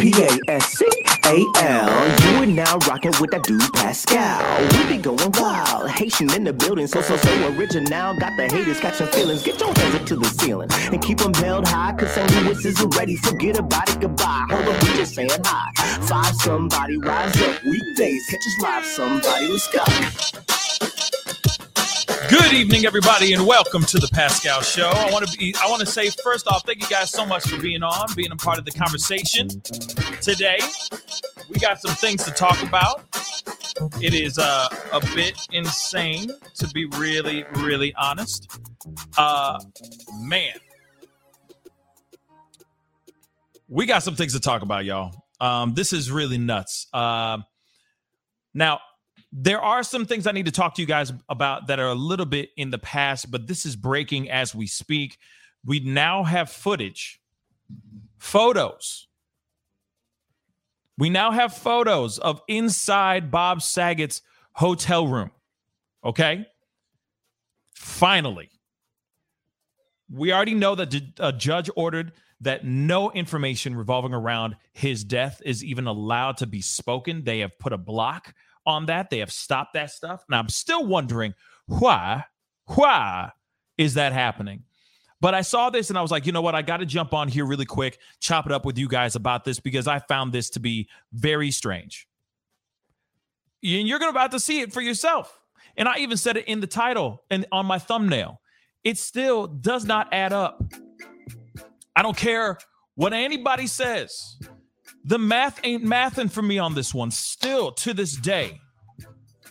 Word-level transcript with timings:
P 0.00 0.12
A 0.16 0.30
S 0.48 0.78
C 0.78 0.86
A 1.26 1.44
L. 1.58 1.88
You 2.32 2.42
are 2.42 2.46
now 2.46 2.78
rocking 2.88 3.12
with 3.20 3.30
that 3.32 3.42
dude 3.44 3.60
Pascal. 3.74 4.40
We 4.72 4.96
be 4.96 5.02
going 5.02 5.30
wild. 5.38 5.90
Haitian 5.90 6.32
in 6.34 6.44
the 6.44 6.52
building, 6.54 6.86
so 6.86 7.02
so 7.02 7.16
so 7.18 7.48
original. 7.58 8.14
Got 8.18 8.36
the 8.36 8.48
haters 8.50 8.80
catching 8.80 9.08
feelings. 9.08 9.42
Get 9.42 9.60
your 9.60 9.74
hands 9.74 9.94
up 9.96 10.06
to 10.06 10.16
the 10.16 10.26
ceiling 10.26 10.70
and 10.92 11.02
keep 11.02 11.18
them 11.18 11.34
held 11.34 11.68
high. 11.68 11.92
Cause 11.92 12.12
St. 12.12 12.30
Louis 12.44 12.64
isn't 12.64 12.96
ready. 12.96 13.16
Forget 13.16 13.58
about 13.58 13.90
it, 13.90 14.00
goodbye. 14.00 14.46
Hold 14.50 14.68
up, 14.74 14.82
we 14.82 14.88
just 14.96 15.14
saying 15.14 15.30
hi. 15.44 15.70
Five 16.06 16.34
somebody 16.36 16.96
rise 16.98 17.40
up. 17.42 17.62
Weekdays, 17.64 18.26
catch 18.30 18.40
us 18.46 18.62
live. 18.62 18.86
Somebody, 18.86 19.48
let's 19.48 19.68
go. 19.68 20.59
Good 22.30 22.52
evening, 22.52 22.86
everybody, 22.86 23.32
and 23.32 23.44
welcome 23.44 23.82
to 23.82 23.98
the 23.98 24.08
Pascal 24.12 24.60
Show. 24.62 24.86
I 24.86 25.10
want 25.10 25.26
to 25.26 25.36
be. 25.36 25.52
I 25.60 25.68
want 25.68 25.80
to 25.80 25.86
say 25.86 26.10
first 26.22 26.46
off, 26.46 26.64
thank 26.64 26.80
you 26.80 26.86
guys 26.88 27.10
so 27.10 27.26
much 27.26 27.48
for 27.48 27.60
being 27.60 27.82
on, 27.82 28.06
being 28.14 28.30
a 28.30 28.36
part 28.36 28.56
of 28.56 28.64
the 28.64 28.70
conversation 28.70 29.48
today. 30.20 30.60
We 31.48 31.58
got 31.58 31.80
some 31.80 31.92
things 31.96 32.22
to 32.24 32.30
talk 32.30 32.62
about. 32.62 33.02
It 34.00 34.14
is 34.14 34.38
uh, 34.38 34.68
a 34.92 35.00
bit 35.12 35.44
insane, 35.50 36.30
to 36.54 36.68
be 36.68 36.84
really, 36.84 37.44
really 37.56 37.92
honest. 37.96 38.48
Uh, 39.18 39.58
man, 40.20 40.54
we 43.68 43.86
got 43.86 44.04
some 44.04 44.14
things 44.14 44.34
to 44.34 44.40
talk 44.40 44.62
about, 44.62 44.84
y'all. 44.84 45.24
Um, 45.40 45.74
this 45.74 45.92
is 45.92 46.12
really 46.12 46.38
nuts. 46.38 46.86
Uh, 46.92 47.38
now, 48.54 48.78
there 49.32 49.60
are 49.60 49.82
some 49.82 50.06
things 50.06 50.26
I 50.26 50.32
need 50.32 50.46
to 50.46 50.52
talk 50.52 50.74
to 50.74 50.82
you 50.82 50.88
guys 50.88 51.12
about 51.28 51.68
that 51.68 51.78
are 51.78 51.88
a 51.88 51.94
little 51.94 52.26
bit 52.26 52.50
in 52.56 52.70
the 52.70 52.78
past, 52.78 53.30
but 53.30 53.46
this 53.46 53.64
is 53.64 53.76
breaking 53.76 54.30
as 54.30 54.54
we 54.54 54.66
speak. 54.66 55.18
We 55.64 55.80
now 55.80 56.24
have 56.24 56.50
footage, 56.50 57.20
photos. 58.18 59.06
We 60.98 61.10
now 61.10 61.30
have 61.30 61.54
photos 61.54 62.18
of 62.18 62.42
inside 62.48 63.30
Bob 63.30 63.62
Saget's 63.62 64.20
hotel 64.52 65.06
room. 65.06 65.30
Okay. 66.04 66.46
Finally, 67.74 68.50
we 70.12 70.32
already 70.32 70.54
know 70.54 70.74
that 70.74 70.94
a 71.18 71.32
judge 71.32 71.70
ordered 71.76 72.12
that 72.40 72.64
no 72.64 73.10
information 73.12 73.76
revolving 73.76 74.14
around 74.14 74.56
his 74.72 75.04
death 75.04 75.40
is 75.44 75.62
even 75.62 75.86
allowed 75.86 76.38
to 76.38 76.46
be 76.46 76.60
spoken. 76.60 77.22
They 77.24 77.40
have 77.40 77.58
put 77.58 77.72
a 77.72 77.78
block 77.78 78.34
on 78.66 78.86
that. 78.86 79.10
They 79.10 79.18
have 79.18 79.32
stopped 79.32 79.74
that 79.74 79.90
stuff. 79.90 80.24
And 80.28 80.36
I'm 80.36 80.48
still 80.48 80.86
wondering 80.86 81.34
why, 81.66 82.24
why 82.66 83.30
is 83.78 83.94
that 83.94 84.12
happening? 84.12 84.64
But 85.20 85.34
I 85.34 85.42
saw 85.42 85.68
this 85.68 85.90
and 85.90 85.98
I 85.98 86.02
was 86.02 86.10
like, 86.10 86.24
you 86.24 86.32
know 86.32 86.40
what? 86.40 86.54
I 86.54 86.62
got 86.62 86.78
to 86.78 86.86
jump 86.86 87.12
on 87.12 87.28
here 87.28 87.44
really 87.44 87.66
quick, 87.66 87.98
chop 88.20 88.46
it 88.46 88.52
up 88.52 88.64
with 88.64 88.78
you 88.78 88.88
guys 88.88 89.16
about 89.16 89.44
this 89.44 89.60
because 89.60 89.86
I 89.86 89.98
found 89.98 90.32
this 90.32 90.50
to 90.50 90.60
be 90.60 90.88
very 91.12 91.50
strange. 91.50 92.08
And 93.62 93.86
you're 93.86 93.98
going 93.98 94.12
to 94.12 94.18
about 94.18 94.30
to 94.32 94.40
see 94.40 94.60
it 94.60 94.72
for 94.72 94.80
yourself. 94.80 95.38
And 95.76 95.88
I 95.88 95.98
even 95.98 96.16
said 96.16 96.38
it 96.38 96.46
in 96.46 96.60
the 96.60 96.66
title 96.66 97.22
and 97.30 97.46
on 97.52 97.66
my 97.66 97.78
thumbnail. 97.78 98.40
It 98.82 98.96
still 98.96 99.46
does 99.46 99.84
not 99.84 100.08
add 100.12 100.32
up. 100.32 100.62
I 101.94 102.02
don't 102.02 102.16
care 102.16 102.56
what 102.94 103.12
anybody 103.12 103.66
says. 103.66 104.38
The 105.04 105.18
math 105.18 105.60
ain't 105.64 105.84
mathing 105.84 106.30
for 106.30 106.42
me 106.42 106.58
on 106.58 106.74
this 106.74 106.92
one, 106.94 107.10
still 107.10 107.72
to 107.72 107.94
this 107.94 108.16
day. 108.16 108.60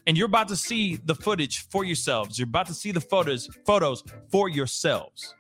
And 0.05 0.17
you're 0.17 0.28
about 0.28 0.47
to 0.50 0.55
see 0.55 0.95
the 0.95 1.16
footage 1.16 1.67
for 1.69 1.83
yourselves. 1.83 2.39
You're 2.39 2.47
about 2.47 2.67
to 2.67 2.73
see 2.73 2.92
the 2.92 3.02
photos, 3.02 3.50
photos 3.66 4.03
for 4.31 4.50
yourselves. 4.50 5.36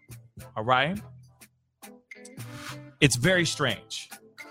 All 0.55 0.63
right. 0.63 0.99
It's 3.01 3.15
very 3.15 3.45
strange. 3.45 4.09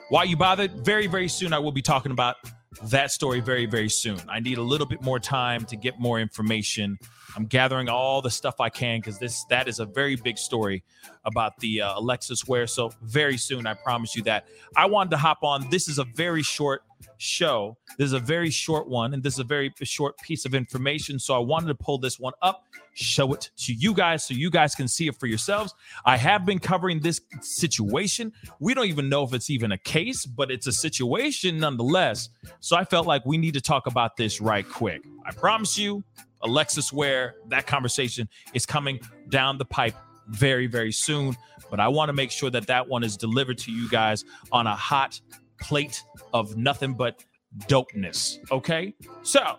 Why 0.09 0.25
you 0.25 0.37
bothered? 0.37 0.85
Very, 0.85 1.07
very 1.07 1.29
soon 1.29 1.53
I 1.53 1.59
will 1.59 1.73
be 1.73 1.83
talking 1.83 2.13
about 2.13 2.37
that 2.85 3.11
story 3.11 3.41
very, 3.41 3.67
very 3.67 3.89
soon. 3.89 4.21
I 4.29 4.41
need 4.41 4.59
a 4.59 4.63
little 4.63 4.87
bit 4.87 5.03
more 5.03 5.19
time 5.19 5.65
to 5.67 5.77
get 5.77 5.99
more 5.99 6.21
information. 6.21 6.99
I'm 7.37 7.47
gathering 7.47 7.89
all 7.89 8.23
the 8.23 8.31
stuff 8.31 8.61
I 8.61 8.69
can 8.69 9.01
because 9.01 9.19
this 9.19 9.45
that 9.51 9.69
is 9.69 9.81
a 9.81 9.87
very 9.87 10.17
big 10.17 10.39
story 10.39 10.83
about 11.25 11.59
the 11.59 11.83
uh, 11.83 11.99
Alexis 11.99 12.47
Ware. 12.47 12.67
So 12.67 12.93
very 13.03 13.37
soon, 13.37 13.67
I 13.67 13.75
promise 13.75 14.17
you 14.17 14.23
that. 14.25 14.47
I 14.77 14.87
wanted 14.87 15.11
to 15.11 15.19
hop 15.19 15.39
on. 15.43 15.69
This 15.71 15.89
is 15.89 15.99
a 15.99 16.05
very 16.05 16.43
short 16.43 16.83
show. 17.17 17.77
This 17.97 18.07
is 18.07 18.13
a 18.13 18.19
very 18.21 18.51
short 18.51 18.89
one, 18.89 19.15
and 19.15 19.23
this 19.23 19.35
is 19.35 19.41
a 19.41 19.45
very 19.45 19.73
short 19.83 20.19
piece 20.19 20.45
of 20.45 20.55
information. 20.55 21.19
So 21.19 21.35
I 21.35 21.39
wanted 21.39 21.69
to 21.69 21.75
pull 21.75 21.99
this 21.99 22.19
one 22.19 22.33
up, 22.43 22.65
show 22.95 23.33
it 23.33 23.51
to 23.59 23.73
you 23.73 23.95
guys 23.95 24.25
so 24.25 24.35
you 24.35 24.51
guys 24.51 24.75
can 24.75 24.89
see 24.89 25.09
it 25.09 25.17
for 25.19 25.27
yourselves. 25.27 25.75
I 26.05 26.17
have 26.17 26.45
been 26.45 26.59
covering 26.59 27.01
this 27.01 27.21
situation. 27.41 28.33
We 28.61 28.75
don't 28.75 28.87
even 28.87 29.09
know 29.09 29.25
if 29.25 29.35
it's 29.35 29.51
even 29.51 29.73
a 29.73 29.79
case, 29.79 30.27
but 30.27 30.51
it's 30.51 30.67
a 30.67 30.73
situation 30.73 31.59
nonetheless. 31.59 32.29
So 32.61 32.77
I 32.77 32.85
felt 32.85 33.07
like 33.07 33.25
we 33.27 33.39
need 33.39 33.55
to 33.55 33.61
talk 33.61 33.87
about 33.87 34.17
this 34.17 34.41
right 34.41 34.69
quick. 34.69 35.03
I 35.25 35.33
promise 35.33 35.79
you, 35.79 36.03
Alexis 36.43 36.93
Ware, 36.93 37.35
that 37.49 37.67
conversation 37.67 38.29
is 38.55 38.65
coming 38.65 39.01
down 39.29 39.59
the 39.59 39.65
pipe 39.65 39.95
very, 40.29 40.67
very 40.67 40.93
soon. 40.93 41.37
But 41.71 41.81
I 41.81 41.89
want 41.89 42.09
to 42.09 42.13
make 42.13 42.31
sure 42.31 42.51
that 42.51 42.67
that 42.69 42.89
one 42.89 43.03
is 43.03 43.17
delivered 43.17 43.59
to 43.59 43.73
you 43.73 43.89
guys 43.89 44.25
on 44.53 44.67
a 44.67 44.75
hot 44.75 45.21
plate 45.61 46.03
of 46.33 46.57
nothing 46.57 46.95
but 46.95 47.25
dopeness. 47.67 48.39
Okay. 48.51 48.95
So 49.23 49.57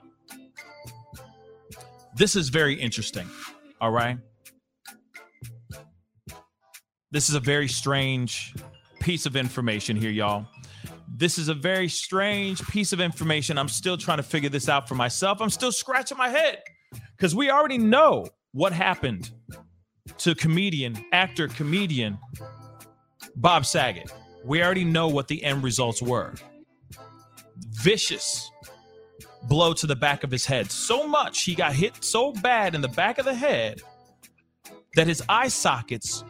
this 2.15 2.35
is 2.35 2.49
very 2.49 2.75
interesting. 2.75 3.27
All 3.81 3.91
right. 3.91 4.17
This 7.11 7.29
is 7.29 7.35
a 7.35 7.39
very 7.39 7.67
strange 7.67 8.53
piece 8.99 9.25
of 9.25 9.35
information 9.35 9.97
here, 9.97 10.11
y'all. 10.11 10.45
This 11.07 11.37
is 11.37 11.49
a 11.49 11.53
very 11.53 11.89
strange 11.89 12.61
piece 12.67 12.93
of 12.93 13.01
information. 13.01 13.57
I'm 13.57 13.67
still 13.67 13.97
trying 13.97 14.17
to 14.17 14.23
figure 14.23 14.49
this 14.49 14.69
out 14.69 14.87
for 14.87 14.95
myself. 14.95 15.41
I'm 15.41 15.49
still 15.49 15.71
scratching 15.71 16.17
my 16.17 16.29
head 16.29 16.61
because 17.17 17.35
we 17.35 17.49
already 17.49 17.77
know 17.77 18.27
what 18.51 18.73
happened 18.73 19.31
to 20.19 20.35
comedian, 20.35 21.03
actor, 21.11 21.47
comedian 21.47 22.17
Bob 23.35 23.65
Saget. 23.65 24.11
We 24.43 24.63
already 24.63 24.85
know 24.85 25.07
what 25.07 25.27
the 25.27 25.43
end 25.43 25.63
results 25.63 26.01
were. 26.01 26.33
Vicious 27.57 28.49
blow 29.43 29.73
to 29.73 29.87
the 29.87 29.95
back 29.95 30.23
of 30.23 30.31
his 30.31 30.45
head. 30.45 30.71
So 30.71 31.07
much 31.07 31.43
he 31.43 31.55
got 31.55 31.73
hit 31.73 32.03
so 32.03 32.31
bad 32.33 32.75
in 32.75 32.81
the 32.81 32.87
back 32.87 33.17
of 33.17 33.25
the 33.25 33.33
head 33.33 33.81
that 34.95 35.07
his 35.07 35.23
eye 35.29 35.47
sockets 35.47 36.23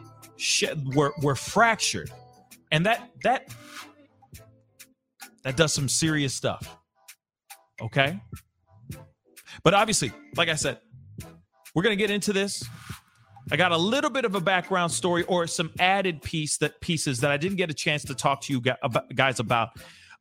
were 0.94 1.12
were 1.22 1.34
fractured, 1.34 2.10
and 2.70 2.86
that 2.86 3.10
that 3.22 3.52
that 5.44 5.56
does 5.56 5.72
some 5.72 5.88
serious 5.88 6.34
stuff. 6.34 6.76
Okay, 7.80 8.20
but 9.62 9.74
obviously, 9.74 10.12
like 10.36 10.48
I 10.48 10.54
said, 10.54 10.78
we're 11.74 11.82
gonna 11.82 11.96
get 11.96 12.10
into 12.10 12.32
this. 12.32 12.64
I 13.52 13.56
got 13.56 13.72
a 13.72 13.76
little 13.76 14.10
bit 14.10 14.24
of 14.24 14.36
a 14.36 14.40
background 14.40 14.92
story 14.92 15.24
or 15.24 15.48
some 15.48 15.72
added 15.80 16.22
piece 16.22 16.58
that 16.58 16.80
pieces 16.80 17.18
that 17.20 17.32
I 17.32 17.36
didn't 17.36 17.56
get 17.56 17.68
a 17.68 17.74
chance 17.74 18.04
to 18.04 18.14
talk 18.14 18.42
to 18.42 18.52
you 18.52 18.62
guys 19.12 19.40
about 19.40 19.70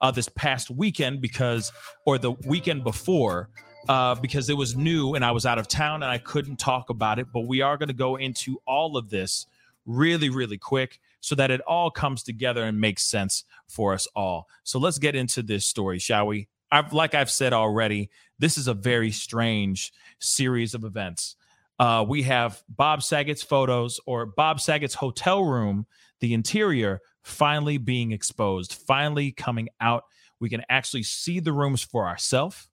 uh, 0.01 0.09
this 0.09 0.27
past 0.29 0.71
weekend 0.71 1.21
because, 1.21 1.71
or 2.07 2.17
the 2.17 2.31
weekend 2.31 2.83
before, 2.83 3.49
uh, 3.87 4.15
because 4.15 4.49
it 4.49 4.55
was 4.55 4.75
new 4.75 5.13
and 5.13 5.23
I 5.23 5.29
was 5.29 5.45
out 5.45 5.59
of 5.59 5.67
town 5.67 6.01
and 6.01 6.11
I 6.11 6.17
couldn't 6.17 6.57
talk 6.57 6.89
about 6.89 7.19
it. 7.19 7.27
But 7.31 7.41
we 7.41 7.61
are 7.61 7.77
going 7.77 7.89
to 7.89 7.93
go 7.93 8.15
into 8.15 8.59
all 8.65 8.97
of 8.97 9.11
this 9.11 9.45
really, 9.85 10.31
really 10.31 10.57
quick 10.57 10.99
so 11.19 11.35
that 11.35 11.51
it 11.51 11.61
all 11.61 11.91
comes 11.91 12.23
together 12.23 12.63
and 12.63 12.81
makes 12.81 13.03
sense 13.03 13.43
for 13.67 13.93
us 13.93 14.07
all. 14.15 14.47
So 14.63 14.79
let's 14.79 14.97
get 14.97 15.15
into 15.15 15.43
this 15.43 15.67
story, 15.67 15.99
shall 15.99 16.25
we? 16.25 16.47
I've, 16.71 16.93
like 16.93 17.13
I've 17.13 17.31
said 17.31 17.53
already, 17.53 18.09
this 18.39 18.57
is 18.57 18.67
a 18.67 18.73
very 18.73 19.11
strange 19.11 19.91
series 20.17 20.73
of 20.73 20.83
events. 20.83 21.35
Uh, 21.79 22.05
we 22.07 22.23
have 22.23 22.61
Bob 22.67 23.01
Saget's 23.01 23.41
photos 23.41 23.99
or 24.05 24.25
Bob 24.25 24.59
Saget's 24.59 24.95
hotel 24.95 25.43
room, 25.43 25.85
the 26.19 26.33
interior 26.33 26.99
finally 27.23 27.77
being 27.77 28.11
exposed, 28.11 28.73
finally 28.73 29.31
coming 29.31 29.69
out. 29.79 30.03
We 30.41 30.49
can 30.49 30.63
actually 30.69 31.03
see 31.03 31.39
the 31.39 31.53
rooms 31.53 31.81
for 31.81 32.05
ourselves 32.05 32.69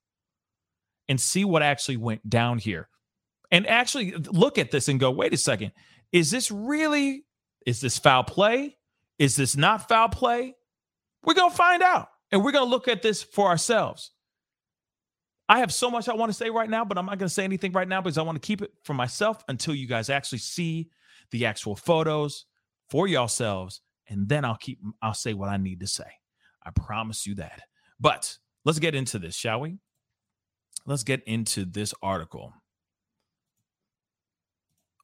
and 1.07 1.19
see 1.19 1.45
what 1.45 1.63
actually 1.63 1.97
went 1.97 2.29
down 2.29 2.57
here. 2.57 2.89
And 3.49 3.65
actually 3.65 4.11
look 4.11 4.57
at 4.57 4.71
this 4.71 4.89
and 4.89 4.99
go, 4.99 5.09
wait 5.09 5.33
a 5.33 5.37
second, 5.37 5.71
is 6.11 6.31
this 6.31 6.51
really, 6.51 7.25
is 7.65 7.79
this 7.79 7.97
foul 7.97 8.25
play? 8.25 8.77
Is 9.19 9.37
this 9.37 9.55
not 9.55 9.87
foul 9.87 10.09
play? 10.09 10.53
We're 11.23 11.33
going 11.33 11.51
to 11.51 11.55
find 11.55 11.81
out 11.81 12.09
and 12.31 12.43
we're 12.43 12.51
going 12.51 12.65
to 12.65 12.69
look 12.69 12.89
at 12.89 13.01
this 13.01 13.23
for 13.23 13.47
ourselves. 13.47 14.11
I 15.49 15.59
have 15.59 15.73
so 15.73 15.89
much 15.89 16.09
I 16.09 16.13
want 16.13 16.29
to 16.29 16.37
say 16.37 16.49
right 16.49 16.69
now, 16.69 16.83
but 16.83 16.97
I'm 16.97 17.05
not 17.05 17.17
going 17.17 17.27
to 17.27 17.33
say 17.33 17.43
anything 17.43 17.71
right 17.71 17.87
now 17.87 18.01
because 18.01 18.17
I 18.17 18.21
want 18.21 18.41
to 18.41 18.45
keep 18.45 18.61
it 18.61 18.71
for 18.83 18.93
myself 18.93 19.43
until 19.47 19.73
you 19.73 19.87
guys 19.87 20.09
actually 20.09 20.39
see 20.39 20.89
the 21.31 21.45
actual 21.45 21.75
photos 21.75 22.45
for 22.89 23.07
yourselves. 23.07 23.81
And 24.09 24.27
then 24.27 24.43
I'll 24.45 24.57
keep, 24.57 24.79
I'll 25.01 25.13
say 25.13 25.33
what 25.33 25.49
I 25.49 25.57
need 25.57 25.79
to 25.81 25.87
say. 25.87 26.09
I 26.65 26.71
promise 26.71 27.25
you 27.25 27.35
that. 27.35 27.61
But 27.99 28.37
let's 28.65 28.79
get 28.79 28.93
into 28.93 29.19
this, 29.19 29.35
shall 29.35 29.61
we? 29.61 29.77
Let's 30.85 31.03
get 31.03 31.23
into 31.25 31.65
this 31.65 31.93
article. 32.01 32.53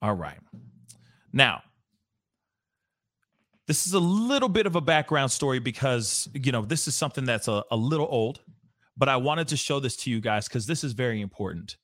All 0.01 0.13
right. 0.13 0.39
Now, 1.31 1.61
this 3.67 3.87
is 3.87 3.93
a 3.93 3.99
little 3.99 4.49
bit 4.49 4.65
of 4.65 4.75
a 4.75 4.81
background 4.81 5.31
story 5.31 5.59
because 5.59 6.27
you 6.33 6.51
know 6.51 6.63
this 6.63 6.87
is 6.87 6.95
something 6.95 7.23
that's 7.23 7.47
a, 7.47 7.63
a 7.71 7.77
little 7.77 8.07
old 8.09 8.41
but 8.97 9.09
i 9.09 9.15
wanted 9.15 9.47
to 9.47 9.57
show 9.57 9.79
this 9.79 9.95
to 9.95 10.09
you 10.09 10.21
guys 10.21 10.47
because 10.47 10.65
this 10.65 10.83
is 10.83 10.93
very 10.93 11.21
important 11.21 11.77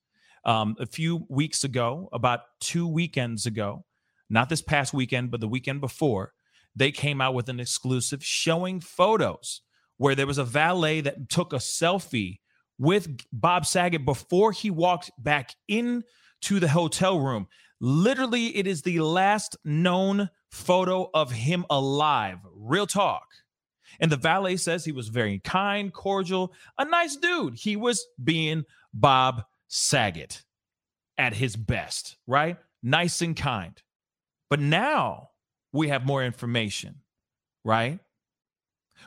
um, 0.45 0.75
a 0.79 0.85
few 0.85 1.25
weeks 1.29 1.63
ago 1.63 2.09
about 2.13 2.41
two 2.59 2.87
weekends 2.87 3.45
ago 3.45 3.85
not 4.29 4.49
this 4.49 4.61
past 4.61 4.93
weekend 4.93 5.31
but 5.31 5.41
the 5.41 5.47
weekend 5.47 5.81
before 5.81 6.33
they 6.75 6.91
came 6.91 7.19
out 7.19 7.33
with 7.33 7.49
an 7.49 7.59
exclusive 7.59 8.23
showing 8.23 8.79
photos 8.79 9.61
where 9.97 10.15
there 10.15 10.27
was 10.27 10.37
a 10.37 10.45
valet 10.45 11.01
that 11.01 11.29
took 11.29 11.51
a 11.51 11.57
selfie 11.57 12.39
with 12.77 13.09
bob 13.33 13.65
saget 13.65 14.05
before 14.05 14.51
he 14.51 14.71
walked 14.71 15.11
back 15.17 15.55
into 15.67 16.59
the 16.59 16.69
hotel 16.69 17.19
room 17.19 17.47
literally 17.81 18.55
it 18.55 18.67
is 18.67 18.81
the 18.81 18.99
last 18.99 19.57
known 19.63 20.29
photo 20.49 21.09
of 21.13 21.31
him 21.31 21.65
alive. 21.69 22.39
Real 22.55 22.87
talk. 22.87 23.27
And 23.99 24.11
the 24.11 24.17
valet 24.17 24.57
says 24.57 24.85
he 24.85 24.91
was 24.91 25.09
very 25.09 25.39
kind, 25.39 25.93
cordial, 25.93 26.53
a 26.77 26.85
nice 26.85 27.15
dude. 27.15 27.55
He 27.55 27.75
was 27.75 28.05
being 28.23 28.63
Bob 28.93 29.43
Saget 29.67 30.43
at 31.17 31.33
his 31.33 31.55
best, 31.55 32.17
right? 32.27 32.57
Nice 32.81 33.21
and 33.21 33.35
kind. 33.35 33.81
But 34.49 34.59
now 34.59 35.29
we 35.71 35.89
have 35.89 36.05
more 36.05 36.23
information, 36.23 37.01
right? 37.63 37.99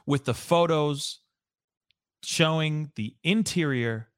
With 0.06 0.24
the 0.24 0.34
photos 0.34 1.20
showing 2.22 2.92
the 2.94 3.16
interior 3.24 4.08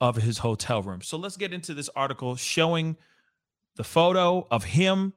of 0.00 0.16
his 0.16 0.38
hotel 0.38 0.82
room. 0.82 1.02
So 1.02 1.16
let's 1.16 1.36
get 1.36 1.52
into 1.52 1.74
this 1.74 1.90
article 1.96 2.36
showing 2.36 2.96
the 3.76 3.84
photo 3.84 4.46
of 4.50 4.64
him 4.64 5.14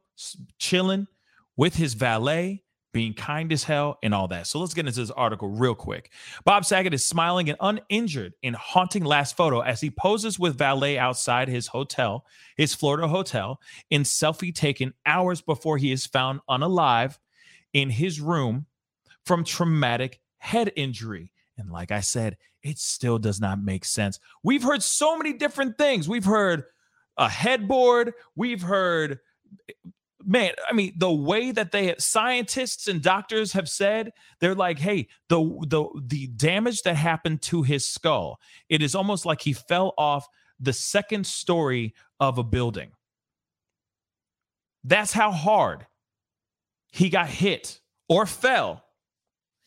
chilling 0.57 1.07
with 1.55 1.75
his 1.75 1.93
valet, 1.93 2.63
being 2.91 3.13
kind 3.13 3.51
as 3.53 3.63
hell, 3.63 3.97
and 4.03 4.13
all 4.13 4.27
that. 4.27 4.47
So 4.47 4.59
let's 4.59 4.73
get 4.73 4.85
into 4.85 4.99
this 4.99 5.11
article 5.11 5.47
real 5.47 5.75
quick. 5.75 6.11
Bob 6.43 6.65
Saget 6.65 6.93
is 6.93 7.05
smiling 7.05 7.49
and 7.49 7.57
uninjured 7.61 8.33
in 8.41 8.53
haunting 8.53 9.03
last 9.03 9.37
photo 9.37 9.61
as 9.61 9.79
he 9.81 9.89
poses 9.89 10.37
with 10.37 10.57
valet 10.57 10.97
outside 10.97 11.47
his 11.47 11.67
hotel, 11.67 12.25
his 12.57 12.75
Florida 12.75 13.07
hotel, 13.07 13.59
in 13.89 14.03
selfie 14.03 14.53
taken 14.53 14.93
hours 15.05 15.41
before 15.41 15.77
he 15.77 15.91
is 15.91 16.05
found 16.05 16.41
unalive 16.49 17.17
in 17.73 17.89
his 17.89 18.19
room 18.19 18.65
from 19.25 19.43
traumatic 19.43 20.19
head 20.37 20.71
injury. 20.75 21.31
And 21.57 21.71
like 21.71 21.91
I 21.91 22.01
said, 22.01 22.37
it 22.63 22.77
still 22.77 23.19
does 23.19 23.39
not 23.39 23.61
make 23.61 23.85
sense. 23.85 24.19
We've 24.43 24.63
heard 24.63 24.83
so 24.83 25.17
many 25.17 25.33
different 25.33 25.77
things. 25.77 26.09
We've 26.09 26.25
heard 26.25 26.63
a 27.17 27.29
headboard, 27.29 28.13
we've 28.35 28.61
heard 28.61 29.19
man 30.25 30.51
i 30.69 30.73
mean 30.73 30.93
the 30.97 31.11
way 31.11 31.51
that 31.51 31.71
they 31.71 31.93
scientists 31.97 32.87
and 32.87 33.01
doctors 33.01 33.53
have 33.53 33.67
said 33.67 34.11
they're 34.39 34.55
like 34.55 34.79
hey 34.79 35.07
the 35.29 35.39
the 35.67 35.85
the 36.07 36.27
damage 36.27 36.81
that 36.83 36.95
happened 36.95 37.41
to 37.41 37.63
his 37.63 37.87
skull 37.87 38.39
it 38.69 38.81
is 38.81 38.95
almost 38.95 39.25
like 39.25 39.41
he 39.41 39.53
fell 39.53 39.93
off 39.97 40.27
the 40.61 40.73
second 40.73 41.25
story 41.25 41.95
of 42.19 42.37
a 42.37 42.43
building. 42.43 42.91
That's 44.83 45.11
how 45.11 45.31
hard 45.31 45.87
he 46.91 47.09
got 47.09 47.27
hit 47.27 47.81
or 48.07 48.25
fell 48.25 48.83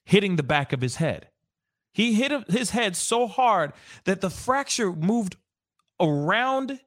hitting 0.04 0.36
the 0.36 0.42
back 0.42 0.72
of 0.72 0.80
his 0.80 0.96
head. 0.96 1.28
He 1.92 2.14
hit 2.14 2.50
his 2.50 2.70
head 2.70 2.96
so 2.96 3.26
hard 3.26 3.72
that 4.04 4.20
the 4.20 4.30
fracture 4.30 4.92
moved 4.92 5.36
around 6.00 6.80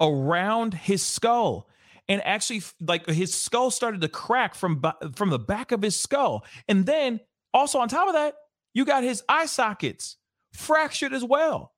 around 0.00 0.74
his 0.74 1.02
skull 1.02 1.68
and 2.10 2.20
actually 2.26 2.62
like 2.80 3.06
his 3.06 3.32
skull 3.32 3.70
started 3.70 4.02
to 4.02 4.08
crack 4.08 4.54
from 4.54 4.82
from 5.14 5.30
the 5.30 5.38
back 5.38 5.72
of 5.72 5.80
his 5.80 5.98
skull. 5.98 6.44
And 6.68 6.84
then 6.84 7.20
also 7.54 7.78
on 7.78 7.88
top 7.88 8.08
of 8.08 8.14
that 8.14 8.34
you 8.74 8.84
got 8.84 9.02
his 9.02 9.22
eye 9.28 9.46
sockets 9.46 10.16
fractured 10.52 11.14
as 11.14 11.24
well. 11.24 11.72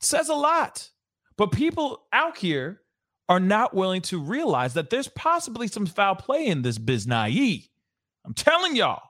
Says 0.00 0.28
a 0.28 0.34
lot. 0.34 0.90
But 1.36 1.52
people 1.52 2.06
out 2.12 2.36
here 2.36 2.80
are 3.28 3.40
not 3.40 3.74
willing 3.74 4.02
to 4.02 4.20
realize 4.20 4.74
that 4.74 4.90
there's 4.90 5.08
possibly 5.08 5.68
some 5.68 5.86
foul 5.86 6.14
play 6.14 6.46
in 6.46 6.62
this 6.62 6.78
biznae 6.78 7.68
i'm 8.24 8.34
telling 8.34 8.76
y'all 8.76 9.02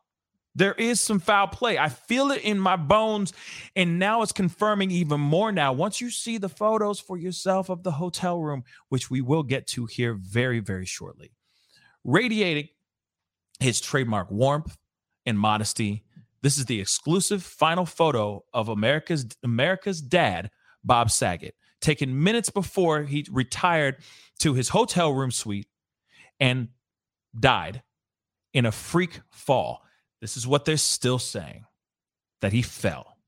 there 0.55 0.75
is 0.75 1.01
some 1.01 1.19
foul 1.19 1.49
play. 1.49 1.79
I 1.79 1.89
feel 1.89 2.31
it 2.31 2.43
in 2.43 2.59
my 2.59 2.77
bones. 2.77 3.33
And 3.75 3.99
now 3.99 4.23
it's 4.23 4.33
confirming 4.33 4.91
even 4.91 5.21
more 5.21 5.51
now. 5.53 5.73
Once 5.73 6.01
you 6.01 6.11
see 6.11 6.39
the 6.39 6.49
photos 6.49 7.01
for 7.01 7.17
yourself 7.17 7.69
of 7.69 7.83
the 7.83 7.93
hotel 7.93 8.41
room, 8.41 8.65
which 8.89 9.11
we 9.11 9.21
will 9.21 9.43
get 9.43 9.67
to 9.69 9.87
here 9.87 10.15
very, 10.15 10.61
very 10.61 10.87
shortly, 10.87 11.33
radiating 12.05 12.69
his 13.61 13.81
trademark 13.81 14.31
warmth 14.31 14.77
and 15.27 15.39
modesty. 15.39 16.05
This 16.43 16.59
is 16.59 16.67
the 16.67 16.81
exclusive 16.81 17.43
final 17.43 17.87
photo 17.87 18.45
of 18.53 18.69
America's 18.69 19.27
America's 19.43 20.03
dad, 20.03 20.51
Bob 20.85 21.11
Saget, 21.11 21.55
taken 21.81 22.23
minutes 22.23 22.51
before 22.51 23.05
he 23.05 23.27
retired 23.31 23.97
to 24.41 24.55
his 24.55 24.69
hotel 24.69 25.13
room 25.13 25.31
suite 25.31 25.67
and 26.39 26.69
died 27.39 27.83
in 28.53 28.67
a 28.67 28.73
freak 28.73 29.21
fall. 29.31 29.83
This 30.25 30.39
is 30.39 30.47
what 30.47 30.65
they're 30.65 30.79
still 30.79 31.19
saying 31.19 31.67
that 32.41 32.55
he 32.55 32.63
fell. 32.63 33.19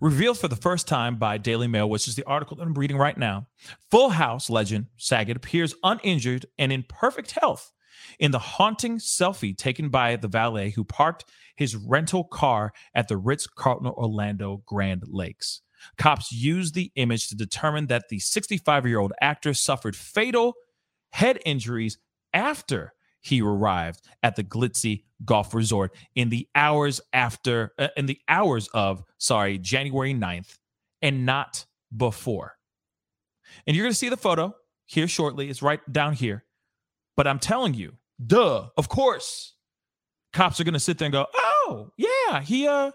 Revealed 0.00 0.38
for 0.38 0.48
the 0.48 0.56
first 0.56 0.88
time 0.88 1.16
by 1.16 1.36
Daily 1.36 1.66
Mail, 1.66 1.90
which 1.90 2.08
is 2.08 2.16
the 2.16 2.24
article 2.24 2.56
that 2.56 2.62
I'm 2.62 2.72
reading 2.72 2.96
right 2.96 3.18
now, 3.18 3.46
Full 3.90 4.08
House 4.08 4.48
legend 4.48 4.86
Saget 4.96 5.36
appears 5.36 5.74
uninjured 5.84 6.46
and 6.58 6.72
in 6.72 6.86
perfect 6.88 7.32
health 7.32 7.72
in 8.18 8.30
the 8.30 8.38
haunting 8.38 8.96
selfie 8.96 9.54
taken 9.54 9.90
by 9.90 10.16
the 10.16 10.28
valet 10.28 10.70
who 10.70 10.82
parked 10.82 11.26
his 11.56 11.76
rental 11.76 12.24
car 12.24 12.72
at 12.94 13.08
the 13.08 13.18
Ritz 13.18 13.46
Carlton 13.46 13.88
Orlando 13.88 14.62
Grand 14.64 15.02
Lakes. 15.08 15.60
Cops 15.98 16.32
used 16.32 16.72
the 16.72 16.90
image 16.94 17.28
to 17.28 17.36
determine 17.36 17.88
that 17.88 18.08
the 18.08 18.18
65 18.18 18.86
year 18.86 18.98
old 18.98 19.12
actor 19.20 19.52
suffered 19.52 19.94
fatal 19.94 20.54
head 21.12 21.38
injuries 21.44 21.98
after 22.32 22.94
he 23.28 23.42
arrived 23.42 24.00
at 24.22 24.36
the 24.36 24.44
glitzy 24.44 25.04
golf 25.24 25.54
resort 25.54 25.94
in 26.14 26.28
the 26.28 26.48
hours 26.54 27.00
after 27.12 27.72
uh, 27.78 27.88
in 27.96 28.06
the 28.06 28.18
hours 28.28 28.68
of 28.74 29.02
sorry 29.18 29.58
January 29.58 30.14
9th 30.14 30.58
and 31.02 31.26
not 31.26 31.66
before. 31.96 32.56
And 33.66 33.76
you're 33.76 33.84
going 33.84 33.92
to 33.92 33.98
see 33.98 34.08
the 34.08 34.16
photo 34.16 34.54
here 34.86 35.08
shortly. 35.08 35.48
It's 35.48 35.62
right 35.62 35.80
down 35.90 36.14
here. 36.14 36.44
But 37.16 37.26
I'm 37.26 37.38
telling 37.38 37.74
you, 37.74 37.94
duh, 38.24 38.68
of 38.76 38.88
course. 38.88 39.54
Cops 40.32 40.60
are 40.60 40.64
going 40.64 40.74
to 40.74 40.80
sit 40.80 40.98
there 40.98 41.06
and 41.06 41.12
go, 41.12 41.26
"Oh, 41.34 41.90
yeah, 41.96 42.40
he 42.42 42.68
uh 42.68 42.92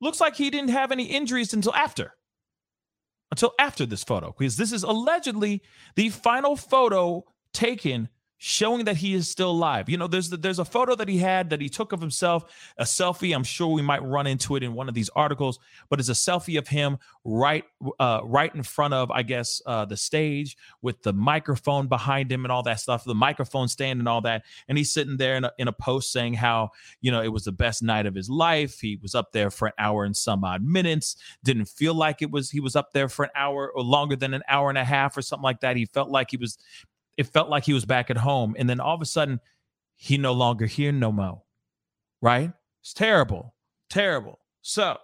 looks 0.00 0.20
like 0.20 0.36
he 0.36 0.50
didn't 0.50 0.70
have 0.70 0.92
any 0.92 1.04
injuries 1.04 1.54
until 1.54 1.74
after." 1.74 2.12
Until 3.30 3.52
after 3.58 3.84
this 3.84 4.04
photo 4.04 4.34
because 4.36 4.56
this 4.56 4.72
is 4.72 4.84
allegedly 4.84 5.62
the 5.96 6.08
final 6.08 6.56
photo 6.56 7.24
taken 7.52 8.08
showing 8.38 8.84
that 8.84 8.96
he 8.96 9.14
is 9.14 9.28
still 9.28 9.50
alive. 9.50 9.88
You 9.88 9.96
know, 9.96 10.06
there's 10.06 10.30
there's 10.30 10.60
a 10.60 10.64
photo 10.64 10.94
that 10.94 11.08
he 11.08 11.18
had 11.18 11.50
that 11.50 11.60
he 11.60 11.68
took 11.68 11.92
of 11.92 12.00
himself, 12.00 12.44
a 12.78 12.84
selfie. 12.84 13.34
I'm 13.34 13.44
sure 13.44 13.68
we 13.68 13.82
might 13.82 14.02
run 14.02 14.26
into 14.26 14.56
it 14.56 14.62
in 14.62 14.74
one 14.74 14.88
of 14.88 14.94
these 14.94 15.10
articles, 15.10 15.58
but 15.90 15.98
it's 15.98 16.08
a 16.08 16.12
selfie 16.12 16.58
of 16.58 16.68
him 16.68 16.98
right 17.24 17.64
uh, 17.98 18.20
right 18.22 18.54
in 18.54 18.62
front 18.62 18.94
of, 18.94 19.10
I 19.10 19.22
guess, 19.22 19.60
uh, 19.66 19.84
the 19.84 19.96
stage 19.96 20.56
with 20.80 21.02
the 21.02 21.12
microphone 21.12 21.88
behind 21.88 22.30
him 22.30 22.44
and 22.44 22.52
all 22.52 22.62
that 22.62 22.80
stuff, 22.80 23.04
the 23.04 23.14
microphone 23.14 23.68
stand 23.68 23.98
and 23.98 24.08
all 24.08 24.20
that. 24.22 24.44
And 24.68 24.78
he's 24.78 24.92
sitting 24.92 25.16
there 25.16 25.36
in 25.36 25.44
a, 25.44 25.52
in 25.58 25.68
a 25.68 25.72
post 25.72 26.12
saying 26.12 26.34
how 26.34 26.70
you 27.00 27.10
know 27.10 27.22
it 27.22 27.32
was 27.32 27.44
the 27.44 27.52
best 27.52 27.82
night 27.82 28.06
of 28.06 28.14
his 28.14 28.30
life. 28.30 28.80
He 28.80 28.96
was 29.02 29.14
up 29.14 29.32
there 29.32 29.50
for 29.50 29.66
an 29.66 29.74
hour 29.78 30.04
and 30.04 30.16
some 30.16 30.44
odd 30.44 30.62
minutes. 30.62 31.16
Didn't 31.42 31.66
feel 31.66 31.94
like 31.94 32.22
it 32.22 32.30
was 32.30 32.50
he 32.50 32.60
was 32.60 32.76
up 32.76 32.92
there 32.92 33.08
for 33.08 33.24
an 33.24 33.30
hour 33.34 33.70
or 33.74 33.82
longer 33.82 34.14
than 34.14 34.32
an 34.32 34.42
hour 34.48 34.68
and 34.68 34.78
a 34.78 34.84
half 34.84 35.16
or 35.16 35.22
something 35.22 35.42
like 35.42 35.60
that. 35.60 35.76
He 35.76 35.86
felt 35.86 36.08
like 36.08 36.30
he 36.30 36.36
was 36.36 36.56
it 37.18 37.26
felt 37.26 37.50
like 37.50 37.64
he 37.64 37.74
was 37.74 37.84
back 37.84 38.10
at 38.10 38.16
home. 38.16 38.54
And 38.58 38.70
then 38.70 38.80
all 38.80 38.94
of 38.94 39.02
a 39.02 39.06
sudden, 39.06 39.40
he 39.96 40.16
no 40.16 40.32
longer 40.32 40.64
here 40.66 40.92
no 40.92 41.10
more. 41.12 41.42
Right? 42.22 42.52
It's 42.80 42.94
terrible. 42.94 43.54
Terrible. 43.90 44.38
So, 44.62 44.96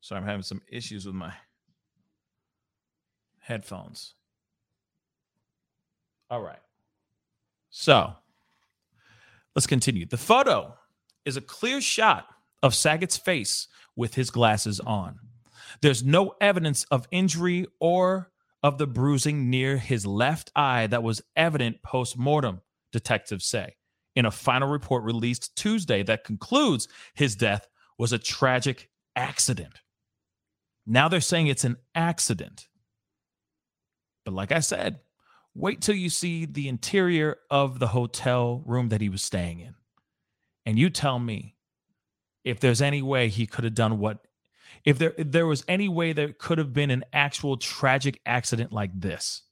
so 0.00 0.14
I'm 0.14 0.24
having 0.24 0.42
some 0.42 0.60
issues 0.70 1.06
with 1.06 1.14
my 1.14 1.32
headphones. 3.40 4.14
All 6.30 6.42
right. 6.42 6.60
So 7.70 8.12
let's 9.56 9.66
continue. 9.66 10.04
The 10.04 10.18
photo 10.18 10.74
is 11.24 11.38
a 11.38 11.42
clear 11.42 11.80
shot 11.80 12.26
of 12.62 12.74
Saget's 12.74 13.16
face 13.16 13.66
with 13.96 14.14
his 14.14 14.30
glasses 14.30 14.78
on. 14.80 15.20
There's 15.80 16.04
no 16.04 16.34
evidence 16.40 16.84
of 16.90 17.08
injury 17.10 17.66
or 17.80 18.30
of 18.62 18.78
the 18.78 18.86
bruising 18.86 19.50
near 19.50 19.76
his 19.78 20.06
left 20.06 20.50
eye 20.56 20.86
that 20.88 21.02
was 21.02 21.22
evident 21.36 21.82
post 21.82 22.18
mortem, 22.18 22.60
detectives 22.92 23.44
say, 23.44 23.76
in 24.16 24.26
a 24.26 24.30
final 24.30 24.68
report 24.68 25.04
released 25.04 25.56
Tuesday 25.56 26.02
that 26.02 26.24
concludes 26.24 26.88
his 27.14 27.36
death 27.36 27.68
was 27.98 28.12
a 28.12 28.18
tragic 28.18 28.90
accident. 29.14 29.80
Now 30.86 31.08
they're 31.08 31.20
saying 31.20 31.48
it's 31.48 31.64
an 31.64 31.76
accident. 31.94 32.68
But 34.24 34.34
like 34.34 34.52
I 34.52 34.60
said, 34.60 35.00
Wait 35.58 35.80
till 35.80 35.96
you 35.96 36.08
see 36.08 36.46
the 36.46 36.68
interior 36.68 37.36
of 37.50 37.80
the 37.80 37.88
hotel 37.88 38.62
room 38.64 38.90
that 38.90 39.00
he 39.00 39.08
was 39.08 39.22
staying 39.22 39.58
in. 39.58 39.74
And 40.64 40.78
you 40.78 40.88
tell 40.88 41.18
me 41.18 41.56
if 42.44 42.60
there's 42.60 42.80
any 42.80 43.02
way 43.02 43.26
he 43.26 43.44
could 43.44 43.64
have 43.64 43.74
done 43.74 43.98
what 43.98 44.24
if 44.84 44.98
there 44.98 45.14
if 45.18 45.30
there 45.30 45.46
was 45.46 45.64
any 45.68 45.88
way 45.88 46.12
there 46.12 46.32
could 46.32 46.58
have 46.58 46.72
been 46.72 46.90
an 46.90 47.04
actual 47.12 47.56
tragic 47.56 48.20
accident 48.26 48.72
like 48.72 48.90
this. 48.98 49.42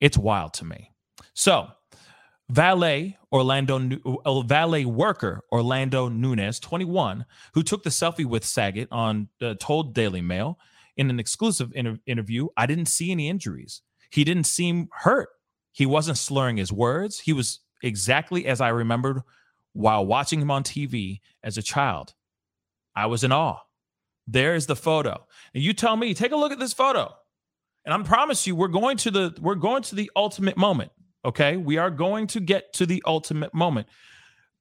It's 0.00 0.18
wild 0.18 0.54
to 0.54 0.64
me. 0.64 0.92
So, 1.34 1.68
valet 2.50 3.16
Orlando 3.32 3.98
uh, 4.24 4.40
valet 4.42 4.84
worker 4.84 5.42
Orlando 5.52 6.08
Nunez, 6.08 6.60
21, 6.60 7.24
who 7.54 7.62
took 7.62 7.82
the 7.82 7.90
selfie 7.90 8.24
with 8.24 8.44
Saget 8.44 8.88
on 8.90 9.28
uh, 9.42 9.54
told 9.58 9.94
Daily 9.94 10.20
Mail 10.20 10.58
in 10.96 11.10
an 11.10 11.20
exclusive 11.20 11.72
inter- 11.74 11.98
interview, 12.06 12.48
I 12.56 12.66
didn't 12.66 12.86
see 12.86 13.10
any 13.10 13.28
injuries. 13.28 13.82
He 14.10 14.24
didn't 14.24 14.44
seem 14.44 14.88
hurt. 14.92 15.28
He 15.72 15.86
wasn't 15.86 16.18
slurring 16.18 16.56
his 16.56 16.72
words. 16.72 17.20
He 17.20 17.32
was 17.32 17.60
exactly 17.82 18.46
as 18.46 18.60
I 18.60 18.68
remembered 18.68 19.22
while 19.72 20.06
watching 20.06 20.40
him 20.40 20.50
on 20.50 20.62
TV 20.62 21.20
as 21.42 21.58
a 21.58 21.62
child. 21.62 22.14
I 22.94 23.06
was 23.06 23.24
in 23.24 23.32
awe. 23.32 23.58
There's 24.26 24.66
the 24.66 24.76
photo. 24.76 25.26
And 25.54 25.62
you 25.62 25.72
tell 25.72 25.96
me, 25.96 26.14
take 26.14 26.32
a 26.32 26.36
look 26.36 26.52
at 26.52 26.58
this 26.58 26.72
photo. 26.72 27.14
And 27.84 27.94
I 27.94 28.02
promise 28.02 28.46
you, 28.46 28.56
we're 28.56 28.68
going 28.68 28.96
to 28.98 29.10
the 29.10 29.34
we're 29.40 29.54
going 29.54 29.82
to 29.84 29.94
the 29.94 30.10
ultimate 30.16 30.56
moment. 30.56 30.90
Okay. 31.24 31.56
We 31.56 31.78
are 31.78 31.90
going 31.90 32.26
to 32.28 32.40
get 32.40 32.72
to 32.74 32.86
the 32.86 33.02
ultimate 33.06 33.54
moment 33.54 33.86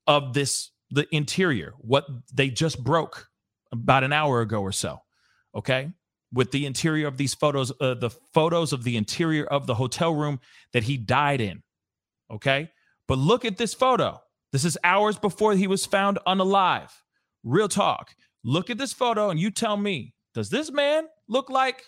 of 0.08 0.34
this, 0.34 0.72
the 0.92 1.08
interior, 1.12 1.74
what 1.80 2.06
they 2.34 2.50
just 2.50 2.84
broke 2.84 3.28
about 3.72 4.04
an 4.04 4.14
hour 4.14 4.42
ago 4.42 4.62
or 4.62 4.72
so. 4.72 5.00
Okay. 5.56 5.92
With 6.32 6.52
the 6.52 6.66
interior 6.66 7.08
of 7.08 7.18
these 7.18 7.34
photos, 7.34 7.72
uh, 7.82 7.96
the 7.96 8.10
photos 8.10 8.74
of 8.74 8.84
the 8.84 8.98
interior 8.98 9.46
of 9.46 9.68
the 9.68 9.76
hotel 9.76 10.14
room 10.14 10.40
that 10.74 10.84
he 10.84 10.98
died 10.98 11.42
in. 11.42 11.64
Okay. 12.32 12.70
But 13.08 13.18
look 13.18 13.46
at 13.46 13.58
this 13.58 13.74
photo. 13.74 14.22
This 14.52 14.66
is 14.66 14.78
hours 14.84 15.18
before 15.18 15.54
he 15.54 15.68
was 15.68 15.86
found 15.86 16.20
unalive. 16.28 16.92
Real 17.44 17.68
talk. 17.68 18.16
Look 18.48 18.70
at 18.70 18.78
this 18.78 18.94
photo 18.94 19.32
and 19.32 19.40
you 19.40 19.50
tell 19.50 19.76
me, 19.76 20.14
does 20.36 20.52
this 20.52 20.72
man 20.72 21.06
look 21.28 21.50
like 21.50 21.84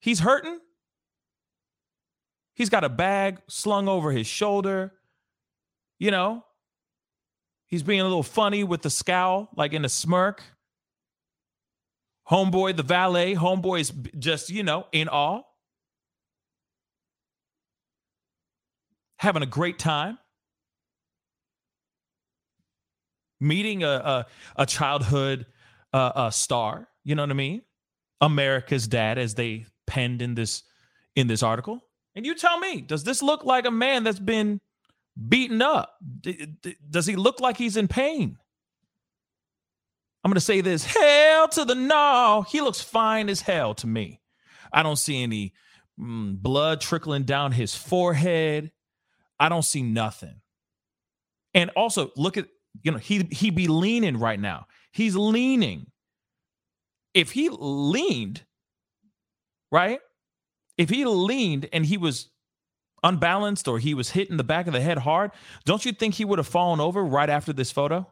he's 0.00 0.20
hurting? 0.20 0.58
He's 2.54 2.70
got 2.70 2.84
a 2.84 2.88
bag 2.88 3.38
slung 3.48 3.86
over 3.86 4.12
his 4.12 4.26
shoulder. 4.26 4.94
You 5.98 6.10
know, 6.10 6.42
he's 7.66 7.82
being 7.82 8.00
a 8.00 8.04
little 8.04 8.22
funny 8.22 8.64
with 8.64 8.80
the 8.80 8.88
scowl, 8.88 9.50
like 9.54 9.74
in 9.74 9.84
a 9.84 9.90
smirk. 9.90 10.42
Homeboy, 12.30 12.74
the 12.74 12.82
valet, 12.82 13.34
homeboy 13.34 13.80
is 13.80 13.92
just, 14.18 14.48
you 14.48 14.62
know, 14.62 14.86
in 14.90 15.08
awe. 15.08 15.42
Having 19.18 19.42
a 19.42 19.46
great 19.46 19.78
time. 19.78 20.18
Meeting 23.42 23.82
a, 23.82 23.88
a, 23.88 24.26
a 24.56 24.66
childhood 24.66 25.46
uh, 25.92 26.12
a 26.14 26.32
star, 26.32 26.88
you 27.04 27.14
know 27.14 27.22
what 27.22 27.30
I 27.30 27.34
mean? 27.34 27.62
America's 28.20 28.86
dad, 28.86 29.18
as 29.18 29.34
they 29.34 29.66
penned 29.86 30.22
in 30.22 30.34
this 30.34 30.62
in 31.16 31.26
this 31.26 31.42
article. 31.42 31.82
And 32.14 32.24
you 32.24 32.34
tell 32.34 32.58
me, 32.58 32.80
does 32.80 33.04
this 33.04 33.22
look 33.22 33.44
like 33.44 33.66
a 33.66 33.70
man 33.70 34.04
that's 34.04 34.18
been 34.18 34.60
beaten 35.28 35.60
up? 35.60 35.96
does 36.88 37.06
he 37.06 37.16
look 37.16 37.40
like 37.40 37.56
he's 37.56 37.76
in 37.76 37.88
pain? 37.88 38.38
I'm 40.24 40.30
going 40.30 40.34
to 40.34 40.40
say 40.40 40.60
this 40.60 40.84
hell 40.84 41.48
to 41.48 41.64
the 41.64 41.74
no. 41.74 42.44
He 42.48 42.60
looks 42.60 42.80
fine 42.80 43.28
as 43.28 43.40
hell 43.40 43.74
to 43.74 43.86
me. 43.86 44.20
I 44.72 44.82
don't 44.82 44.96
see 44.96 45.22
any 45.22 45.52
mm, 45.98 46.38
blood 46.38 46.80
trickling 46.80 47.24
down 47.24 47.52
his 47.52 47.74
forehead. 47.74 48.70
I 49.40 49.48
don't 49.48 49.64
see 49.64 49.82
nothing. 49.82 50.40
And 51.54 51.70
also, 51.70 52.12
look 52.16 52.36
at, 52.36 52.46
you 52.80 52.92
know, 52.92 52.98
he 52.98 53.28
he 53.30 53.50
be 53.50 53.68
leaning 53.68 54.16
right 54.18 54.40
now. 54.40 54.66
He's 54.92 55.16
leaning. 55.16 55.90
If 57.14 57.32
he 57.32 57.50
leaned, 57.50 58.42
right? 59.70 60.00
if 60.78 60.90
he 60.90 61.04
leaned 61.04 61.68
and 61.72 61.84
he 61.84 61.96
was 61.96 62.30
unbalanced 63.02 63.68
or 63.68 63.78
he 63.78 63.94
was 63.94 64.10
hit 64.10 64.30
in 64.30 64.36
the 64.36 64.44
back 64.44 64.66
of 64.66 64.72
the 64.72 64.80
head 64.80 64.98
hard, 64.98 65.32
don't 65.64 65.84
you 65.84 65.92
think 65.92 66.14
he 66.14 66.24
would 66.24 66.38
have 66.38 66.46
fallen 66.46 66.80
over 66.80 67.04
right 67.04 67.30
after 67.30 67.52
this 67.52 67.70
photo? 67.70 68.10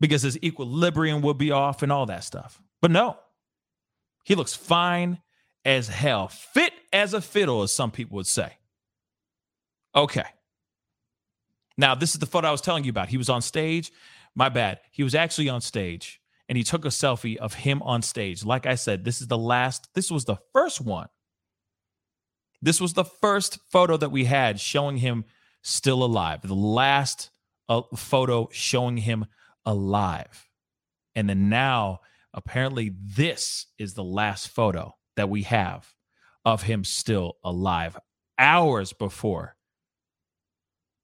Because 0.00 0.22
his 0.22 0.38
equilibrium 0.42 1.22
would 1.22 1.38
be 1.38 1.50
off 1.50 1.82
and 1.82 1.90
all 1.90 2.06
that 2.06 2.24
stuff. 2.24 2.60
But 2.80 2.90
no, 2.90 3.16
he 4.24 4.34
looks 4.34 4.54
fine 4.54 5.20
as 5.64 5.88
hell, 5.88 6.28
fit 6.28 6.72
as 6.92 7.14
a 7.14 7.20
fiddle, 7.20 7.62
as 7.62 7.72
some 7.72 7.90
people 7.90 8.16
would 8.16 8.26
say. 8.26 8.56
Okay. 9.94 10.24
Now, 11.78 11.94
this 11.94 12.12
is 12.12 12.18
the 12.18 12.26
photo 12.26 12.48
I 12.48 12.52
was 12.52 12.60
telling 12.60 12.84
you 12.84 12.90
about. 12.90 13.08
He 13.08 13.16
was 13.16 13.30
on 13.30 13.40
stage. 13.40 13.92
My 14.34 14.48
bad. 14.48 14.80
He 14.90 15.04
was 15.04 15.14
actually 15.14 15.48
on 15.48 15.60
stage 15.60 16.20
and 16.48 16.58
he 16.58 16.64
took 16.64 16.84
a 16.84 16.88
selfie 16.88 17.36
of 17.36 17.54
him 17.54 17.82
on 17.82 18.02
stage. 18.02 18.44
Like 18.44 18.66
I 18.66 18.74
said, 18.74 19.04
this 19.04 19.20
is 19.20 19.28
the 19.28 19.38
last, 19.38 19.88
this 19.94 20.10
was 20.10 20.24
the 20.24 20.36
first 20.52 20.80
one. 20.80 21.08
This 22.60 22.80
was 22.80 22.94
the 22.94 23.04
first 23.04 23.58
photo 23.70 23.96
that 23.96 24.10
we 24.10 24.24
had 24.24 24.58
showing 24.58 24.96
him 24.96 25.24
still 25.62 26.02
alive. 26.02 26.40
The 26.42 26.54
last 26.54 27.30
uh, 27.68 27.82
photo 27.96 28.48
showing 28.50 28.96
him 28.96 29.26
alive. 29.64 30.48
And 31.14 31.28
then 31.28 31.48
now, 31.48 32.00
apparently, 32.34 32.92
this 33.00 33.66
is 33.78 33.94
the 33.94 34.04
last 34.04 34.48
photo 34.48 34.96
that 35.16 35.28
we 35.28 35.42
have 35.42 35.94
of 36.44 36.62
him 36.62 36.82
still 36.82 37.36
alive 37.44 37.96
hours 38.38 38.92
before 38.92 39.56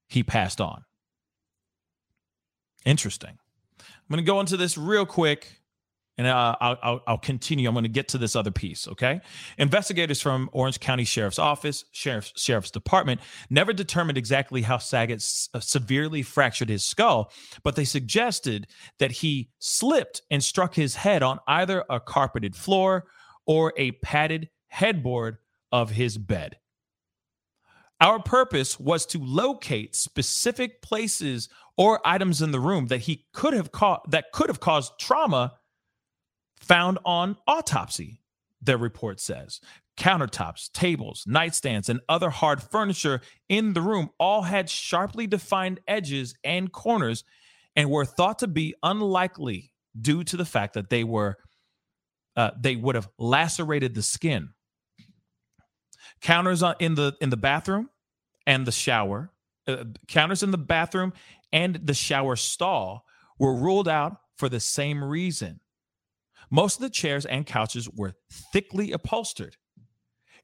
he 0.08 0.22
passed 0.22 0.60
on. 0.60 0.84
Interesting. 2.84 3.38
I'm 3.80 4.10
going 4.10 4.24
to 4.24 4.26
go 4.26 4.40
into 4.40 4.56
this 4.56 4.76
real 4.76 5.06
quick 5.06 5.60
and 6.16 6.26
uh, 6.26 6.56
I'll, 6.60 6.78
I'll, 6.82 7.00
I'll, 7.08 7.18
continue. 7.18 7.68
I'm 7.68 7.74
going 7.74 7.84
to 7.84 7.88
get 7.88 8.08
to 8.08 8.18
this 8.18 8.36
other 8.36 8.50
piece. 8.50 8.86
Okay. 8.86 9.20
Investigators 9.58 10.20
from 10.20 10.48
Orange 10.52 10.78
County 10.78 11.04
Sheriff's 11.04 11.38
Office, 11.38 11.84
Sheriff's, 11.90 12.32
Sheriff's 12.36 12.70
Department, 12.70 13.20
never 13.50 13.72
determined 13.72 14.16
exactly 14.16 14.62
how 14.62 14.78
Saget 14.78 15.16
s- 15.16 15.48
uh, 15.54 15.60
severely 15.60 16.22
fractured 16.22 16.68
his 16.68 16.84
skull, 16.84 17.32
but 17.64 17.74
they 17.74 17.84
suggested 17.84 18.68
that 18.98 19.10
he 19.10 19.50
slipped 19.58 20.22
and 20.30 20.42
struck 20.42 20.74
his 20.74 20.94
head 20.94 21.22
on 21.22 21.40
either 21.48 21.84
a 21.90 21.98
carpeted 21.98 22.54
floor 22.54 23.06
or 23.46 23.72
a 23.76 23.92
padded 23.92 24.48
headboard 24.68 25.38
of 25.72 25.90
his 25.90 26.16
bed. 26.16 26.56
Our 28.00 28.20
purpose 28.22 28.78
was 28.78 29.06
to 29.06 29.18
locate 29.18 29.94
specific 29.96 30.82
places 30.82 31.48
or 31.76 32.00
items 32.06 32.42
in 32.42 32.50
the 32.50 32.60
room 32.60 32.86
that 32.88 33.02
he 33.02 33.26
could 33.32 33.54
have 33.54 33.72
caught 33.72 34.10
that 34.10 34.32
could 34.32 34.48
have 34.48 34.60
caused 34.60 34.98
trauma 34.98 35.54
found 36.60 36.98
on 37.04 37.36
autopsy, 37.46 38.20
their 38.60 38.78
report 38.78 39.20
says. 39.20 39.60
Countertops, 39.96 40.72
tables, 40.72 41.24
nightstands, 41.28 41.88
and 41.88 42.00
other 42.08 42.30
hard 42.30 42.62
furniture 42.62 43.20
in 43.48 43.74
the 43.74 43.80
room 43.80 44.10
all 44.18 44.42
had 44.42 44.68
sharply 44.68 45.26
defined 45.26 45.80
edges 45.86 46.34
and 46.42 46.72
corners 46.72 47.22
and 47.76 47.90
were 47.90 48.04
thought 48.04 48.40
to 48.40 48.48
be 48.48 48.74
unlikely 48.82 49.72
due 50.00 50.24
to 50.24 50.36
the 50.36 50.44
fact 50.44 50.74
that 50.74 50.90
they 50.90 51.04
were 51.04 51.36
uh, 52.36 52.50
they 52.58 52.74
would 52.74 52.96
have 52.96 53.08
lacerated 53.18 53.94
the 53.94 54.02
skin. 54.02 54.50
Counters 56.24 56.62
in 56.80 56.94
the 56.94 57.14
in 57.20 57.28
the 57.28 57.36
bathroom 57.36 57.90
and 58.46 58.66
the 58.66 58.72
shower, 58.72 59.30
uh, 59.68 59.84
counters 60.08 60.42
in 60.42 60.52
the 60.52 60.58
bathroom 60.58 61.12
and 61.52 61.74
the 61.76 61.92
shower 61.92 62.34
stall 62.34 63.04
were 63.38 63.54
ruled 63.54 63.88
out 63.88 64.16
for 64.38 64.48
the 64.48 64.58
same 64.58 65.04
reason. 65.04 65.60
Most 66.50 66.76
of 66.76 66.80
the 66.80 66.88
chairs 66.88 67.26
and 67.26 67.44
couches 67.44 67.90
were 67.90 68.14
thickly 68.54 68.90
upholstered 68.90 69.58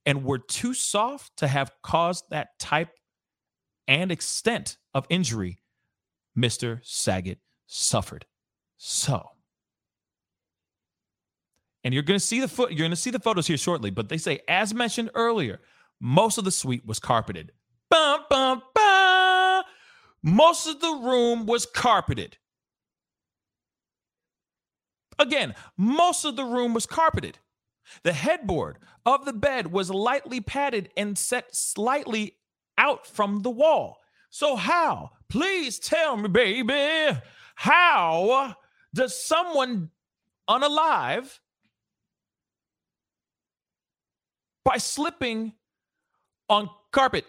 and 0.05 0.23
were 0.23 0.39
too 0.39 0.75
soft 0.75 1.39
to 1.39 1.49
have 1.49 1.73
caused 1.83 2.25
that 2.29 2.59
type 2.59 2.91
and 3.89 4.13
extent 4.13 4.77
of 4.93 5.07
injury 5.09 5.61
Mr. 6.37 6.81
Saget 6.83 7.39
suffered. 7.67 8.27
So, 8.77 9.31
and 11.85 11.95
you're 11.95 12.03
going 12.03 12.19
to 12.19 12.25
see 12.25 12.41
the 12.41 12.49
foot 12.49 12.71
you're 12.71 12.79
going 12.79 12.91
to 12.91 12.97
see 12.97 13.11
the 13.11 13.19
photos 13.19 13.47
here 13.47 13.57
shortly, 13.57 13.91
but 13.91 14.09
they 14.09 14.19
say 14.19 14.41
as 14.49 14.75
mentioned 14.75 15.11
earlier, 15.15 15.61
most 16.01 16.39
of 16.39 16.45
the 16.45 16.51
suite 16.51 16.87
was 16.87 16.99
carpeted. 16.99 17.53
Bum, 17.89 18.21
bum, 18.29 18.63
bum. 18.75 19.65
Most 20.23 20.67
of 20.67 20.81
the 20.81 21.01
room 21.03 21.47
was 21.47 21.67
carpeted. 21.67 22.37
Again, 25.19 25.55
most 25.77 26.25
of 26.25 26.37
the 26.37 26.45
room 26.45 26.73
was 26.73 26.87
carpeted. 26.87 27.39
The 28.05 28.13
headboard 28.13 28.79
of 29.05 29.25
the 29.25 29.33
bed 29.33 29.73
was 29.73 29.91
lightly 29.91 30.41
padded 30.41 30.91
and 30.97 31.19
set 31.19 31.55
slightly 31.55 32.37
out 32.79 33.07
from 33.07 33.43
the 33.43 33.51
wall. 33.51 33.99
So, 34.31 34.57
how, 34.57 35.11
please 35.29 35.79
tell 35.79 36.17
me, 36.17 36.29
baby, 36.29 37.19
how 37.57 38.55
does 38.95 39.23
someone 39.23 39.91
unalive 40.49 41.41
by 44.65 44.79
slipping 44.79 45.53
on 46.49 46.69
carpet 46.93 47.25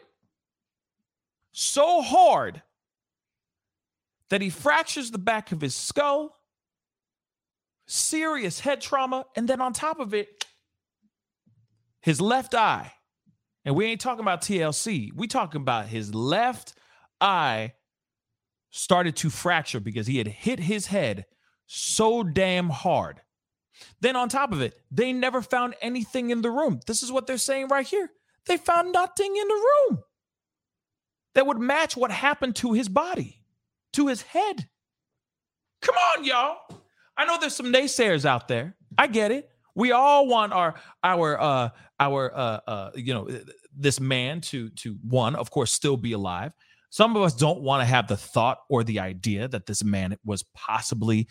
so 1.51 2.01
hard 2.01 2.61
that 4.29 4.41
he 4.41 4.49
fractures 4.49 5.11
the 5.11 5.17
back 5.17 5.51
of 5.51 5.61
his 5.61 5.75
skull, 5.75 6.37
serious 7.85 8.61
head 8.61 8.81
trauma, 8.81 9.25
and 9.35 9.47
then 9.47 9.59
on 9.61 9.73
top 9.73 9.99
of 9.99 10.13
it, 10.13 10.45
his 12.01 12.21
left 12.21 12.55
eye. 12.55 12.93
And 13.65 13.75
we 13.75 13.85
ain't 13.85 14.01
talking 14.01 14.21
about 14.21 14.41
TLC. 14.41 15.11
We 15.13 15.27
talking 15.27 15.61
about 15.61 15.87
his 15.87 16.15
left 16.15 16.73
eye 17.19 17.73
started 18.71 19.15
to 19.17 19.29
fracture 19.29 19.79
because 19.79 20.07
he 20.07 20.17
had 20.17 20.27
hit 20.27 20.59
his 20.59 20.87
head 20.87 21.25
so 21.67 22.23
damn 22.23 22.69
hard. 22.69 23.21
Then 23.99 24.15
on 24.15 24.29
top 24.29 24.51
of 24.51 24.61
it, 24.61 24.73
they 24.91 25.13
never 25.13 25.41
found 25.41 25.75
anything 25.81 26.29
in 26.29 26.41
the 26.41 26.51
room. 26.51 26.79
This 26.87 27.03
is 27.03 27.11
what 27.11 27.27
they're 27.27 27.37
saying 27.37 27.67
right 27.67 27.85
here. 27.85 28.09
They 28.45 28.57
found 28.57 28.91
nothing 28.91 29.35
in 29.35 29.47
the 29.47 29.53
room 29.89 30.03
that 31.35 31.45
would 31.45 31.59
match 31.59 31.95
what 31.95 32.11
happened 32.11 32.55
to 32.57 32.73
his 32.73 32.89
body, 32.89 33.41
to 33.93 34.07
his 34.07 34.21
head. 34.21 34.67
Come 35.81 35.95
on, 35.95 36.25
y'all. 36.25 36.57
I 37.17 37.25
know 37.25 37.37
there's 37.39 37.55
some 37.55 37.71
naysayers 37.71 38.25
out 38.25 38.47
there. 38.47 38.75
I 38.97 39.07
get 39.07 39.31
it. 39.31 39.49
We 39.75 39.91
all 39.91 40.27
want 40.27 40.53
our 40.53 40.75
our 41.03 41.39
uh 41.39 41.69
our 41.99 42.31
uh 42.35 42.59
uh 42.67 42.91
you 42.95 43.13
know 43.13 43.29
this 43.75 43.99
man 43.99 44.41
to 44.41 44.69
to 44.69 44.97
one 45.07 45.35
of 45.35 45.49
course 45.49 45.71
still 45.71 45.97
be 45.97 46.11
alive. 46.11 46.51
Some 46.89 47.15
of 47.15 47.21
us 47.21 47.33
don't 47.33 47.61
want 47.61 47.81
to 47.81 47.85
have 47.85 48.07
the 48.07 48.17
thought 48.17 48.59
or 48.69 48.83
the 48.83 48.99
idea 48.99 49.47
that 49.47 49.65
this 49.65 49.81
man 49.83 50.17
was 50.25 50.43
possibly 50.53 51.27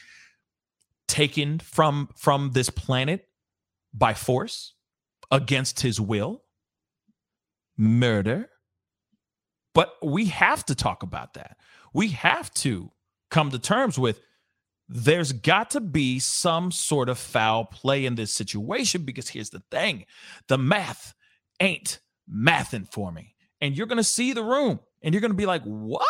taken 1.11 1.59
from 1.59 2.09
from 2.17 2.53
this 2.53 2.71
planet 2.71 3.27
by 3.93 4.15
force 4.15 4.75
against 5.31 5.81
his 5.81 6.01
will. 6.01 6.43
Murder. 7.77 8.49
But 9.75 9.95
we 10.03 10.27
have 10.27 10.65
to 10.67 10.75
talk 10.75 11.03
about 11.03 11.35
that. 11.35 11.57
We 11.93 12.09
have 12.09 12.53
to 12.55 12.93
come 13.31 13.51
to 13.51 13.59
terms 13.59 13.99
with 13.99 14.21
there's 14.89 15.33
got 15.33 15.71
to 15.71 15.81
be 15.81 16.19
some 16.19 16.73
sort 16.73 17.09
of 17.09 17.19
foul 17.19 17.65
play 17.65 18.05
in 18.05 18.17
this 18.17 18.33
situation 18.33 19.03
because 19.03 19.29
here's 19.29 19.51
the 19.51 19.63
thing 19.71 20.05
the 20.49 20.59
math 20.59 21.15
ain't 21.61 22.01
mathing 22.33 22.91
for 22.93 23.13
me. 23.13 23.35
And 23.61 23.77
you're 23.77 23.87
going 23.87 23.99
to 23.99 24.05
see 24.05 24.33
the 24.33 24.43
room 24.43 24.81
and 25.03 25.15
you're 25.15 25.21
going 25.21 25.33
to 25.33 25.37
be 25.37 25.47
like, 25.47 25.63
what? 25.63 26.07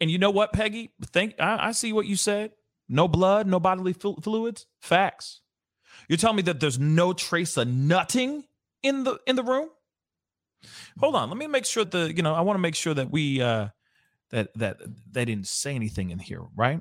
And 0.00 0.10
you 0.10 0.18
know 0.18 0.30
what, 0.30 0.52
Peggy? 0.52 0.92
Think 1.06 1.34
I, 1.38 1.68
I 1.68 1.72
see 1.72 1.92
what 1.92 2.06
you 2.06 2.16
said. 2.16 2.52
No 2.88 3.08
blood, 3.08 3.46
no 3.46 3.58
bodily 3.58 3.92
fluids. 3.92 4.66
Facts. 4.80 5.40
You're 6.08 6.18
telling 6.18 6.36
me 6.36 6.42
that 6.42 6.60
there's 6.60 6.78
no 6.78 7.12
trace 7.12 7.56
of 7.56 7.68
nutting 7.68 8.44
in 8.82 9.04
the 9.04 9.18
in 9.26 9.36
the 9.36 9.42
room? 9.42 9.68
Hold 10.98 11.14
on, 11.16 11.28
let 11.28 11.38
me 11.38 11.46
make 11.46 11.64
sure 11.64 11.84
the 11.84 12.12
you 12.14 12.22
know 12.22 12.34
I 12.34 12.42
want 12.42 12.56
to 12.56 12.60
make 12.62 12.74
sure 12.74 12.94
that 12.94 13.10
we 13.10 13.40
uh 13.40 13.68
that 14.30 14.52
that 14.54 14.78
they 15.10 15.24
didn't 15.24 15.46
say 15.46 15.74
anything 15.74 16.10
in 16.10 16.18
here, 16.18 16.42
right? 16.56 16.80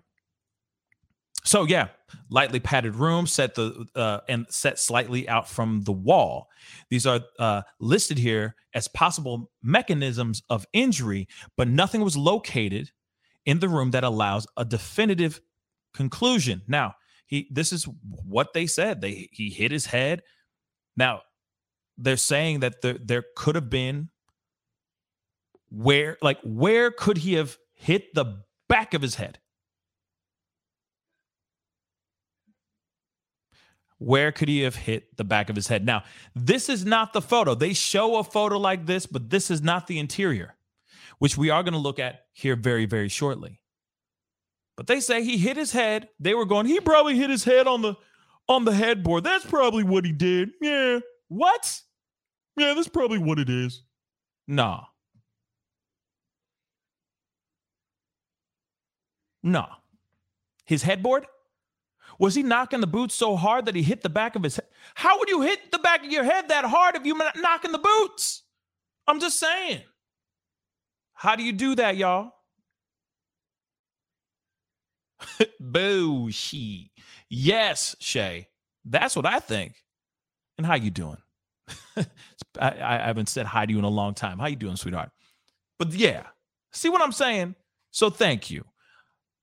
So 1.43 1.63
yeah, 1.63 1.89
lightly 2.29 2.59
padded 2.59 2.95
room 2.95 3.27
set 3.27 3.53
the 3.53 3.85
uh, 3.95 4.21
and 4.27 4.47
set 4.49 4.79
slightly 4.79 5.29
out 5.29 5.47
from 5.47 5.83
the 5.83 5.91
wall. 5.91 6.49
These 6.89 7.05
are 7.05 7.21
uh, 7.37 7.61
listed 7.79 8.17
here 8.17 8.55
as 8.73 8.87
possible 8.87 9.51
mechanisms 9.61 10.41
of 10.49 10.65
injury, 10.73 11.27
but 11.55 11.67
nothing 11.67 12.01
was 12.01 12.17
located 12.17 12.91
in 13.45 13.59
the 13.59 13.69
room 13.69 13.91
that 13.91 14.03
allows 14.03 14.47
a 14.57 14.65
definitive 14.65 15.41
conclusion. 15.93 16.61
Now, 16.67 16.95
he 17.25 17.47
this 17.51 17.71
is 17.73 17.87
what 18.07 18.53
they 18.53 18.67
said. 18.67 19.01
They 19.01 19.29
he 19.31 19.49
hit 19.49 19.71
his 19.71 19.87
head. 19.87 20.23
Now, 20.97 21.21
they're 21.97 22.17
saying 22.17 22.59
that 22.61 22.81
there 22.81 22.97
there 23.01 23.23
could 23.35 23.55
have 23.55 23.69
been 23.69 24.09
where 25.69 26.17
like 26.21 26.39
where 26.43 26.91
could 26.91 27.17
he 27.19 27.33
have 27.33 27.57
hit 27.73 28.13
the 28.13 28.43
back 28.67 28.93
of 28.93 29.01
his 29.01 29.15
head? 29.15 29.39
Where 33.97 34.31
could 34.31 34.49
he 34.49 34.61
have 34.61 34.75
hit 34.75 35.15
the 35.17 35.23
back 35.23 35.49
of 35.49 35.55
his 35.55 35.67
head? 35.67 35.85
Now, 35.85 36.03
this 36.35 36.67
is 36.69 36.85
not 36.85 37.13
the 37.13 37.21
photo. 37.21 37.55
They 37.55 37.73
show 37.73 38.17
a 38.17 38.23
photo 38.23 38.57
like 38.57 38.85
this, 38.85 39.05
but 39.05 39.29
this 39.29 39.49
is 39.49 39.61
not 39.61 39.87
the 39.87 39.99
interior, 39.99 40.54
which 41.19 41.37
we 41.37 41.49
are 41.49 41.63
going 41.63 41.73
to 41.73 41.79
look 41.79 41.99
at 41.99 42.25
here 42.33 42.55
very, 42.55 42.85
very 42.85 43.09
shortly. 43.09 43.59
But 44.77 44.87
they 44.87 44.99
say 44.99 45.23
he 45.23 45.37
hit 45.37 45.57
his 45.57 45.71
head. 45.71 46.09
They 46.19 46.33
were 46.33 46.45
going, 46.45 46.65
he 46.65 46.79
probably 46.79 47.17
hit 47.17 47.29
his 47.29 47.43
head 47.43 47.67
on 47.67 47.81
the 47.81 47.95
on 48.47 48.65
the 48.65 48.73
headboard. 48.73 49.23
That's 49.23 49.45
probably 49.45 49.83
what 49.83 50.05
he 50.05 50.11
did. 50.11 50.51
Yeah. 50.61 50.99
What? 51.29 51.81
Yeah, 52.57 52.73
that's 52.73 52.87
probably 52.87 53.17
what 53.17 53.39
it 53.39 53.49
is. 53.49 53.83
Nah. 54.47 54.83
Nah. 59.41 59.67
His 60.65 60.83
headboard? 60.83 61.25
Was 62.17 62.35
he 62.35 62.43
knocking 62.43 62.81
the 62.81 62.87
boots 62.87 63.13
so 63.13 63.35
hard 63.35 63.65
that 63.65 63.75
he 63.75 63.81
hit 63.81 64.01
the 64.01 64.09
back 64.09 64.35
of 64.35 64.43
his 64.43 64.55
head? 64.55 64.67
How 64.93 65.19
would 65.19 65.29
you 65.29 65.41
hit 65.41 65.71
the 65.71 65.79
back 65.79 66.05
of 66.05 66.11
your 66.11 66.23
head 66.23 66.49
that 66.49 66.65
hard 66.65 66.95
if 66.95 67.05
you're 67.05 67.17
knocking 67.35 67.71
the 67.71 67.79
boots? 67.79 68.43
I'm 69.07 69.19
just 69.19 69.39
saying. 69.39 69.81
How 71.15 71.35
do 71.35 71.43
you 71.43 71.53
do 71.53 71.75
that, 71.75 71.97
y'all? 71.97 72.31
Bullshit. 75.59 76.89
Yes, 77.29 77.95
Shay. 77.99 78.49
That's 78.85 79.15
what 79.15 79.25
I 79.25 79.39
think. 79.39 79.75
And 80.57 80.67
how 80.67 80.75
you 80.75 80.91
doing? 80.91 81.17
I, 81.97 82.05
I 82.59 82.97
haven't 83.07 83.29
said 83.29 83.45
hi 83.45 83.65
to 83.65 83.71
you 83.71 83.79
in 83.79 83.85
a 83.85 83.89
long 83.89 84.13
time. 84.13 84.39
How 84.39 84.47
you 84.47 84.55
doing, 84.55 84.75
sweetheart? 84.75 85.09
But 85.79 85.93
yeah, 85.93 86.23
see 86.71 86.89
what 86.89 87.01
I'm 87.01 87.11
saying? 87.11 87.55
So 87.91 88.09
thank 88.09 88.51
you. 88.51 88.65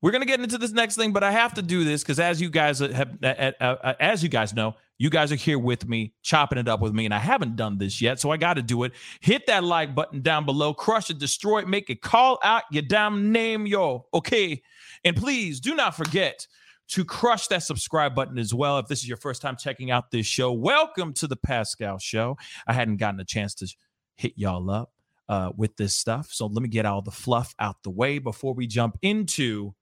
We're 0.02 0.10
gonna 0.10 0.26
get 0.26 0.40
into 0.40 0.58
this 0.58 0.72
next 0.72 0.96
thing, 0.96 1.12
but 1.12 1.22
I 1.22 1.30
have 1.30 1.54
to 1.54 1.62
do 1.62 1.84
this 1.84 2.02
because 2.02 2.18
as 2.18 2.40
you 2.40 2.50
guys 2.50 2.80
have, 2.80 3.22
as 3.22 4.20
you 4.20 4.28
guys 4.28 4.52
know, 4.52 4.74
you 4.98 5.10
guys 5.10 5.30
are 5.30 5.36
here 5.36 5.60
with 5.60 5.88
me, 5.88 6.12
chopping 6.22 6.58
it 6.58 6.66
up 6.66 6.80
with 6.80 6.92
me, 6.92 7.04
and 7.04 7.14
I 7.14 7.20
haven't 7.20 7.54
done 7.54 7.78
this 7.78 8.02
yet, 8.02 8.18
so 8.18 8.32
I 8.32 8.36
got 8.36 8.54
to 8.54 8.62
do 8.62 8.82
it. 8.82 8.92
Hit 9.20 9.46
that 9.46 9.62
like 9.62 9.94
button 9.94 10.20
down 10.20 10.44
below, 10.44 10.74
crush 10.74 11.08
it, 11.08 11.18
destroy 11.18 11.60
it, 11.60 11.68
make 11.68 11.88
it, 11.88 12.02
call 12.02 12.40
out 12.42 12.64
your 12.72 12.82
damn 12.82 13.30
name, 13.30 13.64
yo. 13.64 14.06
Okay, 14.12 14.60
and 15.04 15.16
please 15.16 15.60
do 15.60 15.76
not 15.76 15.96
forget 15.96 16.48
to 16.88 17.04
crush 17.04 17.46
that 17.46 17.62
subscribe 17.62 18.12
button 18.12 18.38
as 18.38 18.52
well. 18.52 18.80
If 18.80 18.88
this 18.88 18.98
is 18.98 19.08
your 19.08 19.16
first 19.18 19.40
time 19.40 19.56
checking 19.56 19.92
out 19.92 20.10
this 20.10 20.26
show, 20.26 20.52
welcome 20.52 21.12
to 21.14 21.28
the 21.28 21.36
Pascal 21.36 21.98
Show. 21.98 22.36
I 22.66 22.72
hadn't 22.72 22.96
gotten 22.96 23.20
a 23.20 23.24
chance 23.24 23.54
to 23.54 23.72
hit 24.16 24.32
y'all 24.34 24.68
up 24.68 24.90
uh, 25.28 25.52
with 25.56 25.76
this 25.76 25.94
stuff, 25.94 26.28
so 26.32 26.46
let 26.46 26.60
me 26.60 26.68
get 26.68 26.86
all 26.86 27.02
the 27.02 27.12
fluff 27.12 27.54
out 27.60 27.76
the 27.84 27.90
way 27.90 28.18
before 28.18 28.52
we 28.52 28.66
jump 28.66 28.98
into 29.00 29.74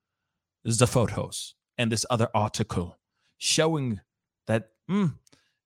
the 0.64 0.86
photos 0.86 1.54
and 1.78 1.90
this 1.90 2.04
other 2.10 2.28
article 2.34 2.98
showing 3.38 4.00
that 4.46 4.70
mm, 4.90 5.14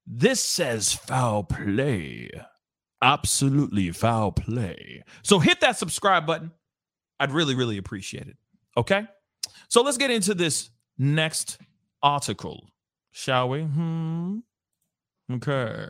this 0.07 0.43
says 0.43 0.93
foul 0.93 1.45
play. 1.45 2.31
Absolutely 3.03 3.91
foul 3.91 4.33
play. 4.33 5.03
So 5.23 5.39
hit 5.39 5.61
that 5.61 5.77
subscribe 5.77 6.27
button. 6.27 6.53
I'd 7.21 7.33
really, 7.33 7.55
really 7.55 7.79
appreciate 7.79 8.29
it. 8.29 8.37
Okay. 8.77 9.07
So 9.69 9.83
let's 9.83 9.99
get 9.99 10.11
into 10.11 10.35
this 10.35 10.71
next 10.99 11.59
article, 12.03 12.71
shall 13.11 13.49
we? 13.49 13.63
Hmm. 13.63 14.39
Okay. 15.31 15.87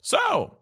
So 0.00 0.58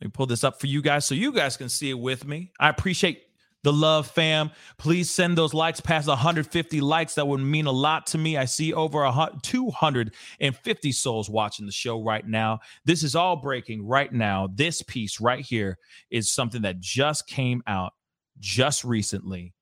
let 0.00 0.06
me 0.06 0.10
pull 0.10 0.26
this 0.26 0.44
up 0.44 0.60
for 0.60 0.66
you 0.66 0.82
guys 0.82 1.06
so 1.06 1.14
you 1.14 1.32
guys 1.32 1.56
can 1.56 1.68
see 1.68 1.90
it 1.90 1.98
with 1.98 2.26
me. 2.26 2.52
I 2.60 2.68
appreciate 2.68 3.25
the 3.66 3.72
love 3.72 4.06
fam. 4.06 4.52
Please 4.78 5.10
send 5.10 5.36
those 5.36 5.52
likes 5.52 5.80
past 5.80 6.06
150 6.06 6.80
likes. 6.80 7.16
That 7.16 7.26
would 7.26 7.40
mean 7.40 7.66
a 7.66 7.72
lot 7.72 8.06
to 8.06 8.18
me. 8.18 8.36
I 8.36 8.44
see 8.44 8.72
over 8.72 9.10
250 9.42 10.92
souls 10.92 11.28
watching 11.28 11.66
the 11.66 11.72
show 11.72 12.00
right 12.00 12.24
now. 12.24 12.60
This 12.84 13.02
is 13.02 13.16
all 13.16 13.34
breaking 13.34 13.84
right 13.84 14.12
now. 14.12 14.48
This 14.54 14.82
piece 14.82 15.20
right 15.20 15.44
here 15.44 15.78
is 16.12 16.32
something 16.32 16.62
that 16.62 16.78
just 16.78 17.26
came 17.26 17.60
out 17.66 17.92
just 18.38 18.84
recently. 18.84 19.52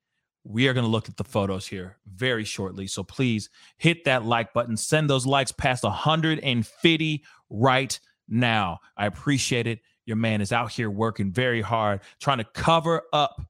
We 0.43 0.67
are 0.67 0.73
going 0.73 0.85
to 0.85 0.91
look 0.91 1.09
at 1.09 1.17
the 1.17 1.23
photos 1.23 1.65
here 1.65 1.97
very 2.05 2.43
shortly. 2.43 2.85
So 2.85 3.03
please 3.03 3.49
hit 3.77 4.03
that 4.03 4.23
like 4.23 4.53
button. 4.53 4.77
Send 4.77 5.09
those 5.09 5.25
likes 5.25 5.51
past 5.51 5.83
150 5.83 7.23
right 7.49 7.99
now. 8.27 8.77
I 8.97 9.07
appreciate 9.07 9.65
it. 9.65 9.79
Your 10.05 10.17
man 10.17 10.41
is 10.41 10.51
out 10.51 10.71
here 10.71 10.91
working 10.91 11.31
very 11.31 11.63
hard, 11.63 12.01
trying 12.19 12.37
to 12.37 12.43
cover 12.43 13.01
up 13.11 13.41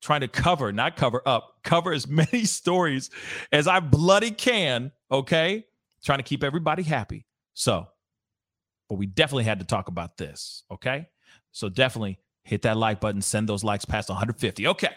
trying 0.00 0.20
to 0.20 0.28
cover, 0.28 0.72
not 0.72 0.96
cover 0.96 1.22
up, 1.26 1.58
cover 1.64 1.92
as 1.92 2.06
many 2.08 2.44
stories 2.44 3.10
as 3.52 3.66
I 3.66 3.80
bloody 3.80 4.30
can. 4.30 4.92
Okay. 5.10 5.64
Trying 6.04 6.18
to 6.18 6.24
keep 6.24 6.44
everybody 6.44 6.82
happy. 6.82 7.26
So, 7.54 7.88
but 8.88 8.96
we 8.96 9.06
definitely 9.06 9.44
had 9.44 9.58
to 9.60 9.64
talk 9.64 9.88
about 9.88 10.16
this. 10.16 10.62
Okay. 10.70 11.08
So 11.52 11.68
definitely 11.68 12.18
hit 12.44 12.62
that 12.62 12.76
like 12.76 13.00
button, 13.00 13.22
send 13.22 13.48
those 13.48 13.64
likes 13.64 13.84
past 13.84 14.08
150. 14.08 14.68
Okay. 14.68 14.90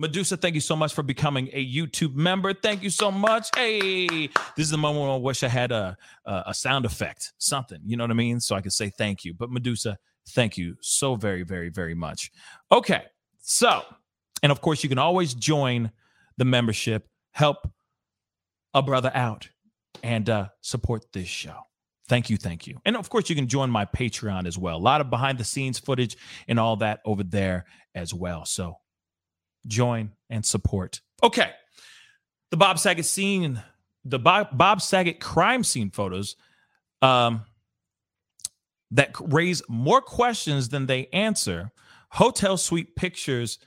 Medusa, 0.00 0.36
thank 0.36 0.54
you 0.54 0.60
so 0.60 0.76
much 0.76 0.94
for 0.94 1.02
becoming 1.02 1.50
a 1.52 1.66
YouTube 1.66 2.14
member. 2.14 2.54
Thank 2.54 2.84
you 2.84 2.90
so 2.90 3.10
much. 3.10 3.48
Hey, 3.56 4.28
this 4.28 4.64
is 4.66 4.70
the 4.70 4.78
moment 4.78 5.02
when 5.02 5.10
I 5.10 5.16
wish 5.16 5.42
I 5.42 5.48
had 5.48 5.72
a, 5.72 5.96
a, 6.24 6.44
a 6.46 6.54
sound 6.54 6.84
effect, 6.84 7.32
something, 7.38 7.80
you 7.84 7.96
know 7.96 8.04
what 8.04 8.12
I 8.12 8.14
mean? 8.14 8.38
So 8.38 8.54
I 8.54 8.60
could 8.60 8.72
say 8.72 8.90
thank 8.90 9.24
you. 9.24 9.34
But 9.34 9.50
Medusa, 9.50 9.98
thank 10.28 10.56
you 10.56 10.76
so 10.80 11.16
very, 11.16 11.42
very, 11.42 11.68
very 11.68 11.94
much. 11.94 12.30
Okay. 12.70 13.06
So, 13.40 13.82
and 14.42 14.52
of 14.52 14.60
course, 14.60 14.82
you 14.82 14.88
can 14.88 14.98
always 14.98 15.34
join 15.34 15.90
the 16.36 16.44
membership, 16.44 17.08
help 17.32 17.70
a 18.74 18.82
brother 18.82 19.10
out, 19.14 19.48
and 20.02 20.28
uh, 20.30 20.48
support 20.60 21.04
this 21.12 21.28
show. 21.28 21.56
Thank 22.08 22.30
you, 22.30 22.36
thank 22.36 22.66
you. 22.66 22.80
And 22.86 22.96
of 22.96 23.10
course, 23.10 23.28
you 23.28 23.36
can 23.36 23.48
join 23.48 23.70
my 23.70 23.84
Patreon 23.84 24.46
as 24.46 24.56
well. 24.56 24.76
A 24.76 24.78
lot 24.78 25.00
of 25.00 25.10
behind 25.10 25.38
the 25.38 25.44
scenes 25.44 25.78
footage 25.78 26.16
and 26.46 26.58
all 26.58 26.76
that 26.76 27.00
over 27.04 27.22
there 27.22 27.66
as 27.94 28.14
well. 28.14 28.46
So 28.46 28.76
join 29.66 30.12
and 30.30 30.44
support. 30.44 31.02
Okay. 31.22 31.50
The 32.50 32.56
Bob 32.56 32.78
Saget 32.78 33.04
scene, 33.04 33.62
the 34.04 34.18
Bob, 34.18 34.80
Saget 34.80 35.20
crime 35.20 35.62
scene 35.62 35.90
photos 35.90 36.36
um, 37.02 37.42
that 38.90 39.14
raise 39.20 39.60
more 39.68 40.00
questions 40.00 40.70
than 40.70 40.86
they 40.86 41.08
answer. 41.12 41.70
Hotel 42.10 42.56
suite 42.56 42.96
pictures 42.96 43.58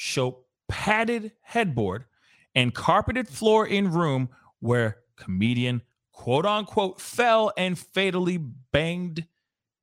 show 0.00 0.46
padded 0.66 1.30
headboard 1.42 2.06
and 2.54 2.74
carpeted 2.74 3.28
floor 3.28 3.66
in 3.66 3.92
room 3.92 4.30
where 4.58 4.96
comedian 5.16 5.82
quote 6.10 6.46
unquote 6.46 6.98
fell 6.98 7.52
and 7.58 7.78
fatally 7.78 8.38
banged 8.38 9.26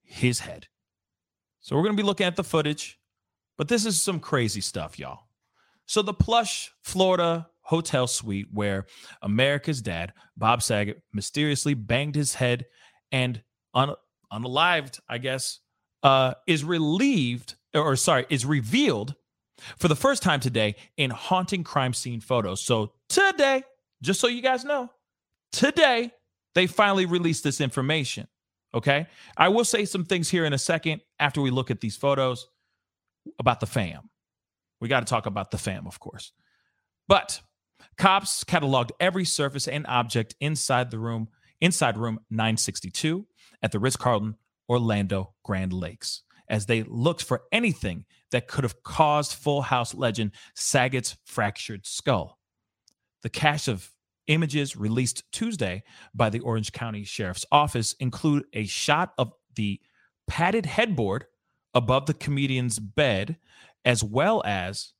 his 0.01 0.39
head. 0.39 0.65
So 1.59 1.75
we're 1.75 1.83
going 1.83 1.95
to 1.95 2.01
be 2.01 2.07
looking 2.07 2.25
at 2.25 2.35
the 2.35 2.43
footage, 2.43 2.99
but 3.59 3.67
this 3.67 3.85
is 3.85 4.01
some 4.01 4.19
crazy 4.19 4.59
stuff, 4.59 4.97
y'all. 4.97 5.27
So 5.85 6.01
the 6.01 6.15
plush 6.15 6.71
Florida 6.81 7.47
hotel 7.61 8.07
suite 8.07 8.47
where 8.51 8.87
America's 9.21 9.83
dad, 9.83 10.13
Bob 10.35 10.63
Saget, 10.63 11.03
mysteriously 11.13 11.75
banged 11.75 12.15
his 12.15 12.33
head 12.33 12.65
and 13.11 13.43
un- 13.75 13.93
unalived, 14.33 14.99
I 15.07 15.19
guess, 15.19 15.59
uh, 16.01 16.33
is 16.47 16.63
relieved 16.63 17.53
or 17.75 17.95
sorry, 17.95 18.25
is 18.29 18.45
revealed 18.45 19.13
for 19.77 19.87
the 19.87 19.95
first 19.95 20.23
time 20.23 20.39
today 20.39 20.75
in 20.97 21.09
haunting 21.09 21.63
crime 21.63 21.93
scene 21.93 22.21
photos. 22.21 22.63
So 22.63 22.93
today, 23.09 23.63
just 24.01 24.19
so 24.19 24.27
you 24.27 24.41
guys 24.41 24.63
know, 24.63 24.89
today 25.51 26.11
they 26.55 26.67
finally 26.67 27.05
released 27.05 27.43
this 27.43 27.61
information. 27.61 28.27
Okay. 28.73 29.07
I 29.37 29.49
will 29.49 29.65
say 29.65 29.85
some 29.85 30.05
things 30.05 30.29
here 30.29 30.45
in 30.45 30.53
a 30.53 30.57
second 30.57 31.01
after 31.19 31.41
we 31.41 31.49
look 31.49 31.71
at 31.71 31.81
these 31.81 31.95
photos 31.95 32.47
about 33.39 33.59
the 33.59 33.65
fam. 33.65 34.09
We 34.79 34.87
got 34.87 34.99
to 34.99 35.05
talk 35.05 35.25
about 35.25 35.51
the 35.51 35.57
fam, 35.57 35.87
of 35.87 35.99
course. 35.99 36.31
But 37.07 37.41
cops 37.97 38.43
cataloged 38.43 38.91
every 38.99 39.25
surface 39.25 39.67
and 39.67 39.85
object 39.87 40.35
inside 40.39 40.91
the 40.91 40.99
room, 40.99 41.29
inside 41.61 41.97
room 41.97 42.19
962 42.29 43.25
at 43.63 43.71
the 43.71 43.79
Ritz 43.79 43.95
Carlton 43.95 44.35
Orlando 44.69 45.33
Grand 45.43 45.73
Lakes, 45.73 46.23
as 46.49 46.65
they 46.65 46.83
looked 46.83 47.23
for 47.23 47.43
anything 47.51 48.05
that 48.31 48.47
could 48.47 48.63
have 48.63 48.83
caused 48.83 49.33
Full 49.33 49.61
House 49.61 49.93
legend 49.93 50.31
Saget's 50.55 51.17
fractured 51.25 51.85
skull. 51.85 52.39
The 53.23 53.29
cache 53.29 53.67
of 53.67 53.91
images 54.27 54.75
released 54.75 55.23
Tuesday 55.31 55.83
by 56.13 56.29
the 56.29 56.39
Orange 56.39 56.71
County 56.71 57.03
Sheriff's 57.03 57.45
Office 57.51 57.93
include 57.99 58.45
a 58.53 58.65
shot 58.65 59.13
of 59.17 59.33
the 59.55 59.79
padded 60.27 60.65
headboard 60.65 61.25
above 61.73 62.05
the 62.05 62.13
comedian's 62.13 62.79
bed 62.79 63.37
as 63.85 64.03
well 64.03 64.43
as 64.45 64.93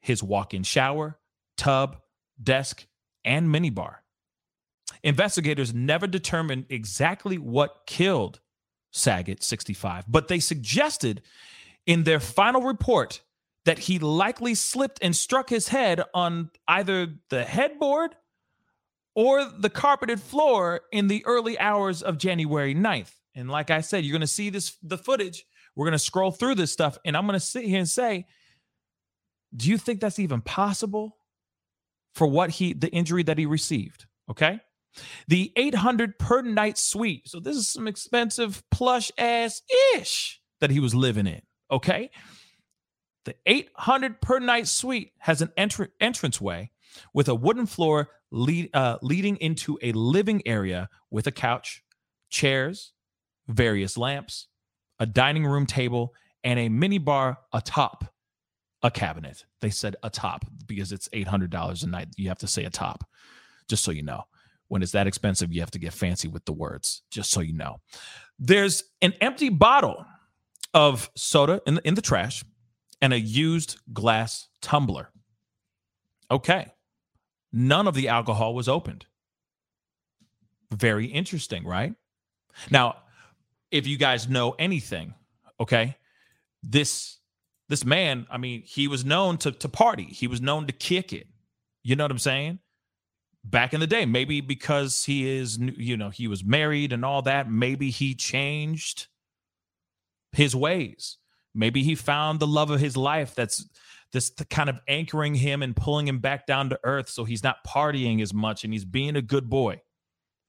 his 0.00 0.22
walk 0.22 0.54
in 0.54 0.62
shower, 0.62 1.18
tub, 1.56 1.98
desk, 2.42 2.86
and 3.24 3.48
minibar. 3.48 3.96
Investigators 5.02 5.74
never 5.74 6.06
determined 6.06 6.66
exactly 6.70 7.38
what 7.38 7.86
killed 7.86 8.40
Saget 8.90 9.42
65, 9.42 10.04
but 10.08 10.28
they 10.28 10.40
suggested 10.40 11.22
in 11.86 12.04
their 12.04 12.20
final 12.20 12.62
report 12.62 13.20
that 13.64 13.80
he 13.80 13.98
likely 13.98 14.54
slipped 14.54 14.98
and 15.02 15.14
struck 15.14 15.50
his 15.50 15.68
head 15.68 16.02
on 16.14 16.50
either 16.66 17.08
the 17.28 17.44
headboard 17.44 18.14
or 19.14 19.44
the 19.44 19.70
carpeted 19.70 20.20
floor 20.20 20.80
in 20.92 21.08
the 21.08 21.24
early 21.26 21.58
hours 21.58 22.02
of 22.02 22.18
January 22.18 22.74
9th. 22.74 23.12
And 23.34 23.50
like 23.50 23.70
I 23.70 23.80
said, 23.80 24.04
you're 24.04 24.12
going 24.12 24.20
to 24.20 24.26
see 24.26 24.50
this 24.50 24.76
the 24.82 24.98
footage 24.98 25.44
we're 25.74 25.84
going 25.86 25.92
to 25.92 25.98
scroll 25.98 26.32
through 26.32 26.56
this 26.56 26.72
stuff 26.72 26.98
and 27.04 27.16
I'm 27.16 27.26
going 27.26 27.38
to 27.38 27.44
sit 27.44 27.64
here 27.64 27.78
and 27.78 27.88
say, 27.88 28.26
do 29.54 29.68
you 29.68 29.78
think 29.78 30.00
that's 30.00 30.18
even 30.18 30.40
possible 30.40 31.16
for 32.14 32.26
what 32.26 32.50
he, 32.50 32.72
the 32.72 32.88
injury 32.88 33.22
that 33.22 33.38
he 33.38 33.46
received? 33.46 34.06
Okay. 34.28 34.60
The 35.28 35.52
800 35.56 36.18
per 36.18 36.42
night 36.42 36.78
suite. 36.78 37.28
So 37.28 37.40
this 37.40 37.56
is 37.56 37.68
some 37.68 37.86
expensive 37.86 38.62
plush 38.70 39.10
ass 39.18 39.62
ish 39.94 40.40
that 40.60 40.70
he 40.70 40.80
was 40.80 40.94
living 40.94 41.26
in. 41.26 41.42
Okay. 41.70 42.10
The 43.24 43.34
800 43.46 44.20
per 44.20 44.38
night 44.38 44.66
suite 44.66 45.12
has 45.18 45.42
an 45.42 45.52
entr- 45.58 45.90
entranceway 46.00 46.70
with 47.12 47.28
a 47.28 47.34
wooden 47.34 47.66
floor 47.66 48.08
lead, 48.30 48.70
uh, 48.74 48.98
leading 49.02 49.36
into 49.36 49.78
a 49.82 49.92
living 49.92 50.42
area 50.46 50.88
with 51.10 51.26
a 51.26 51.32
couch, 51.32 51.82
chairs, 52.30 52.92
various 53.46 53.96
lamps, 53.96 54.48
a 54.98 55.06
dining 55.06 55.46
room 55.46 55.66
table, 55.66 56.14
and 56.42 56.58
a 56.58 56.68
mini 56.68 56.98
bar 56.98 57.38
atop 57.52 58.12
a 58.82 58.90
cabinet. 58.90 59.44
They 59.60 59.70
said 59.70 59.96
atop 60.02 60.44
because 60.66 60.92
it's 60.92 61.08
$800 61.08 61.82
a 61.82 61.86
night. 61.86 62.08
You 62.16 62.28
have 62.28 62.38
to 62.38 62.46
say 62.46 62.64
atop, 62.64 63.04
just 63.68 63.84
so 63.84 63.90
you 63.90 64.02
know. 64.02 64.24
When 64.68 64.82
it's 64.82 64.92
that 64.92 65.06
expensive, 65.06 65.52
you 65.52 65.60
have 65.60 65.70
to 65.72 65.78
get 65.78 65.92
fancy 65.92 66.28
with 66.28 66.44
the 66.44 66.52
words, 66.52 67.02
just 67.10 67.30
so 67.30 67.40
you 67.40 67.54
know. 67.54 67.80
There's 68.38 68.84
an 69.02 69.14
empty 69.20 69.48
bottle 69.48 70.04
of 70.74 71.10
soda 71.16 71.62
in 71.66 71.76
the, 71.76 71.88
in 71.88 71.94
the 71.94 72.02
trash 72.02 72.44
and 73.00 73.12
a 73.12 73.18
used 73.18 73.78
glass 73.92 74.48
tumbler. 74.60 75.10
Okay. 76.30 76.72
None 77.52 77.88
of 77.88 77.94
the 77.94 78.08
alcohol 78.08 78.54
was 78.54 78.68
opened. 78.68 79.06
Very 80.70 81.06
interesting, 81.06 81.64
right? 81.64 81.94
Now, 82.70 82.96
if 83.70 83.86
you 83.86 83.96
guys 83.96 84.28
know 84.28 84.54
anything, 84.58 85.14
okay, 85.58 85.96
this 86.62 87.18
this 87.68 87.84
man, 87.84 88.26
I 88.30 88.38
mean, 88.38 88.62
he 88.64 88.88
was 88.88 89.04
known 89.04 89.38
to 89.38 89.52
to 89.52 89.68
party. 89.68 90.04
He 90.04 90.26
was 90.26 90.40
known 90.40 90.66
to 90.66 90.72
kick 90.72 91.12
it. 91.12 91.26
You 91.82 91.96
know 91.96 92.04
what 92.04 92.10
I'm 92.10 92.18
saying? 92.18 92.58
Back 93.44 93.72
in 93.72 93.80
the 93.80 93.86
day, 93.86 94.04
maybe 94.04 94.40
because 94.40 95.04
he 95.04 95.28
is, 95.28 95.58
you 95.58 95.96
know, 95.96 96.10
he 96.10 96.28
was 96.28 96.44
married 96.44 96.92
and 96.92 97.04
all 97.04 97.22
that. 97.22 97.50
Maybe 97.50 97.90
he 97.90 98.14
changed 98.14 99.06
his 100.32 100.54
ways. 100.54 101.16
Maybe 101.54 101.82
he 101.82 101.94
found 101.94 102.40
the 102.40 102.46
love 102.46 102.70
of 102.70 102.80
his 102.80 102.96
life. 102.96 103.34
That's 103.34 103.66
this 104.12 104.30
kind 104.50 104.68
of 104.68 104.80
anchoring 104.88 105.34
him 105.34 105.62
and 105.62 105.74
pulling 105.76 106.08
him 106.08 106.18
back 106.18 106.46
down 106.46 106.70
to 106.70 106.80
earth, 106.84 107.08
so 107.08 107.24
he's 107.24 107.42
not 107.42 107.64
partying 107.66 108.22
as 108.22 108.32
much 108.32 108.64
and 108.64 108.72
he's 108.72 108.84
being 108.84 109.16
a 109.16 109.22
good 109.22 109.48
boy. 109.48 109.80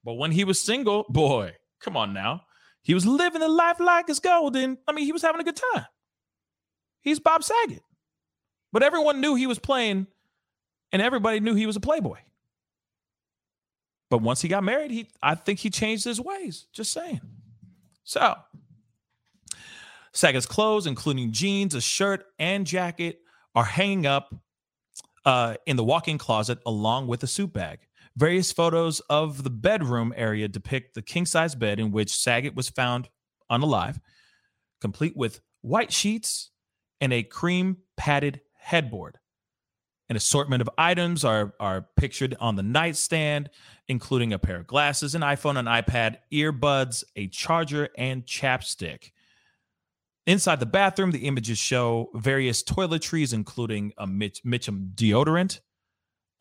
But 0.04 0.14
when 0.14 0.32
he 0.32 0.44
was 0.44 0.62
single, 0.62 1.06
boy, 1.10 1.54
come 1.82 1.98
on 1.98 2.14
now, 2.14 2.42
he 2.82 2.94
was 2.94 3.06
living 3.06 3.42
the 3.42 3.50
life 3.50 3.80
like 3.80 4.10
it's 4.10 4.20
golden. 4.20 4.78
I 4.88 4.94
mean, 4.94 5.06
he 5.06 5.12
was 5.12 5.22
having 5.22 5.42
a 5.42 5.44
good 5.44 5.60
time. 5.74 5.86
He's 7.02 7.20
Bob 7.20 7.44
Saget. 7.44 7.84
But 8.72 8.84
everyone 8.84 9.20
knew 9.20 9.36
he 9.36 9.48
was 9.48 9.60
playing, 9.60 10.08
and 10.92 11.02
everybody 11.02 11.40
knew 11.40 11.56
he 11.56 11.66
was 11.66 11.76
a 11.76 11.82
playboy. 11.82 12.20
But 14.10 14.22
once 14.22 14.42
he 14.42 14.48
got 14.48 14.64
married, 14.64 14.92
he 14.92 15.10
I 15.22 15.36
think 15.36 15.60
he 15.60 15.70
changed 15.70 16.04
his 16.04 16.20
ways. 16.20 16.68
Just 16.74 16.92
saying. 16.94 17.22
So 18.04 18.36
Saget's 20.14 20.46
clothes, 20.46 20.88
including 20.88 21.32
jeans, 21.32 21.76
a 21.76 21.82
shirt, 21.82 22.26
and 22.40 22.66
jacket, 22.66 23.20
are 23.56 23.64
hanging 23.64 24.06
up 24.06 24.34
uh, 25.26 25.56
in 25.66 25.76
the 25.76 25.84
walk-in 25.84 26.18
closet 26.18 26.60
along 26.66 27.08
with 27.08 27.24
a 27.24 27.28
suit 27.28 27.54
bag. 27.54 27.80
Various 28.18 28.52
photos 28.52 29.00
of 29.02 29.44
the 29.44 29.50
bedroom 29.50 30.14
area 30.16 30.48
depict 30.48 30.96
the 30.96 31.02
king 31.02 31.26
size 31.26 31.56
bed 31.56 31.80
in 31.80 31.92
which 31.92 32.16
Saget 32.16 32.56
was 32.56 32.70
found 32.70 33.10
unalive, 33.52 34.00
complete 34.82 35.16
with 35.16 35.40
white 35.62 35.94
sheets 35.94 36.50
and 37.00 37.14
a 37.14 37.24
cream 37.24 37.78
padded 37.96 38.42
headboard. 38.58 39.20
An 40.10 40.16
assortment 40.16 40.62
of 40.62 40.70
items 40.78 41.24
are, 41.24 41.54
are 41.60 41.86
pictured 41.96 42.36
on 42.40 42.56
the 42.56 42.64
nightstand, 42.64 43.50
including 43.88 44.34
a 44.34 44.40
pair 44.40 44.56
of 44.56 44.66
glasses, 44.66 45.14
an 45.14 45.22
iPhone, 45.22 45.58
an 45.58 45.66
iPad, 45.66 46.18
earbuds, 46.34 47.04
a 47.16 47.28
charger, 47.28 47.90
and 47.96 48.26
chapstick. 48.26 49.12
Inside 50.26 50.60
the 50.60 50.66
bathroom, 50.66 51.12
the 51.12 51.28
images 51.28 51.58
show 51.60 52.10
various 52.16 52.64
toiletries, 52.64 53.34
including 53.34 53.94
a 53.98 54.08
Mitch, 54.08 54.44
Mitchum 54.44 54.94
deodorant, 54.96 55.60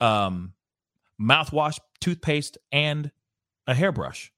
um, 0.00 0.54
mouthwash, 1.20 1.78
toothpaste, 2.00 2.58
and 2.72 3.10
a 3.66 3.74
hairbrush. 3.74 4.32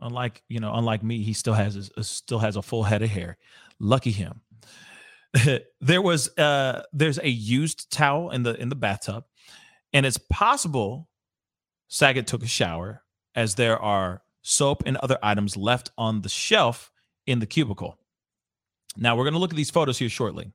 Unlike 0.00 0.42
you 0.48 0.58
know, 0.58 0.74
unlike 0.74 1.04
me, 1.04 1.22
he 1.22 1.32
still 1.32 1.54
has 1.54 1.90
a, 1.96 2.02
still 2.02 2.40
has 2.40 2.56
a 2.56 2.62
full 2.62 2.82
head 2.82 3.02
of 3.02 3.10
hair. 3.10 3.38
Lucky 3.78 4.10
him. 4.10 4.40
there 5.80 6.02
was 6.02 6.36
uh 6.38 6.82
there's 6.92 7.18
a 7.18 7.28
used 7.28 7.90
towel 7.90 8.30
in 8.30 8.42
the 8.42 8.60
in 8.60 8.68
the 8.68 8.76
bathtub, 8.76 9.24
and 9.92 10.04
it's 10.04 10.18
possible 10.18 11.08
Saget 11.88 12.26
took 12.26 12.42
a 12.42 12.48
shower 12.48 13.02
as 13.34 13.54
there 13.54 13.78
are 13.78 14.22
soap 14.42 14.82
and 14.86 14.96
other 14.98 15.18
items 15.22 15.56
left 15.56 15.90
on 15.96 16.22
the 16.22 16.28
shelf 16.28 16.90
in 17.26 17.38
the 17.38 17.46
cubicle. 17.46 17.98
Now 18.96 19.16
we're 19.16 19.24
going 19.24 19.34
to 19.34 19.40
look 19.40 19.52
at 19.52 19.56
these 19.56 19.70
photos 19.70 19.98
here 19.98 20.08
shortly. 20.08 20.52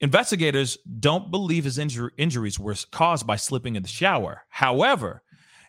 Investigators 0.00 0.78
don't 0.98 1.30
believe 1.30 1.64
his 1.64 1.78
injur- 1.78 2.10
injuries 2.16 2.58
were 2.58 2.74
caused 2.90 3.26
by 3.26 3.36
slipping 3.36 3.76
in 3.76 3.82
the 3.82 3.88
shower. 3.88 4.42
However, 4.48 5.22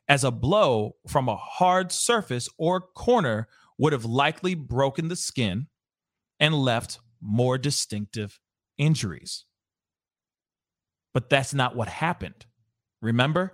as 0.07 0.23
a 0.23 0.31
blow 0.31 0.95
from 1.07 1.29
a 1.29 1.35
hard 1.35 1.91
surface 1.91 2.49
or 2.57 2.81
corner 2.81 3.47
would 3.77 3.93
have 3.93 4.05
likely 4.05 4.55
broken 4.55 5.07
the 5.07 5.15
skin 5.15 5.67
and 6.39 6.55
left 6.55 6.99
more 7.23 7.57
distinctive 7.57 8.39
injuries. 8.77 9.45
But 11.13 11.29
that's 11.29 11.53
not 11.53 11.75
what 11.75 11.87
happened. 11.87 12.45
Remember? 13.01 13.53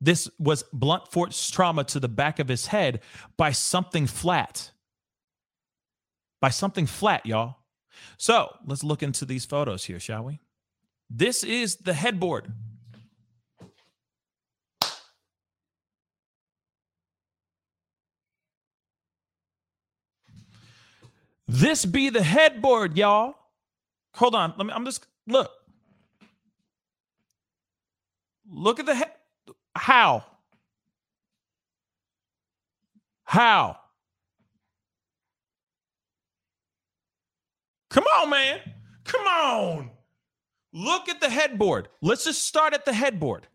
This 0.00 0.28
was 0.38 0.64
blunt 0.72 1.10
force 1.10 1.50
trauma 1.50 1.84
to 1.84 2.00
the 2.00 2.08
back 2.08 2.38
of 2.38 2.48
his 2.48 2.66
head 2.66 3.00
by 3.36 3.52
something 3.52 4.06
flat. 4.06 4.72
By 6.40 6.50
something 6.50 6.86
flat, 6.86 7.24
y'all. 7.24 7.56
So 8.18 8.54
let's 8.66 8.84
look 8.84 9.02
into 9.02 9.24
these 9.24 9.46
photos 9.46 9.84
here, 9.84 10.00
shall 10.00 10.24
we? 10.24 10.40
This 11.08 11.44
is 11.44 11.76
the 11.76 11.94
headboard. 11.94 12.52
This 21.48 21.84
be 21.84 22.10
the 22.10 22.22
headboard, 22.22 22.96
y'all. 22.96 23.34
Hold 24.14 24.34
on. 24.34 24.54
Let 24.56 24.66
me 24.66 24.72
I'm 24.72 24.84
just 24.84 25.06
look. 25.26 25.50
Look 28.50 28.80
at 28.80 28.86
the 28.86 28.94
head. 28.94 29.12
How? 29.74 30.24
How? 33.24 33.78
Come 37.90 38.04
on, 38.04 38.30
man. 38.30 38.60
Come 39.04 39.26
on. 39.26 39.90
Look 40.72 41.08
at 41.08 41.20
the 41.20 41.30
headboard. 41.30 41.88
Let's 42.02 42.24
just 42.24 42.46
start 42.46 42.74
at 42.74 42.84
the 42.84 42.92
headboard. 42.92 43.46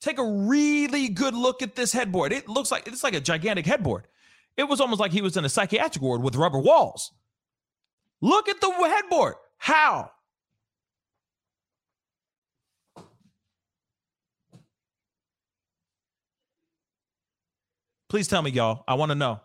Take 0.00 0.18
a 0.18 0.24
really 0.24 1.08
good 1.08 1.34
look 1.34 1.62
at 1.62 1.76
this 1.76 1.92
headboard. 1.92 2.32
It 2.32 2.48
looks 2.48 2.70
like 2.70 2.86
it's 2.86 3.04
like 3.04 3.14
a 3.14 3.20
gigantic 3.20 3.66
headboard. 3.66 4.06
It 4.56 4.64
was 4.64 4.80
almost 4.80 5.00
like 5.00 5.12
he 5.12 5.22
was 5.22 5.36
in 5.36 5.44
a 5.44 5.48
psychiatric 5.48 6.02
ward 6.02 6.22
with 6.22 6.36
rubber 6.36 6.58
walls. 6.58 7.12
Look 8.20 8.48
at 8.48 8.60
the 8.60 8.70
headboard. 8.70 9.34
How? 9.58 10.10
Please 18.08 18.28
tell 18.28 18.42
me, 18.42 18.52
y'all. 18.52 18.84
I 18.86 18.94
want 18.94 19.10
to 19.10 19.16
know. 19.16 19.40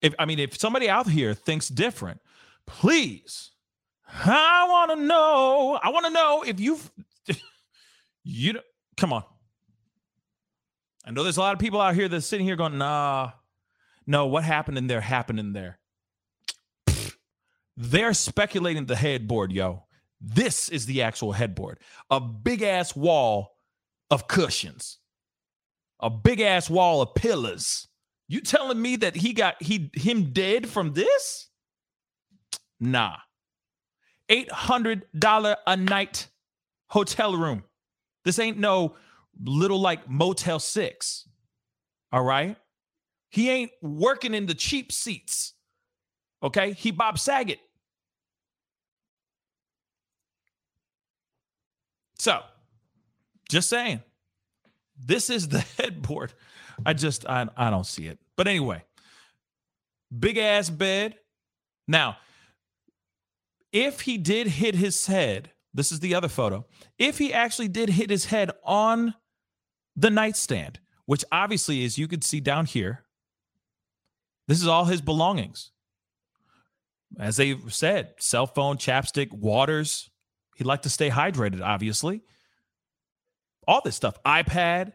If 0.00 0.14
I 0.18 0.24
mean, 0.24 0.40
if 0.40 0.58
somebody 0.58 0.90
out 0.90 1.08
here 1.08 1.34
thinks 1.34 1.68
different, 1.68 2.20
please. 2.66 3.52
I 4.12 4.66
want 4.68 4.90
to 4.90 4.96
know. 4.96 5.78
I 5.80 5.90
want 5.90 6.06
to 6.06 6.12
know 6.12 6.42
if 6.44 6.58
you've 6.58 6.90
you 8.24 8.58
come 8.96 9.12
on. 9.12 9.22
I 11.04 11.12
know 11.12 11.22
there's 11.22 11.36
a 11.36 11.40
lot 11.40 11.52
of 11.54 11.60
people 11.60 11.80
out 11.80 11.94
here 11.94 12.08
that's 12.08 12.26
sitting 12.26 12.46
here 12.46 12.56
going, 12.56 12.78
nah, 12.78 13.30
no, 14.06 14.26
what 14.26 14.44
happened 14.44 14.78
in 14.78 14.86
there 14.86 15.00
happened 15.00 15.40
in 15.40 15.52
there. 15.52 15.78
They're 17.76 18.14
speculating 18.14 18.86
the 18.86 18.96
headboard, 18.96 19.52
yo. 19.52 19.84
This 20.20 20.68
is 20.68 20.86
the 20.86 21.02
actual 21.02 21.32
headboard. 21.32 21.78
A 22.10 22.20
big 22.20 22.62
ass 22.62 22.94
wall 22.94 23.56
of 24.10 24.28
cushions. 24.28 24.98
A 26.00 26.10
big 26.10 26.40
ass 26.40 26.68
wall 26.70 27.02
of 27.02 27.14
pillars. 27.14 27.88
You 28.28 28.40
telling 28.40 28.80
me 28.80 28.96
that 28.96 29.16
he 29.16 29.32
got 29.32 29.60
he 29.60 29.90
him 29.94 30.32
dead 30.32 30.68
from 30.68 30.92
this? 30.92 31.48
Nah. 32.78 33.16
$800 34.30 35.56
a 35.66 35.76
night 35.76 36.28
hotel 36.88 37.36
room. 37.36 37.64
This 38.24 38.38
ain't 38.38 38.58
no 38.58 38.96
little 39.42 39.80
like 39.80 40.08
Motel 40.08 40.60
6. 40.60 41.28
All 42.12 42.22
right? 42.22 42.56
He 43.32 43.48
ain't 43.48 43.72
working 43.80 44.34
in 44.34 44.44
the 44.44 44.54
cheap 44.54 44.92
seats. 44.92 45.54
Okay? 46.42 46.74
He 46.74 46.90
Bob 46.90 47.18
Saget. 47.18 47.58
So, 52.18 52.40
just 53.48 53.70
saying. 53.70 54.02
This 54.98 55.30
is 55.30 55.48
the 55.48 55.60
headboard. 55.78 56.34
I 56.84 56.92
just 56.92 57.26
I, 57.26 57.48
I 57.56 57.70
don't 57.70 57.86
see 57.86 58.06
it. 58.06 58.18
But 58.36 58.48
anyway, 58.48 58.84
big 60.16 60.36
ass 60.36 60.68
bed. 60.68 61.16
Now, 61.88 62.18
if 63.72 64.02
he 64.02 64.18
did 64.18 64.46
hit 64.46 64.74
his 64.74 65.06
head, 65.06 65.50
this 65.72 65.90
is 65.90 66.00
the 66.00 66.14
other 66.14 66.28
photo. 66.28 66.66
If 66.98 67.16
he 67.16 67.32
actually 67.32 67.68
did 67.68 67.88
hit 67.88 68.10
his 68.10 68.26
head 68.26 68.50
on 68.62 69.14
the 69.96 70.10
nightstand, 70.10 70.80
which 71.06 71.24
obviously 71.32 71.82
is 71.82 71.96
you 71.96 72.06
could 72.06 72.24
see 72.24 72.40
down 72.40 72.66
here, 72.66 73.01
this 74.52 74.60
is 74.60 74.68
all 74.68 74.84
his 74.84 75.00
belongings. 75.00 75.70
As 77.18 77.38
they 77.38 77.56
said, 77.68 78.12
cell 78.18 78.46
phone, 78.46 78.76
chapstick, 78.76 79.32
waters. 79.32 80.10
He'd 80.56 80.66
like 80.66 80.82
to 80.82 80.90
stay 80.90 81.08
hydrated, 81.08 81.62
obviously. 81.62 82.20
All 83.66 83.80
this 83.82 83.96
stuff, 83.96 84.22
iPad. 84.24 84.92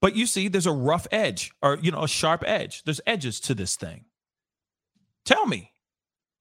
But 0.00 0.16
you 0.16 0.26
see, 0.26 0.48
there's 0.48 0.66
a 0.66 0.72
rough 0.72 1.06
edge 1.12 1.52
or, 1.62 1.78
you 1.80 1.92
know, 1.92 2.02
a 2.02 2.08
sharp 2.08 2.42
edge. 2.44 2.82
There's 2.82 3.00
edges 3.06 3.38
to 3.42 3.54
this 3.54 3.76
thing. 3.76 4.06
Tell 5.24 5.46
me. 5.46 5.70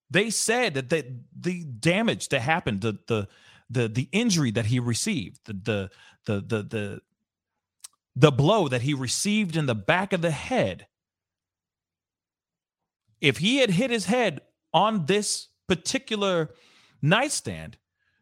They 0.10 0.32
said 0.32 0.74
that 0.74 0.90
the, 0.90 1.06
the 1.40 1.64
damage 1.64 2.30
that 2.30 2.40
happened, 2.40 2.82
the, 2.82 2.98
the, 3.06 3.28
the, 3.70 3.88
the 3.88 4.10
injury 4.12 4.50
that 4.50 4.66
he 4.66 4.80
received, 4.80 5.42
the, 5.46 5.54
the, 5.54 5.90
the, 6.26 6.42
the, 6.42 6.64
the, 6.64 7.02
the 8.16 8.32
blow 8.32 8.68
that 8.68 8.82
he 8.82 8.96
received 8.96 9.56
in 9.56 9.68
the 9.68 9.76
back 9.76 10.12
of 10.12 10.24
the 10.24 10.32
head 10.32 10.88
if 13.22 13.38
he 13.38 13.58
had 13.58 13.72
hit 13.72 13.90
his 13.90 14.06
head 14.06 14.42
on 14.74 15.06
this 15.06 15.48
particular 15.68 16.52
nightstand, 17.02 17.78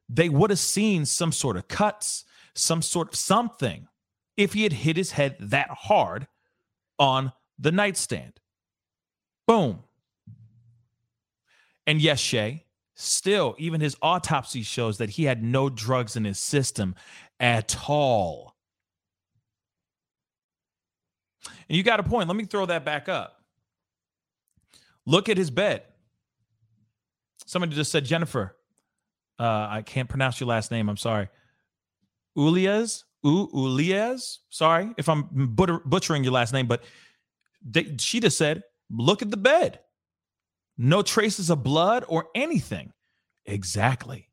they 0.07 0.29
would 0.29 0.49
have 0.49 0.59
seen 0.59 1.05
some 1.05 1.31
sort 1.31 1.57
of 1.57 1.67
cuts, 1.67 2.25
some 2.53 2.81
sort 2.81 3.09
of 3.09 3.15
something 3.15 3.87
if 4.37 4.53
he 4.53 4.63
had 4.63 4.73
hit 4.73 4.97
his 4.97 5.11
head 5.11 5.35
that 5.39 5.69
hard 5.69 6.27
on 6.99 7.31
the 7.57 7.71
nightstand. 7.71 8.39
Boom. 9.47 9.83
And 11.87 12.01
yes, 12.01 12.19
Shay, 12.19 12.65
still, 12.95 13.55
even 13.57 13.81
his 13.81 13.95
autopsy 14.01 14.63
shows 14.63 14.97
that 14.97 15.11
he 15.11 15.25
had 15.25 15.43
no 15.43 15.69
drugs 15.69 16.15
in 16.15 16.25
his 16.25 16.39
system 16.39 16.95
at 17.39 17.77
all. 17.87 18.55
And 21.69 21.77
you 21.77 21.83
got 21.83 21.99
a 21.99 22.03
point. 22.03 22.27
Let 22.27 22.37
me 22.37 22.45
throw 22.45 22.65
that 22.65 22.85
back 22.85 23.07
up. 23.09 23.41
Look 25.05 25.29
at 25.29 25.37
his 25.37 25.51
bed. 25.51 25.83
Somebody 27.45 27.75
just 27.75 27.91
said, 27.91 28.05
Jennifer, 28.05 28.55
uh, 29.39 29.67
I 29.69 29.83
can't 29.85 30.09
pronounce 30.09 30.39
your 30.39 30.47
last 30.47 30.71
name. 30.71 30.89
I'm 30.89 30.97
sorry. 30.97 31.29
Ulias, 32.37 33.03
U 33.23 33.49
Ulias. 33.53 34.37
Sorry 34.49 34.93
if 34.97 35.07
I'm 35.09 35.27
butchering 35.31 36.23
your 36.23 36.33
last 36.33 36.53
name, 36.53 36.67
but 36.67 36.83
they, 37.63 37.95
she 37.99 38.19
just 38.19 38.37
said, 38.37 38.63
look 38.89 39.21
at 39.21 39.31
the 39.31 39.37
bed. 39.37 39.79
No 40.77 41.01
traces 41.01 41.49
of 41.49 41.63
blood 41.63 42.03
or 42.07 42.27
anything. 42.35 42.91
Exactly. 43.45 44.29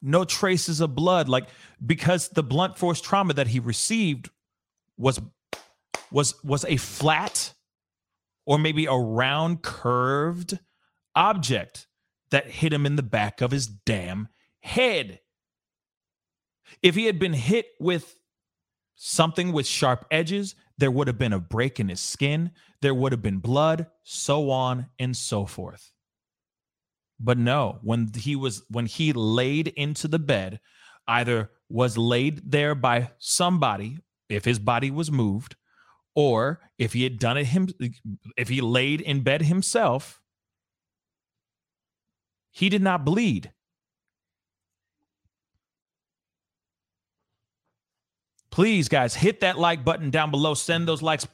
No 0.00 0.24
traces 0.24 0.80
of 0.80 0.94
blood, 0.94 1.28
like 1.28 1.48
because 1.84 2.28
the 2.28 2.42
blunt 2.42 2.78
force 2.78 3.00
trauma 3.00 3.34
that 3.34 3.48
he 3.48 3.58
received 3.58 4.30
was 4.96 5.20
was 6.12 6.42
was 6.44 6.64
a 6.66 6.76
flat 6.76 7.52
or 8.48 8.58
maybe 8.58 8.86
a 8.86 8.94
round 8.94 9.60
curved 9.60 10.58
object 11.14 11.86
that 12.30 12.46
hit 12.46 12.72
him 12.72 12.86
in 12.86 12.96
the 12.96 13.02
back 13.02 13.42
of 13.42 13.50
his 13.50 13.66
damn 13.66 14.26
head. 14.60 15.20
If 16.82 16.94
he 16.94 17.04
had 17.04 17.18
been 17.18 17.34
hit 17.34 17.66
with 17.78 18.18
something 18.96 19.52
with 19.52 19.66
sharp 19.66 20.06
edges, 20.10 20.54
there 20.78 20.90
would 20.90 21.08
have 21.08 21.18
been 21.18 21.34
a 21.34 21.38
break 21.38 21.78
in 21.78 21.90
his 21.90 22.00
skin, 22.00 22.52
there 22.80 22.94
would 22.94 23.12
have 23.12 23.20
been 23.20 23.36
blood, 23.36 23.86
so 24.02 24.50
on 24.50 24.86
and 24.98 25.14
so 25.14 25.44
forth. 25.44 25.92
But 27.20 27.36
no, 27.36 27.80
when 27.82 28.10
he 28.16 28.34
was 28.34 28.62
when 28.70 28.86
he 28.86 29.12
laid 29.12 29.68
into 29.68 30.08
the 30.08 30.18
bed, 30.18 30.60
either 31.06 31.50
was 31.68 31.98
laid 31.98 32.50
there 32.50 32.74
by 32.74 33.10
somebody 33.18 33.98
if 34.30 34.46
his 34.46 34.58
body 34.58 34.90
was 34.90 35.12
moved 35.12 35.54
or 36.14 36.60
if 36.78 36.92
he 36.92 37.02
had 37.02 37.18
done 37.18 37.36
it 37.36 37.44
him 37.46 37.68
if 38.36 38.48
he 38.48 38.60
laid 38.60 39.00
in 39.00 39.22
bed 39.22 39.42
himself 39.42 40.20
he 42.50 42.68
did 42.68 42.82
not 42.82 43.04
bleed. 43.04 43.52
Please 48.50 48.88
guys 48.88 49.14
hit 49.14 49.40
that 49.40 49.58
like 49.58 49.84
button 49.84 50.10
down 50.10 50.32
below. 50.32 50.54
Send 50.54 50.88
those 50.88 51.02
likes 51.02 51.28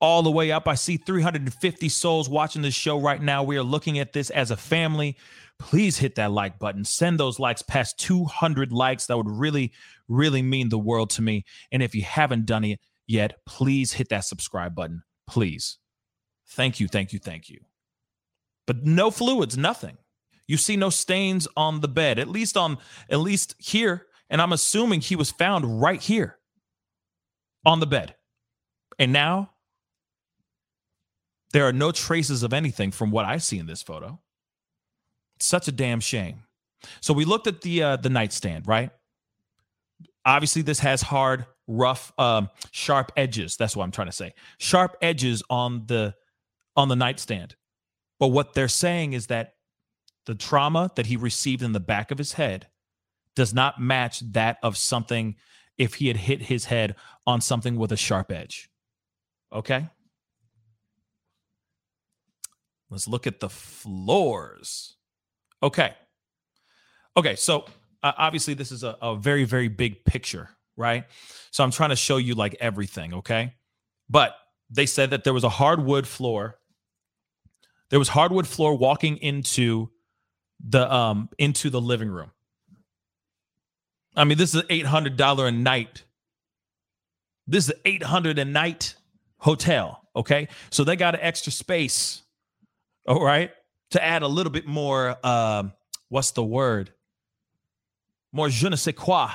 all 0.00 0.22
the 0.22 0.30
way 0.30 0.52
up. 0.52 0.68
I 0.68 0.74
see 0.74 0.98
350 0.98 1.88
souls 1.88 2.28
watching 2.28 2.60
this 2.60 2.74
show 2.74 3.00
right 3.00 3.22
now. 3.22 3.42
We 3.42 3.56
are 3.56 3.62
looking 3.62 3.98
at 3.98 4.12
this 4.12 4.28
as 4.28 4.50
a 4.50 4.56
family. 4.56 5.16
Please 5.58 5.96
hit 5.96 6.16
that 6.16 6.32
like 6.32 6.58
button. 6.58 6.84
Send 6.84 7.18
those 7.18 7.38
likes 7.38 7.62
past 7.62 7.98
200 7.98 8.72
likes. 8.72 9.06
That 9.06 9.16
would 9.16 9.30
really 9.30 9.72
really 10.08 10.42
mean 10.42 10.68
the 10.68 10.78
world 10.78 11.10
to 11.10 11.22
me. 11.22 11.44
And 11.72 11.82
if 11.82 11.94
you 11.94 12.02
haven't 12.02 12.44
done 12.46 12.64
it 12.64 12.80
yet, 13.06 13.38
please 13.46 13.92
hit 13.94 14.08
that 14.10 14.24
subscribe 14.24 14.74
button. 14.74 15.02
Please. 15.28 15.78
Thank 16.50 16.80
you, 16.80 16.88
thank 16.88 17.12
you, 17.12 17.18
thank 17.18 17.48
you. 17.48 17.60
But 18.66 18.84
no 18.84 19.10
fluids, 19.10 19.56
nothing. 19.58 19.98
You 20.48 20.56
see 20.56 20.76
no 20.76 20.90
stains 20.90 21.48
on 21.56 21.80
the 21.80 21.88
bed, 21.88 22.18
at 22.18 22.28
least 22.28 22.56
on 22.56 22.78
at 23.10 23.18
least 23.20 23.54
here, 23.58 24.06
and 24.30 24.40
I'm 24.42 24.52
assuming 24.52 25.00
he 25.00 25.16
was 25.16 25.30
found 25.30 25.80
right 25.80 26.00
here 26.00 26.38
on 27.64 27.80
the 27.80 27.86
bed. 27.86 28.14
And 28.98 29.12
now 29.12 29.50
there 31.52 31.66
are 31.66 31.72
no 31.72 31.92
traces 31.92 32.42
of 32.42 32.52
anything 32.52 32.92
from 32.92 33.10
what 33.10 33.24
I 33.24 33.38
see 33.38 33.58
in 33.58 33.66
this 33.66 33.82
photo. 33.82 34.20
such 35.40 35.68
a 35.68 35.72
damn 35.72 36.00
shame. 36.00 36.42
So 37.00 37.14
we 37.14 37.24
looked 37.24 37.46
at 37.46 37.62
the 37.62 37.82
uh, 37.82 37.96
the 37.96 38.10
nightstand, 38.10 38.66
right? 38.66 38.90
Obviously, 40.24 40.62
this 40.62 40.80
has 40.80 41.02
hard 41.02 41.46
rough 41.66 42.12
um 42.18 42.48
sharp 42.70 43.12
edges. 43.16 43.56
That's 43.56 43.76
what 43.76 43.84
i'm 43.84 43.90
trying 43.90 44.08
to 44.08 44.12
say. 44.12 44.34
Sharp 44.58 44.96
edges 45.02 45.42
on 45.50 45.86
the 45.86 46.14
on 46.76 46.88
the 46.88 46.96
nightstand. 46.96 47.56
But 48.18 48.28
what 48.28 48.54
they're 48.54 48.68
saying 48.68 49.12
is 49.12 49.26
that 49.26 49.54
the 50.26 50.34
trauma 50.34 50.90
that 50.96 51.06
he 51.06 51.16
received 51.16 51.62
in 51.62 51.72
the 51.72 51.80
back 51.80 52.10
of 52.10 52.18
his 52.18 52.34
head 52.34 52.68
does 53.34 53.52
not 53.54 53.80
match 53.80 54.20
that 54.32 54.58
of 54.62 54.76
something 54.76 55.36
if 55.78 55.94
he 55.94 56.08
had 56.08 56.16
hit 56.16 56.42
his 56.42 56.66
head 56.66 56.96
on 57.26 57.40
something 57.40 57.76
with 57.76 57.92
a 57.92 57.96
sharp 57.96 58.32
edge. 58.32 58.70
Okay? 59.52 59.88
Let's 62.88 63.06
look 63.06 63.26
at 63.26 63.40
the 63.40 63.50
floors. 63.50 64.96
Okay. 65.62 65.94
Okay 67.16 67.36
so 67.36 67.66
uh, 68.02 68.12
obviously 68.16 68.54
this 68.54 68.70
is 68.72 68.84
a, 68.84 68.96
a 69.02 69.16
very 69.16 69.44
very 69.44 69.68
big 69.68 70.04
picture 70.04 70.50
right? 70.76 71.04
So 71.50 71.64
I'm 71.64 71.70
trying 71.70 71.90
to 71.90 71.96
show 71.96 72.16
you 72.16 72.34
like 72.34 72.56
everything, 72.60 73.14
okay? 73.14 73.54
But 74.08 74.34
they 74.70 74.86
said 74.86 75.10
that 75.10 75.24
there 75.24 75.32
was 75.32 75.44
a 75.44 75.48
hardwood 75.48 76.06
floor. 76.06 76.58
There 77.90 77.98
was 77.98 78.08
hardwood 78.08 78.46
floor 78.46 78.76
walking 78.76 79.16
into 79.18 79.90
the 80.66 80.92
um 80.92 81.28
into 81.38 81.70
the 81.70 81.80
living 81.80 82.08
room. 82.08 82.30
I 84.16 84.24
mean, 84.24 84.38
this 84.38 84.54
is 84.54 84.62
eight 84.70 84.86
hundred 84.86 85.16
dollar 85.16 85.46
a 85.46 85.52
night. 85.52 86.04
This 87.46 87.68
is 87.68 87.74
eight 87.84 88.02
hundred 88.02 88.38
a 88.38 88.44
night 88.44 88.96
hotel. 89.38 90.02
Okay, 90.14 90.48
so 90.70 90.82
they 90.82 90.96
got 90.96 91.14
an 91.14 91.20
extra 91.20 91.52
space. 91.52 92.22
All 93.06 93.22
right, 93.22 93.50
to 93.90 94.02
add 94.02 94.22
a 94.22 94.28
little 94.28 94.52
bit 94.52 94.66
more. 94.66 95.16
Um, 95.24 95.72
what's 96.08 96.32
the 96.32 96.44
word? 96.44 96.92
More 98.32 98.48
je 98.48 98.68
ne 98.68 98.76
sais 98.76 98.94
quoi 98.94 99.30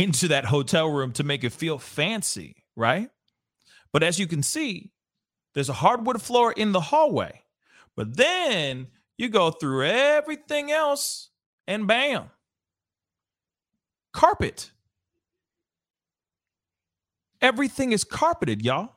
into 0.00 0.28
that 0.28 0.46
hotel 0.46 0.88
room 0.88 1.12
to 1.12 1.22
make 1.22 1.44
it 1.44 1.52
feel 1.52 1.78
fancy, 1.78 2.64
right? 2.74 3.10
But 3.92 4.02
as 4.02 4.18
you 4.18 4.26
can 4.26 4.42
see, 4.42 4.92
there's 5.52 5.68
a 5.68 5.74
hardwood 5.74 6.22
floor 6.22 6.52
in 6.52 6.72
the 6.72 6.80
hallway. 6.80 7.42
But 7.96 8.16
then 8.16 8.86
you 9.18 9.28
go 9.28 9.50
through 9.50 9.84
everything 9.84 10.72
else 10.72 11.28
and 11.66 11.86
bam, 11.86 12.30
carpet. 14.14 14.70
Everything 17.42 17.92
is 17.92 18.04
carpeted, 18.04 18.64
y'all. 18.64 18.94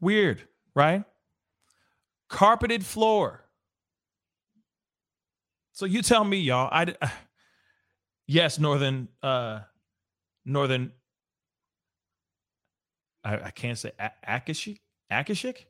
Weird, 0.00 0.48
right? 0.74 1.04
Carpeted 2.30 2.86
floor. 2.86 3.47
So 5.78 5.86
you 5.86 6.02
tell 6.02 6.24
me, 6.24 6.38
y'all. 6.38 6.68
I 6.72 6.92
uh, 7.00 7.08
yes, 8.26 8.58
northern, 8.58 9.06
uh, 9.22 9.60
northern. 10.44 10.90
I, 13.22 13.36
I 13.36 13.50
can't 13.52 13.78
say 13.78 13.92
Akashic. 14.26 14.80
Akashic. 15.08 15.68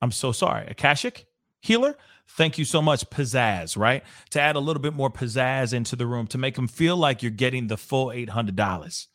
I'm 0.00 0.12
so 0.12 0.32
sorry. 0.32 0.66
Akashic 0.66 1.26
healer. 1.60 1.98
Thank 2.26 2.56
you 2.56 2.64
so 2.64 2.80
much, 2.80 3.04
pizzazz. 3.10 3.76
Right 3.76 4.02
to 4.30 4.40
add 4.40 4.56
a 4.56 4.60
little 4.60 4.80
bit 4.80 4.94
more 4.94 5.10
pizzazz 5.10 5.74
into 5.74 5.94
the 5.94 6.06
room 6.06 6.26
to 6.28 6.38
make 6.38 6.54
them 6.54 6.66
feel 6.66 6.96
like 6.96 7.22
you're 7.22 7.30
getting 7.30 7.66
the 7.66 7.76
full 7.76 8.10
eight 8.12 8.30
hundred 8.30 8.56
dollars. 8.56 9.08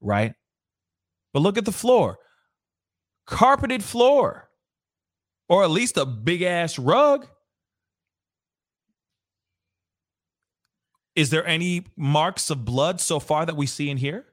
Right. 0.00 0.32
But 1.34 1.40
look 1.40 1.58
at 1.58 1.66
the 1.66 1.72
floor, 1.72 2.16
carpeted 3.26 3.84
floor, 3.84 4.48
or 5.46 5.62
at 5.62 5.70
least 5.70 5.98
a 5.98 6.06
big 6.06 6.40
ass 6.40 6.78
rug. 6.78 7.26
Is 11.16 11.30
there 11.30 11.46
any 11.46 11.86
marks 11.96 12.50
of 12.50 12.64
blood 12.64 13.00
so 13.00 13.20
far 13.20 13.46
that 13.46 13.56
we 13.56 13.66
see 13.66 13.90
in 13.90 13.96
here? 13.96 14.26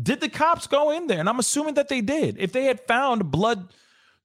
Did 0.00 0.20
the 0.20 0.28
cops 0.28 0.66
go 0.66 0.90
in 0.90 1.08
there? 1.08 1.18
And 1.18 1.28
I'm 1.28 1.40
assuming 1.40 1.74
that 1.74 1.88
they 1.88 2.00
did. 2.00 2.38
If 2.38 2.52
they 2.52 2.64
had 2.64 2.80
found 2.86 3.30
blood 3.30 3.72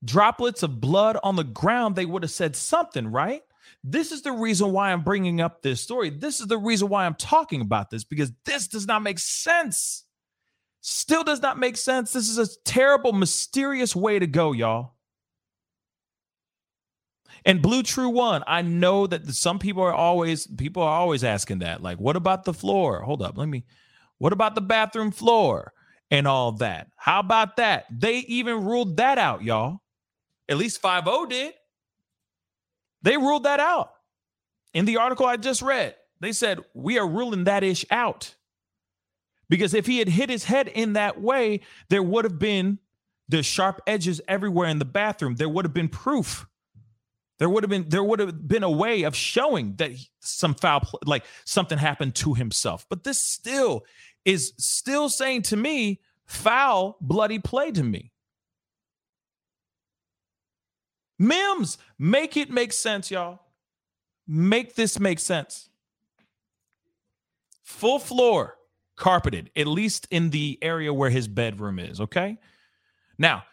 droplets 0.04 0.62
of 0.64 0.80
blood 0.80 1.18
on 1.24 1.36
the 1.36 1.44
ground, 1.44 1.96
they 1.96 2.06
would 2.06 2.24
have 2.24 2.32
said 2.32 2.56
something, 2.56 3.08
right? 3.08 3.42
This 3.84 4.12
is 4.12 4.22
the 4.22 4.32
reason 4.32 4.72
why 4.72 4.92
I'm 4.92 5.04
bringing 5.04 5.42
up 5.42 5.62
this 5.62 5.82
story. 5.82 6.10
This 6.10 6.40
is 6.40 6.48
the 6.48 6.58
reason 6.58 6.90
why 6.90 7.06
I'm 7.06 7.16
talking 7.16 7.62
about 7.62 7.90
this 7.90 8.04
because 8.04 8.32
this 8.46 8.68
does 8.68 8.86
not 8.86 9.02
make 9.02 9.20
sense. 9.20 10.06
Still 10.82 11.24
does 11.24 11.42
not 11.42 11.58
make 11.58 11.78
sense. 11.78 12.14
This 12.14 12.30
is 12.30 12.38
a 12.38 12.60
terrible, 12.64 13.14
mysterious 13.14 13.96
way 13.96 14.20
to 14.20 14.28
go, 14.28 14.52
y'all. 14.52 14.93
And 17.46 17.62
Blue 17.62 17.84
True 17.84 18.10
One, 18.10 18.44
I 18.48 18.62
know 18.62 19.06
that 19.08 19.28
some 19.28 19.60
people 19.60 19.84
are 19.84 19.94
always 19.94 20.48
people 20.48 20.84
are 20.84 20.98
always 20.98 21.24
asking 21.24 21.60
that. 21.60 21.82
Like, 21.82 22.00
what 22.00 22.16
about 22.16 22.46
the 22.46 22.54
floor? 22.54 23.02
Hold 23.02 23.22
up, 23.22 23.38
let 23.38 23.50
me. 23.50 23.66
What 24.18 24.34
about 24.34 24.56
the 24.56 24.62
bathroom 24.62 25.12
floor 25.12 25.74
and 26.10 26.28
all 26.28 26.54
that? 26.54 26.88
How 26.96 27.20
about 27.20 27.58
that? 27.58 27.86
They 27.92 28.20
even 28.20 28.64
ruled 28.64 28.98
that 28.98 29.18
out, 29.18 29.44
y'all. 29.44 29.82
At 30.48 30.58
least 30.58 30.82
5-0 30.82 31.30
did. 31.30 31.54
They 33.02 33.18
ruled 33.18 33.44
that 33.44 33.60
out. 33.60 33.92
In 34.74 34.86
the 34.86 34.98
article 34.98 35.26
I 35.26 35.36
just 35.36 35.62
read, 35.62 35.96
they 36.22 36.32
said, 36.32 36.60
we 36.74 36.98
are 36.98 37.08
ruling 37.08 37.44
that 37.46 37.64
ish 37.64 37.86
out. 37.92 38.36
Because 39.50 39.74
if 39.74 39.86
he 39.86 40.00
had 40.00 40.08
hit 40.08 40.30
his 40.30 40.46
head 40.46 40.70
in 40.70 40.94
that 40.94 41.20
way, 41.20 41.62
there 41.90 42.04
would 42.04 42.24
have 42.24 42.40
been 42.40 42.80
the 43.28 43.44
sharp 43.44 43.82
edges 43.86 44.22
everywhere 44.28 44.70
in 44.70 44.80
the 44.80 44.86
bathroom. 44.86 45.36
There 45.36 45.50
would 45.50 45.66
have 45.66 45.74
been 45.74 45.90
proof 45.90 46.48
there 47.44 47.50
would 47.50 47.62
have 47.62 47.70
been 47.70 47.90
there 47.90 48.06
would 48.06 48.20
have 48.20 48.48
been 48.48 48.64
a 48.64 48.72
way 48.72 49.04
of 49.04 49.14
showing 49.14 49.76
that 49.76 49.92
some 50.22 50.56
foul 50.56 50.80
play, 50.80 51.00
like 51.06 51.26
something 51.44 51.78
happened 51.78 52.16
to 52.16 52.34
himself. 52.34 52.86
But 52.90 53.04
this 53.04 53.20
still 53.20 53.84
is 54.24 54.54
still 54.58 55.10
saying 55.10 55.42
to 55.42 55.58
me 55.58 56.00
foul 56.26 56.96
bloody 57.02 57.40
play 57.40 57.70
to 57.72 57.84
me. 57.84 58.14
Mims, 61.20 61.78
make 62.00 62.38
it 62.38 62.50
make 62.50 62.72
sense, 62.72 63.12
y'all. 63.12 63.42
Make 64.26 64.76
this 64.76 64.98
make 64.98 65.20
sense. 65.20 65.68
Full 67.64 68.00
floor, 68.00 68.56
carpeted, 68.96 69.52
at 69.54 69.68
least 69.68 70.08
in 70.12 70.30
the 70.30 70.58
area 70.62 70.94
where 70.94 71.10
his 71.10 71.28
bedroom 71.28 71.78
is, 71.78 72.00
okay? 72.00 72.38
Now, 73.18 73.44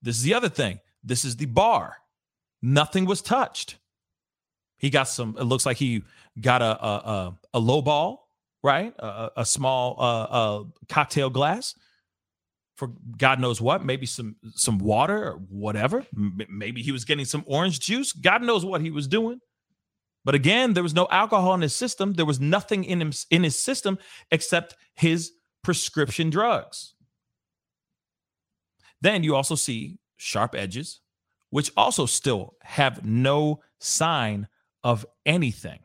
this 0.00 0.16
is 0.16 0.22
the 0.22 0.32
other 0.32 0.48
thing. 0.48 0.80
This 1.02 1.26
is 1.26 1.36
the 1.36 1.44
bar. 1.44 1.98
Nothing 2.64 3.04
was 3.04 3.20
touched. 3.20 3.76
He 4.78 4.88
got 4.88 5.04
some. 5.04 5.36
It 5.38 5.44
looks 5.44 5.66
like 5.66 5.76
he 5.76 6.02
got 6.40 6.62
a 6.62 6.84
a, 6.84 6.88
a, 6.88 7.38
a 7.54 7.58
low 7.58 7.82
ball, 7.82 8.26
right? 8.62 8.94
A, 8.98 9.30
a 9.36 9.44
small 9.44 9.96
uh, 9.98 10.22
uh, 10.22 10.64
cocktail 10.88 11.28
glass 11.28 11.74
for 12.76 12.88
God 13.18 13.38
knows 13.38 13.60
what. 13.60 13.84
Maybe 13.84 14.06
some 14.06 14.36
some 14.54 14.78
water 14.78 15.32
or 15.32 15.32
whatever. 15.50 16.06
M- 16.16 16.40
maybe 16.48 16.80
he 16.80 16.90
was 16.90 17.04
getting 17.04 17.26
some 17.26 17.44
orange 17.46 17.80
juice. 17.80 18.12
God 18.12 18.42
knows 18.42 18.64
what 18.64 18.80
he 18.80 18.90
was 18.90 19.06
doing. 19.06 19.40
But 20.24 20.34
again, 20.34 20.72
there 20.72 20.82
was 20.82 20.94
no 20.94 21.06
alcohol 21.10 21.52
in 21.52 21.60
his 21.60 21.76
system. 21.76 22.14
There 22.14 22.24
was 22.24 22.40
nothing 22.40 22.84
in 22.84 23.00
him 23.02 23.12
in 23.30 23.44
his 23.44 23.62
system 23.62 23.98
except 24.30 24.74
his 24.94 25.32
prescription 25.62 26.30
drugs. 26.30 26.94
Then 29.02 29.22
you 29.22 29.36
also 29.36 29.54
see 29.54 29.98
sharp 30.16 30.54
edges, 30.54 31.00
which 31.54 31.70
also 31.76 32.04
still 32.04 32.56
have 32.62 33.04
no 33.04 33.62
sign 33.78 34.48
of 34.82 35.06
anything. 35.24 35.78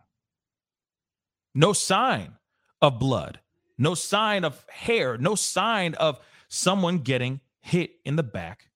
No 1.53 1.73
sign 1.73 2.33
of 2.81 2.97
blood, 2.97 3.39
no 3.77 3.93
sign 3.93 4.43
of 4.43 4.65
hair, 4.67 5.15
no 5.19 5.35
sign 5.35 5.93
of 5.93 6.19
someone 6.47 6.97
getting 6.97 7.39
hit 7.61 7.91
in 8.03 8.15
the 8.15 8.23
back 8.23 8.69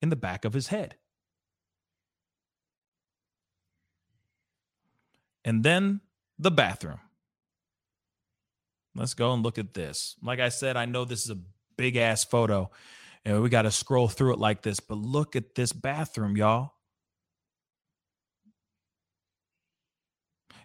in 0.00 0.08
the 0.08 0.16
back 0.16 0.46
of 0.46 0.54
his 0.54 0.68
head. 0.68 0.94
And 5.44 5.62
then 5.62 6.00
the 6.38 6.50
bathroom. 6.50 7.00
Let's 8.94 9.12
go 9.12 9.34
and 9.34 9.42
look 9.42 9.58
at 9.58 9.74
this. 9.74 10.16
Like 10.22 10.40
I 10.40 10.48
said, 10.48 10.78
I 10.78 10.86
know 10.86 11.04
this 11.04 11.24
is 11.24 11.30
a 11.30 11.38
big 11.76 11.96
ass 11.96 12.24
photo 12.24 12.70
and 13.26 13.42
we 13.42 13.48
got 13.48 13.62
to 13.62 13.72
scroll 13.72 14.06
through 14.06 14.34
it 14.34 14.38
like 14.38 14.62
this, 14.62 14.78
but 14.78 14.96
look 14.98 15.34
at 15.34 15.56
this 15.56 15.72
bathroom, 15.72 16.36
y'all. 16.36 16.74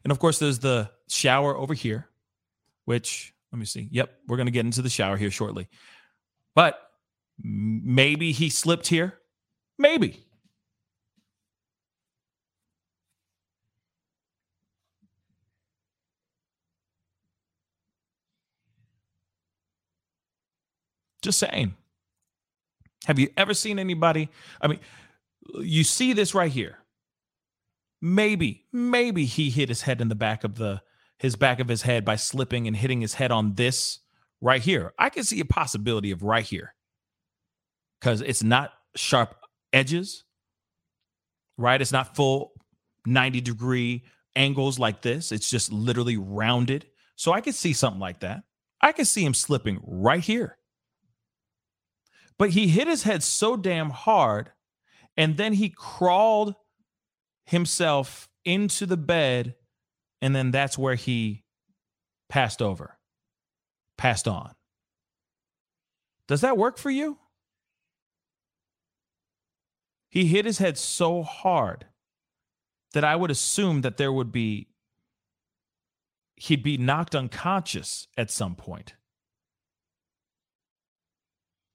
And 0.03 0.12
of 0.12 0.20
course, 0.20 0.38
there's 0.38 0.59
the 0.59 0.91
shower 1.09 1.57
over 1.57 1.74
here, 1.74 2.07
which 2.86 3.34
let 3.51 3.57
me 3.57 3.66
see. 3.66 3.89
Yep, 3.91 4.12
we're 4.28 4.38
going 4.38 4.45
to 4.45 4.51
get 4.51 4.66
into 4.66 4.84
the 4.84 4.89
shower 4.89 5.18
here 5.18 5.32
shortly. 5.32 5.68
But 6.53 6.80
maybe 7.41 8.32
he 8.32 8.49
slipped 8.49 8.88
here. 8.88 9.18
Maybe. 9.80 10.24
Just 21.24 21.39
saying. 21.39 21.76
Have 23.06 23.20
you 23.20 23.30
ever 23.38 23.54
seen 23.54 23.80
anybody? 23.80 24.30
I 24.62 24.68
mean, 24.68 24.80
you 25.60 25.84
see 25.84 26.14
this 26.14 26.36
right 26.36 26.52
here. 26.52 26.78
Maybe, 28.02 28.66
maybe 28.72 29.26
he 29.26 29.49
hit 29.49 29.70
his 29.70 29.84
head 29.84 30.02
in 30.02 30.10
the 30.10 30.16
back 30.16 30.43
of 30.43 30.56
the 30.56 30.82
his 31.18 31.36
back 31.36 31.60
of 31.60 31.68
his 31.68 31.84
head 31.84 32.04
by 32.04 32.16
slipping 32.16 32.66
and 32.66 32.76
hitting 32.76 33.02
his 33.02 33.14
head 33.14 33.32
on 33.32 33.54
this 33.54 33.99
right 34.41 34.62
here. 34.62 34.91
I 34.97 35.10
can 35.10 35.24
see 35.24 35.39
a 35.39 35.45
possibility 35.45 36.10
of 36.10 36.24
right 36.24 36.43
here. 36.43 36.74
Cuz 38.02 38.22
it's 38.22 38.41
not 38.41 38.74
sharp 38.95 39.36
edges. 39.72 40.24
Right? 41.58 41.80
It's 41.80 41.91
not 41.91 42.16
full 42.16 42.54
90 43.06 43.41
degree 43.41 44.04
angles 44.36 44.80
like 44.80 45.04
this. 45.04 45.32
It's 45.32 45.49
just 45.49 45.72
literally 45.72 46.18
rounded. 46.18 46.88
So 47.16 47.34
I 47.34 47.41
could 47.41 47.56
see 47.56 47.74
something 47.74 47.99
like 47.99 48.22
that. 48.22 48.43
I 48.82 48.91
could 48.91 49.08
see 49.08 49.24
him 49.24 49.36
slipping 49.36 49.80
right 49.84 50.24
here. 50.24 50.58
But 52.41 52.49
he 52.49 52.69
hit 52.69 52.87
his 52.87 53.03
head 53.03 53.21
so 53.21 53.55
damn 53.55 53.91
hard 53.91 54.49
and 55.15 55.37
then 55.37 55.53
he 55.53 55.69
crawled 55.69 56.55
himself 57.45 58.27
into 58.43 58.87
the 58.87 58.97
bed 58.97 59.53
and 60.23 60.35
then 60.35 60.49
that's 60.49 60.75
where 60.75 60.95
he 60.95 61.43
passed 62.29 62.59
over, 62.59 62.97
passed 63.95 64.27
on. 64.27 64.55
Does 66.27 66.41
that 66.41 66.57
work 66.57 66.79
for 66.79 66.89
you? 66.89 67.19
He 70.09 70.25
hit 70.25 70.45
his 70.45 70.57
head 70.57 70.79
so 70.79 71.21
hard 71.21 71.85
that 72.93 73.03
I 73.03 73.15
would 73.15 73.29
assume 73.29 73.81
that 73.81 73.97
there 73.97 74.11
would 74.11 74.31
be, 74.31 74.69
he'd 76.37 76.63
be 76.63 76.79
knocked 76.79 77.13
unconscious 77.13 78.07
at 78.17 78.31
some 78.31 78.55
point. 78.55 78.95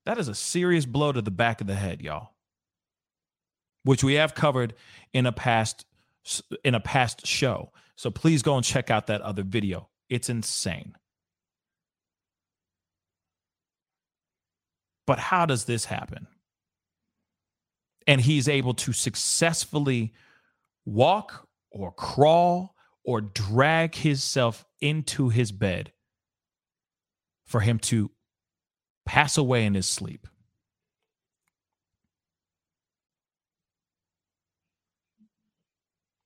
That 0.06 0.18
is 0.18 0.28
a 0.28 0.34
serious 0.34 0.86
blow 0.86 1.12
to 1.12 1.20
the 1.20 1.32
back 1.32 1.60
of 1.60 1.66
the 1.66 1.74
head, 1.74 2.00
y'all. 2.00 2.30
Which 3.82 4.02
we 4.02 4.14
have 4.14 4.34
covered 4.34 4.74
in 5.12 5.26
a 5.26 5.32
past 5.32 5.84
in 6.64 6.74
a 6.74 6.80
past 6.80 7.26
show. 7.26 7.72
So 7.96 8.10
please 8.10 8.42
go 8.42 8.56
and 8.56 8.64
check 8.64 8.90
out 8.90 9.08
that 9.08 9.20
other 9.20 9.42
video. 9.42 9.88
It's 10.08 10.28
insane. 10.28 10.94
But 15.06 15.18
how 15.18 15.46
does 15.46 15.64
this 15.64 15.84
happen? 15.84 16.26
And 18.06 18.20
he's 18.20 18.48
able 18.48 18.74
to 18.74 18.92
successfully 18.92 20.14
walk 20.84 21.48
or 21.70 21.92
crawl 21.92 22.74
or 23.04 23.20
drag 23.20 23.94
himself 23.94 24.64
into 24.80 25.28
his 25.28 25.52
bed 25.52 25.92
for 27.44 27.60
him 27.60 27.78
to 27.78 28.10
pass 29.06 29.38
away 29.38 29.64
in 29.64 29.74
his 29.74 29.86
sleep. 29.86 30.26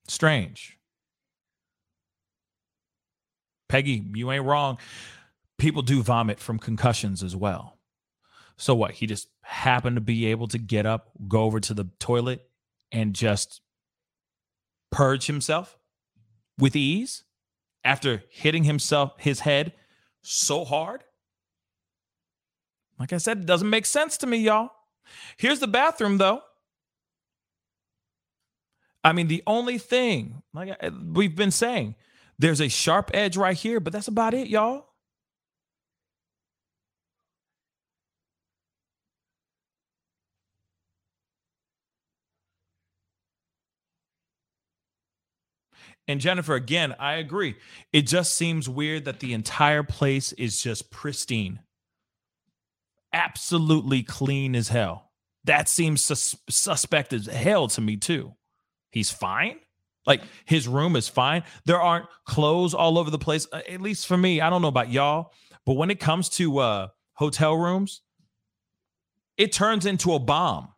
Strange. 0.08 0.76
Peggy, 3.68 4.04
you 4.14 4.32
ain't 4.32 4.44
wrong. 4.44 4.78
People 5.56 5.82
do 5.82 6.02
vomit 6.02 6.40
from 6.40 6.58
concussions 6.58 7.22
as 7.22 7.36
well. 7.36 7.78
So 8.56 8.74
what? 8.74 8.90
He 8.92 9.06
just 9.06 9.28
happened 9.42 9.96
to 9.96 10.00
be 10.00 10.26
able 10.26 10.48
to 10.48 10.58
get 10.58 10.84
up, 10.84 11.10
go 11.28 11.44
over 11.44 11.60
to 11.60 11.74
the 11.74 11.88
toilet, 12.00 12.42
and 12.90 13.14
just 13.14 13.60
purge 14.90 15.26
himself 15.26 15.78
with 16.58 16.74
ease 16.74 17.22
after 17.84 18.24
hitting 18.30 18.64
himself 18.64 19.12
his 19.18 19.40
head 19.40 19.72
so 20.22 20.64
hard 20.64 21.04
like 23.00 23.14
I 23.14 23.18
said, 23.18 23.38
it 23.38 23.46
doesn't 23.46 23.70
make 23.70 23.86
sense 23.86 24.18
to 24.18 24.28
me, 24.28 24.38
y'all. 24.38 24.70
Here's 25.38 25.60
the 25.60 25.66
bathroom, 25.66 26.18
though. 26.18 26.42
I 29.02 29.12
mean, 29.12 29.28
the 29.28 29.42
only 29.46 29.78
thing, 29.78 30.42
like 30.54 30.76
uh, 30.82 30.90
we've 31.12 31.34
been 31.34 31.50
saying, 31.50 31.96
there's 32.38 32.60
a 32.60 32.68
sharp 32.68 33.10
edge 33.14 33.36
right 33.36 33.56
here, 33.56 33.80
but 33.80 33.92
that's 33.92 34.08
about 34.08 34.34
it, 34.34 34.48
y'all. 34.48 34.86
And 46.08 46.20
Jennifer, 46.20 46.54
again, 46.54 46.94
I 46.98 47.14
agree. 47.14 47.56
It 47.92 48.02
just 48.02 48.34
seems 48.34 48.68
weird 48.68 49.04
that 49.06 49.20
the 49.20 49.32
entire 49.32 49.84
place 49.84 50.32
is 50.32 50.62
just 50.62 50.90
pristine 50.90 51.60
absolutely 53.12 54.02
clean 54.02 54.54
as 54.54 54.68
hell. 54.68 55.10
That 55.44 55.68
seems 55.68 56.02
sus- 56.02 56.36
suspect 56.48 57.12
as 57.12 57.26
hell 57.26 57.68
to 57.68 57.80
me 57.80 57.96
too. 57.96 58.34
He's 58.90 59.10
fine. 59.10 59.56
Like 60.06 60.22
his 60.44 60.66
room 60.66 60.96
is 60.96 61.08
fine. 61.08 61.44
There 61.66 61.80
aren't 61.80 62.06
clothes 62.26 62.74
all 62.74 62.98
over 62.98 63.10
the 63.10 63.18
place. 63.18 63.46
Uh, 63.52 63.60
at 63.68 63.80
least 63.80 64.06
for 64.06 64.16
me, 64.16 64.40
I 64.40 64.50
don't 64.50 64.62
know 64.62 64.68
about 64.68 64.90
y'all, 64.90 65.32
but 65.66 65.74
when 65.74 65.90
it 65.90 66.00
comes 66.00 66.28
to 66.30 66.58
uh 66.58 66.88
hotel 67.14 67.56
rooms, 67.56 68.02
it 69.36 69.52
turns 69.52 69.86
into 69.86 70.14
a 70.14 70.18
bomb. 70.18 70.68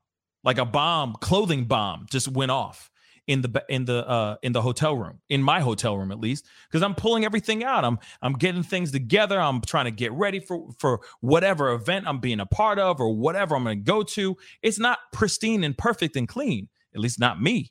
Like 0.44 0.58
a 0.58 0.64
bomb, 0.64 1.14
clothing 1.20 1.66
bomb 1.66 2.06
just 2.10 2.28
went 2.28 2.50
off 2.50 2.90
in 3.32 3.42
the 3.42 3.64
in 3.68 3.86
the 3.86 4.08
uh 4.08 4.36
in 4.42 4.52
the 4.52 4.62
hotel 4.62 4.96
room 4.96 5.20
in 5.30 5.42
my 5.42 5.60
hotel 5.60 5.98
room 5.98 6.12
at 6.12 6.20
least 6.20 6.46
because 6.70 6.82
i'm 6.84 6.94
pulling 6.96 7.24
everything 7.26 7.64
out. 7.64 7.84
I'm 7.84 7.98
i'm 8.22 8.34
getting 8.34 8.64
things 8.64 8.92
together. 8.92 9.40
I'm 9.40 9.62
trying 9.62 9.86
to 9.86 9.92
get 9.92 10.12
ready 10.12 10.40
for 10.40 10.68
for 10.78 11.00
whatever 11.22 11.72
event 11.72 12.06
i'm 12.08 12.20
being 12.20 12.40
a 12.40 12.46
part 12.46 12.78
of 12.80 13.00
or 13.00 13.14
whatever 13.16 13.56
i'm 13.56 13.64
going 13.64 13.78
to 13.80 13.84
go 13.84 14.04
to. 14.04 14.36
It's 14.62 14.80
not 14.80 15.00
pristine 15.12 15.64
and 15.64 15.78
perfect 15.78 16.16
and 16.16 16.28
clean 16.28 16.68
at 16.94 17.00
least 17.00 17.20
not 17.20 17.42
me 17.42 17.68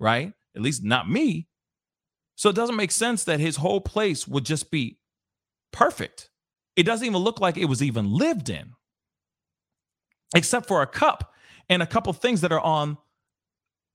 right? 0.00 0.34
At 0.56 0.62
least 0.62 0.84
not 0.84 1.10
me. 1.10 1.48
So 2.36 2.50
it 2.50 2.56
doesn't 2.56 2.76
make 2.76 2.92
sense 2.92 3.24
that 3.24 3.40
his 3.40 3.56
whole 3.56 3.80
place 3.80 4.28
would 4.28 4.44
just 4.44 4.70
be 4.70 4.98
perfect. 5.72 6.30
It 6.76 6.84
doesn't 6.84 7.06
even 7.06 7.20
look 7.20 7.40
like 7.40 7.56
it 7.58 7.66
was 7.66 7.82
even 7.82 8.12
lived 8.12 8.50
in 8.50 8.72
except 10.34 10.68
for 10.68 10.82
a 10.82 10.86
cup 10.86 11.34
and 11.68 11.82
a 11.82 11.86
couple 11.86 12.12
things 12.12 12.42
that 12.42 12.52
are 12.52 12.60
on 12.60 12.98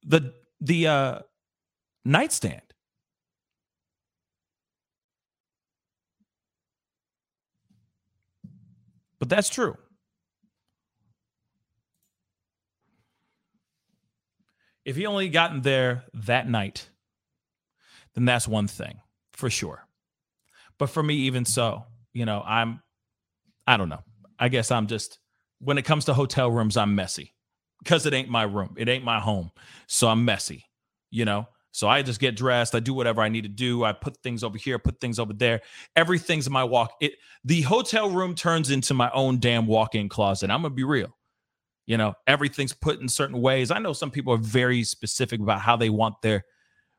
the 0.04 0.34
the 0.62 0.88
uh, 0.88 1.20
nightstand. 2.06 2.62
But 9.20 9.30
that's 9.30 9.50
true. 9.50 9.78
If 14.84 14.96
he 14.96 15.06
only 15.06 15.30
gotten 15.30 15.62
there 15.62 16.06
that 16.14 16.50
night, 16.50 16.90
then 18.16 18.26
that's 18.26 18.48
one 18.48 18.68
thing 18.68 19.00
for 19.34 19.50
sure. 19.50 19.86
But 20.80 20.90
for 20.90 21.04
me, 21.04 21.16
even 21.16 21.46
so, 21.46 21.86
you 22.14 22.26
know, 22.26 22.42
I'm, 22.44 22.82
I 23.68 23.78
don't 23.78 23.90
know. 23.90 24.02
I 24.40 24.50
guess 24.50 24.72
I'm 24.72 24.88
just, 24.88 25.20
when 25.60 25.78
it 25.78 25.86
comes 25.86 26.06
to 26.06 26.16
hotel 26.16 26.50
rooms, 26.50 26.78
I'm 26.78 26.96
messy 26.96 27.36
because 27.84 28.06
it 28.06 28.14
ain't 28.14 28.30
my 28.30 28.44
room. 28.44 28.76
It 28.78 28.90
ain't 28.90 29.04
my 29.04 29.20
home. 29.20 29.52
So 29.88 30.08
I'm 30.08 30.26
messy, 30.26 30.66
you 31.10 31.26
know? 31.26 31.48
So 31.72 31.88
I 31.88 32.02
just 32.02 32.20
get 32.20 32.36
dressed. 32.36 32.76
I 32.76 32.80
do 32.80 32.94
whatever 32.94 33.22
I 33.22 33.30
need 33.30 33.44
to 33.44 33.50
do. 33.50 33.86
I 33.86 33.94
put 33.94 34.18
things 34.18 34.44
over 34.44 34.58
here, 34.58 34.78
put 34.78 35.00
things 35.00 35.20
over 35.20 35.34
there. 35.34 35.62
Everything's 35.96 36.48
in 36.48 36.54
my 36.54 36.64
walk. 36.64 36.94
It 37.00 37.14
the 37.46 37.62
hotel 37.62 38.10
room 38.10 38.36
turns 38.36 38.70
into 38.70 38.94
my 38.94 39.10
own 39.12 39.40
damn 39.40 39.68
walk-in 39.68 40.10
closet. 40.10 40.50
I'm 40.50 40.62
gonna 40.62 40.74
be 40.74 40.84
real. 40.84 41.16
You 41.86 41.98
know, 41.98 42.14
everything's 42.28 42.74
put 42.74 43.00
in 43.00 43.08
certain 43.08 43.42
ways. 43.42 43.72
I 43.72 43.80
know 43.80 43.94
some 43.94 44.12
people 44.12 44.34
are 44.34 44.38
very 44.38 44.84
specific 44.84 45.40
about 45.40 45.62
how 45.62 45.76
they 45.76 45.90
want 45.90 46.22
their 46.22 46.46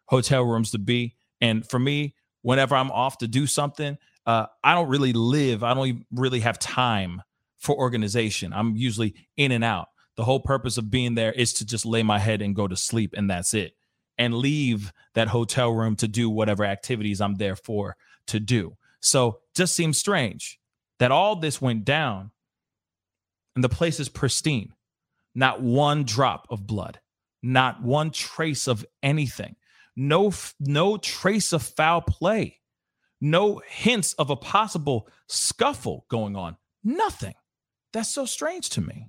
hotel 0.07 0.43
rooms 0.43 0.71
to 0.73 0.79
be. 0.79 1.17
And 1.41 1.69
for 1.69 1.79
me, 1.79 2.15
whenever 2.43 2.75
I'm 2.75 2.91
off 2.91 3.19
to 3.19 3.29
do 3.29 3.47
something, 3.47 3.97
uh, 4.27 4.47
I 4.65 4.75
don't 4.75 4.89
really 4.89 5.13
live. 5.13 5.63
I 5.63 5.75
don't 5.75 6.05
really 6.13 6.41
have 6.41 6.59
time 6.59 7.23
for 7.59 7.77
organization. 7.77 8.53
I'm 8.53 8.77
usually 8.77 9.15
in 9.37 9.53
and 9.53 9.63
out. 9.65 9.89
The 10.17 10.25
whole 10.25 10.41
purpose 10.41 10.77
of 10.77 10.91
being 10.91 11.15
there 11.15 11.33
is 11.33 11.53
to 11.55 11.67
just 11.67 11.87
lay 11.87 12.03
my 12.03 12.19
head 12.19 12.43
and 12.43 12.55
go 12.55 12.69
to 12.69 12.77
sleep, 12.77 13.15
and 13.17 13.31
that's 13.31 13.55
it. 13.55 13.73
And 14.19 14.35
leave 14.35 14.93
that 15.15 15.29
hotel 15.29 15.71
room 15.71 15.97
to 15.97 16.09
do 16.09 16.29
whatever 16.29 16.65
activities 16.65 17.21
I'm 17.21 17.37
there 17.37 17.57
for 17.57 17.97
to 18.27 18.39
do. 18.39 18.77
So 19.01 19.41
just 19.55 19.75
seems 19.75 19.99
strange 19.99 20.61
that 20.99 21.11
all 21.11 21.37
this 21.37 21.61
went 21.61 21.85
down 21.85 22.31
and 23.55 23.65
the 23.65 23.69
place 23.69 23.99
is 23.99 24.09
pristine. 24.09 24.73
Not 25.35 25.63
one 25.63 26.05
drop 26.05 26.47
of 26.51 26.67
blood, 26.67 27.01
not 27.43 27.83
one 27.83 28.11
trace 28.11 28.69
of 28.69 28.85
anything. 29.03 29.57
No 29.97 30.33
no 30.61 30.97
trace 30.97 31.53
of 31.53 31.63
foul 31.63 32.03
play. 32.03 32.61
No 33.21 33.63
hints 33.67 34.15
of 34.15 34.31
a 34.31 34.37
possible 34.37 35.09
scuffle 35.29 36.07
going 36.09 36.37
on. 36.37 36.57
Nothing. 36.83 37.35
That's 37.93 38.09
so 38.09 38.25
strange 38.25 38.71
to 38.71 38.81
me. 38.81 39.07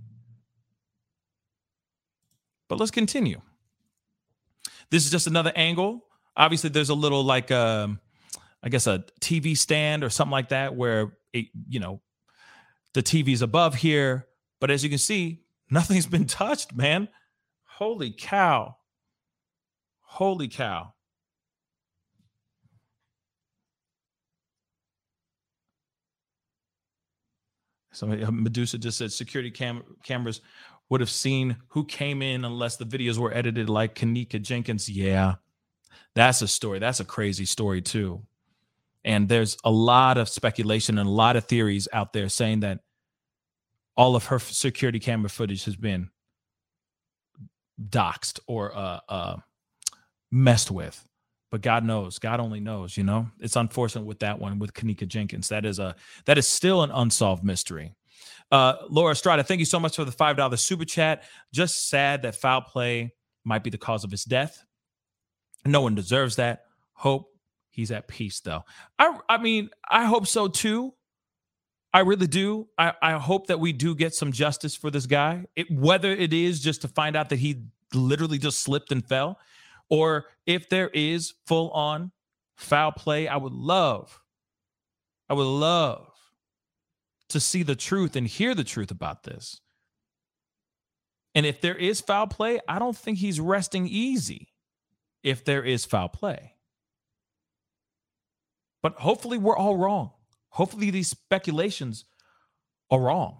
But 2.67 2.79
let's 2.79 2.91
continue. 2.91 3.41
This 4.89 5.05
is 5.05 5.11
just 5.11 5.27
another 5.27 5.51
angle. 5.55 6.05
Obviously, 6.35 6.69
there's 6.69 6.89
a 6.89 6.95
little 6.95 7.23
like 7.23 7.51
um, 7.51 7.99
I 8.63 8.69
guess 8.69 8.87
a 8.87 9.03
TV 9.21 9.57
stand 9.57 10.03
or 10.03 10.09
something 10.09 10.31
like 10.31 10.49
that 10.49 10.75
where 10.75 11.13
it, 11.33 11.47
you 11.67 11.79
know, 11.79 12.01
the 12.93 13.03
TV's 13.03 13.41
above 13.41 13.75
here. 13.75 14.27
But 14.59 14.71
as 14.71 14.83
you 14.83 14.89
can 14.89 14.99
see, 14.99 15.41
nothing's 15.69 16.05
been 16.07 16.25
touched, 16.25 16.73
man. 16.73 17.09
Holy 17.65 18.11
cow. 18.11 18.77
Holy 20.01 20.47
cow. 20.47 20.93
So 27.93 28.07
Medusa 28.07 28.79
just 28.79 28.97
said 28.97 29.11
security 29.11 29.51
cam- 29.51 29.83
cameras 30.03 30.41
would 30.89 31.01
have 31.01 31.09
seen 31.09 31.57
who 31.69 31.85
came 31.85 32.21
in 32.21 32.45
unless 32.45 32.77
the 32.77 32.85
videos 32.85 33.17
were 33.17 33.33
edited 33.33 33.69
like 33.69 33.95
Kenneka 33.95 34.41
Jenkins. 34.41 34.89
Yeah, 34.89 35.35
that's 36.15 36.41
a 36.41 36.47
story. 36.47 36.79
That's 36.79 36.99
a 36.99 37.05
crazy 37.05 37.45
story 37.45 37.81
too. 37.81 38.21
And 39.05 39.27
there's 39.27 39.57
a 39.63 39.71
lot 39.71 40.17
of 40.17 40.29
speculation 40.29 40.97
and 40.97 41.07
a 41.07 41.11
lot 41.11 41.35
of 41.35 41.45
theories 41.45 41.87
out 41.91 42.13
there 42.13 42.29
saying 42.29 42.61
that 42.61 42.79
all 43.97 44.15
of 44.15 44.25
her 44.25 44.39
security 44.39 44.99
camera 44.99 45.29
footage 45.29 45.65
has 45.65 45.75
been 45.75 46.09
doxed 47.89 48.39
or 48.47 48.75
uh, 48.75 48.99
uh, 49.09 49.37
messed 50.31 50.71
with. 50.71 51.07
But 51.51 51.61
God 51.61 51.83
knows, 51.83 52.17
God 52.17 52.39
only 52.39 52.59
knows, 52.59 52.97
you 52.97 53.03
know. 53.03 53.27
It's 53.39 53.55
unfortunate 53.55 54.05
with 54.05 54.19
that 54.19 54.39
one 54.39 54.57
with 54.57 54.73
Kenneka 54.73 55.07
Jenkins. 55.07 55.49
That 55.49 55.65
is 55.65 55.77
a 55.77 55.95
that 56.25 56.39
is 56.39 56.47
still 56.47 56.81
an 56.81 56.89
unsolved 56.91 57.43
mystery. 57.43 57.93
Uh, 58.53 58.77
Laura 58.87 59.13
Estrada, 59.13 59.43
thank 59.43 59.57
you 59.57 59.65
so 59.65 59.79
much 59.79 59.95
for 59.95 60.05
the 60.05 60.11
five 60.11 60.37
dollar 60.37 60.57
super 60.57 60.85
chat. 60.85 61.23
Just 61.51 61.89
sad 61.89 62.21
that 62.21 62.35
foul 62.35 62.61
play 62.61 63.11
might 63.43 63.63
be 63.63 63.71
the 63.71 63.79
cause 63.79 64.03
of 64.03 64.11
his 64.11 64.23
death. 64.23 64.63
No 65.65 65.81
one 65.81 65.95
deserves 65.95 66.35
that. 66.35 66.65
Hope 66.93 67.33
he's 67.71 67.89
at 67.89 68.07
peace 68.07 68.41
though. 68.41 68.63
I 68.99 69.17
I 69.27 69.37
mean, 69.39 69.71
I 69.89 70.05
hope 70.05 70.27
so 70.27 70.47
too. 70.47 70.93
I 71.95 72.01
really 72.01 72.27
do. 72.27 72.67
I, 72.77 72.93
I 73.01 73.13
hope 73.13 73.47
that 73.47 73.59
we 73.59 73.73
do 73.73 73.95
get 73.95 74.13
some 74.13 74.31
justice 74.31 74.75
for 74.75 74.91
this 74.91 75.07
guy. 75.07 75.45
It, 75.55 75.65
whether 75.71 76.11
it 76.11 76.31
is 76.31 76.59
just 76.59 76.81
to 76.83 76.87
find 76.87 77.15
out 77.15 77.29
that 77.29 77.39
he 77.39 77.63
literally 77.91 78.37
just 78.37 78.59
slipped 78.59 78.91
and 78.91 79.03
fell, 79.03 79.39
or 79.89 80.25
if 80.45 80.69
there 80.69 80.89
is 80.89 81.33
full 81.47 81.71
on 81.71 82.11
foul 82.55 82.91
play, 82.91 83.27
I 83.27 83.37
would 83.37 83.53
love, 83.53 84.21
I 85.27 85.33
would 85.33 85.43
love 85.43 86.12
to 87.33 87.39
see 87.39 87.63
the 87.63 87.75
truth 87.75 88.15
and 88.15 88.27
hear 88.27 88.55
the 88.55 88.63
truth 88.63 88.89
about 88.89 89.23
this. 89.23 89.59
And 91.35 91.45
if 91.45 91.61
there 91.61 91.75
is 91.75 92.01
foul 92.01 92.27
play, 92.27 92.59
I 92.67 92.79
don't 92.79 92.97
think 92.97 93.17
he's 93.17 93.39
resting 93.39 93.87
easy 93.87 94.49
if 95.23 95.43
there 95.43 95.63
is 95.63 95.85
foul 95.85 96.09
play. 96.09 96.53
But 98.81 98.95
hopefully, 98.95 99.37
we're 99.37 99.57
all 99.57 99.77
wrong. 99.77 100.11
Hopefully, 100.49 100.91
these 100.91 101.07
speculations 101.07 102.05
are 102.91 102.99
wrong. 102.99 103.39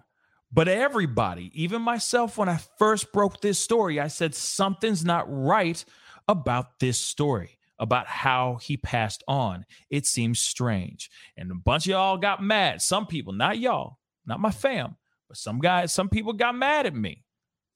But 0.50 0.68
everybody, 0.68 1.50
even 1.54 1.82
myself, 1.82 2.38
when 2.38 2.48
I 2.48 2.58
first 2.78 3.12
broke 3.12 3.40
this 3.40 3.58
story, 3.58 4.00
I 4.00 4.08
said 4.08 4.34
something's 4.34 5.04
not 5.04 5.26
right 5.28 5.84
about 6.28 6.78
this 6.78 6.98
story, 6.98 7.58
about 7.78 8.06
how 8.06 8.58
he 8.62 8.76
passed 8.76 9.22
on. 9.26 9.64
It 9.90 10.06
seems 10.06 10.38
strange. 10.38 11.10
And 11.36 11.50
a 11.50 11.54
bunch 11.54 11.86
of 11.86 11.90
y'all 11.90 12.16
got 12.16 12.42
mad. 12.42 12.80
Some 12.80 13.06
people, 13.06 13.32
not 13.32 13.58
y'all, 13.58 13.98
not 14.26 14.40
my 14.40 14.50
fam, 14.50 14.96
but 15.28 15.36
some 15.36 15.58
guys, 15.58 15.92
some 15.92 16.08
people 16.08 16.32
got 16.32 16.54
mad 16.54 16.86
at 16.86 16.94
me, 16.94 17.24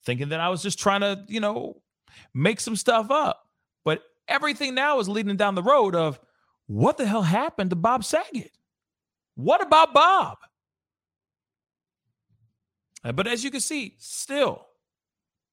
thinking 0.04 0.28
that 0.30 0.40
I 0.40 0.48
was 0.48 0.62
just 0.62 0.78
trying 0.78 1.00
to, 1.00 1.24
you 1.28 1.40
know, 1.40 1.82
make 2.34 2.60
some 2.60 2.76
stuff 2.76 3.10
up. 3.10 3.42
But 3.84 4.02
everything 4.28 4.74
now 4.74 4.98
is 5.00 5.08
leading 5.08 5.36
down 5.36 5.54
the 5.54 5.62
road 5.62 5.94
of 5.94 6.20
what 6.66 6.96
the 6.96 7.06
hell 7.06 7.22
happened 7.22 7.70
to 7.70 7.76
Bob 7.76 8.04
Saget? 8.04 8.52
What 9.34 9.62
about 9.62 9.94
Bob? 9.94 10.38
Uh, 13.04 13.12
but 13.12 13.26
as 13.26 13.44
you 13.44 13.50
can 13.50 13.60
see, 13.60 13.94
still 13.98 14.66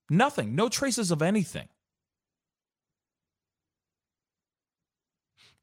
nothing, 0.09 0.55
no 0.55 0.69
traces 0.69 1.11
of 1.11 1.21
anything. 1.21 1.67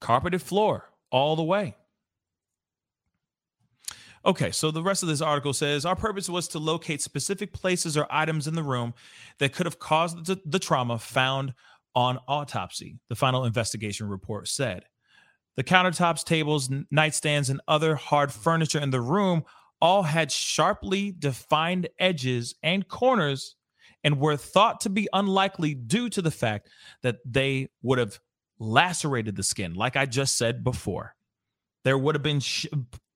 Carpeted 0.03 0.43
floor 0.43 0.91
all 1.13 1.37
the 1.37 1.45
way. 1.45 1.77
Okay, 4.25 4.51
so 4.51 4.73
the 4.73 4.83
rest 4.83 5.05
of 5.05 5.09
this 5.09 5.21
article 5.21 5.53
says 5.53 5.87
our 5.87 5.95
purpose 5.95 6.29
was 6.29 6.49
to 6.49 6.59
locate 6.59 7.01
specific 7.01 7.53
places 7.53 7.97
or 7.97 8.09
items 8.11 8.49
in 8.49 8.55
the 8.57 8.65
room 8.65 8.95
that 9.39 9.53
could 9.53 9.65
have 9.65 9.79
caused 9.79 10.27
the, 10.27 10.41
the 10.45 10.59
trauma 10.59 10.99
found 10.99 11.55
on 11.95 12.19
autopsy, 12.27 12.99
the 13.09 13.15
final 13.15 13.45
investigation 13.45 14.09
report 14.09 14.49
said. 14.49 14.85
The 15.57 15.65
countertops, 15.65 16.25
tables, 16.25 16.69
nightstands, 16.69 17.49
and 17.49 17.61
other 17.69 17.95
hard 17.95 18.33
furniture 18.33 18.81
in 18.81 18.91
the 18.91 19.01
room 19.01 19.45
all 19.81 20.03
had 20.03 20.33
sharply 20.33 21.13
defined 21.17 21.89
edges 22.01 22.57
and 22.65 22.89
corners 22.89 23.55
and 24.03 24.19
were 24.19 24.37
thought 24.37 24.81
to 24.81 24.91
be 24.91 25.09
unlikely 25.13 25.75
due 25.75 26.09
to 26.09 26.23
the 26.23 26.31
fact 26.33 26.69
that 27.03 27.19
they 27.25 27.69
would 27.83 27.99
have 27.99 28.19
lacerated 28.63 29.37
the 29.37 29.43
skin, 29.43 29.75
like 29.75 29.97
I 29.97 30.07
just 30.07 30.37
said 30.37 30.65
before. 30.65 31.15
There 31.85 31.99
would 31.99 32.15
have 32.15 32.23
been 32.23 32.41
sh- 32.41 32.67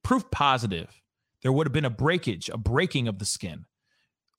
proof 0.03 0.31
positive. 0.31 1.01
There 1.43 1.53
would 1.53 1.67
have 1.67 1.73
been 1.73 1.85
a 1.85 1.91
breakage, 1.91 2.49
a 2.49 2.59
breaking 2.59 3.09
of 3.09 3.19
the 3.19 3.25
skin. 3.25 3.67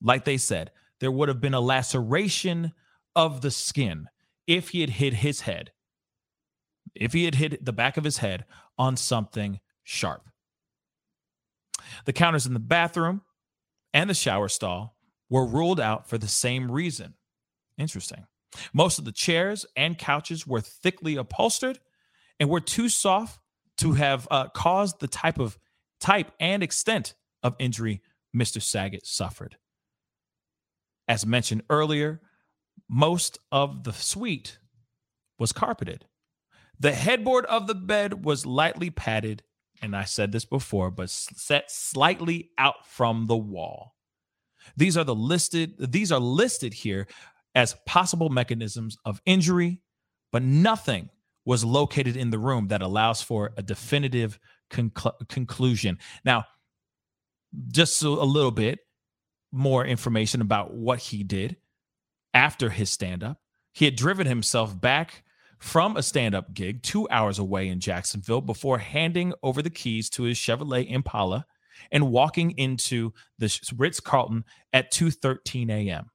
Like 0.02 0.26
they 0.26 0.38
said, 0.38 0.72
there 1.00 1.12
would 1.12 1.30
have 1.30 1.42
been 1.42 1.54
a 1.54 1.62
laceration 1.62 2.74
of 3.16 3.42
the 3.42 3.52
skin 3.52 4.08
if 4.46 4.70
he 4.70 4.82
had 4.82 4.92
hit 4.92 5.14
his 5.14 5.42
head 5.42 5.72
if 7.00 7.14
he 7.14 7.26
had 7.26 7.36
hit 7.36 7.64
the 7.64 7.74
back 7.74 7.98
of 7.98 8.04
his 8.04 8.18
head 8.18 8.46
on 8.78 8.98
something 8.98 9.60
sharp. 9.84 10.30
The 12.06 12.14
counters 12.14 12.46
in 12.46 12.54
the 12.54 12.60
bathroom 12.60 13.22
and 13.94 14.10
the 14.10 14.14
shower 14.14 14.48
stall 14.48 14.96
were 15.30 15.46
ruled 15.46 15.80
out 15.80 16.10
for 16.10 16.18
the 16.18 16.28
same 16.28 16.72
reason. 16.72 17.14
Interesting. 17.78 18.26
Most 18.74 19.00
of 19.00 19.06
the 19.06 19.12
chairs 19.12 19.66
and 19.76 19.98
couches 19.98 20.46
were 20.46 20.62
thickly 20.62 21.16
upholstered 21.16 21.80
and 22.40 22.50
were 22.50 22.60
too 22.60 22.90
soft 22.90 23.40
to 23.78 23.94
have 23.94 24.28
uh, 24.32 24.50
caused 24.50 25.00
the 25.00 25.08
type 25.08 25.40
of 25.40 25.58
type 26.00 26.32
and 26.40 26.64
extent 26.64 27.14
of 27.44 27.56
injury 27.60 28.02
Mr. 28.36 28.62
Saget 28.62 29.06
suffered. 29.06 29.58
As 31.08 31.26
mentioned 31.26 31.64
earlier, 31.70 32.22
most 32.90 33.40
of 33.52 33.84
the 33.84 33.94
suite 33.94 34.60
was 35.40 35.52
carpeted. 35.52 36.06
The 36.80 36.94
headboard 36.94 37.46
of 37.46 37.68
the 37.68 37.76
bed 37.76 38.26
was 38.26 38.46
lightly 38.46 38.90
padded, 38.90 39.44
and 39.82 39.96
I 39.96 40.04
said 40.04 40.32
this 40.32 40.46
before, 40.46 40.92
but 40.92 41.10
set 41.10 41.72
slightly 41.72 42.52
out 42.58 42.86
from 42.86 43.28
the 43.28 43.38
wall. 43.38 43.96
These 44.76 44.98
are 44.98 45.04
the 45.04 45.16
listed 45.16 45.76
these 45.92 46.12
are 46.12 46.20
listed 46.20 46.74
here 46.74 47.08
as 47.56 47.76
possible 47.86 48.30
mechanisms 48.30 48.98
of 49.06 49.22
injury, 49.26 49.82
but 50.32 50.44
nothing 50.44 51.10
was 51.46 51.64
located 51.64 52.18
in 52.18 52.30
the 52.30 52.40
room 52.40 52.68
that 52.68 52.82
allows 52.82 53.22
for 53.22 53.54
a 53.58 53.64
definitive 53.64 54.38
conclu- 54.70 55.28
conclusion. 55.30 55.98
Now, 56.26 56.46
just 57.72 58.04
a 58.04 58.10
little 58.10 58.52
bit 58.52 58.80
more 59.52 59.86
information 59.86 60.42
about 60.42 60.74
what 60.74 61.00
he 61.00 61.24
did 61.24 61.58
after 62.34 62.70
his 62.70 62.90
stand 62.90 63.24
up. 63.24 63.40
He 63.74 63.86
had 63.86 63.96
driven 63.96 64.28
himself 64.28 64.80
back 64.80 65.24
from 65.60 65.98
a 65.98 66.04
stand 66.04 66.36
up 66.36 66.54
gig 66.54 66.84
two 66.84 67.08
hours 67.10 67.40
away 67.40 67.68
in 67.68 67.80
Jacksonville 67.80 68.42
before 68.42 68.78
handing 68.78 69.34
over 69.42 69.62
the 69.62 69.70
keys 69.70 70.10
to 70.12 70.24
his 70.24 70.38
Chevrolet 70.38 70.90
Impala 70.90 71.46
and 71.92 72.12
walking 72.12 72.52
into 72.52 73.14
the 73.38 73.60
Ritz 73.76 74.00
Carlton 74.00 74.44
at 74.74 74.92
2:13 74.92 75.70
a.m. 75.70 76.10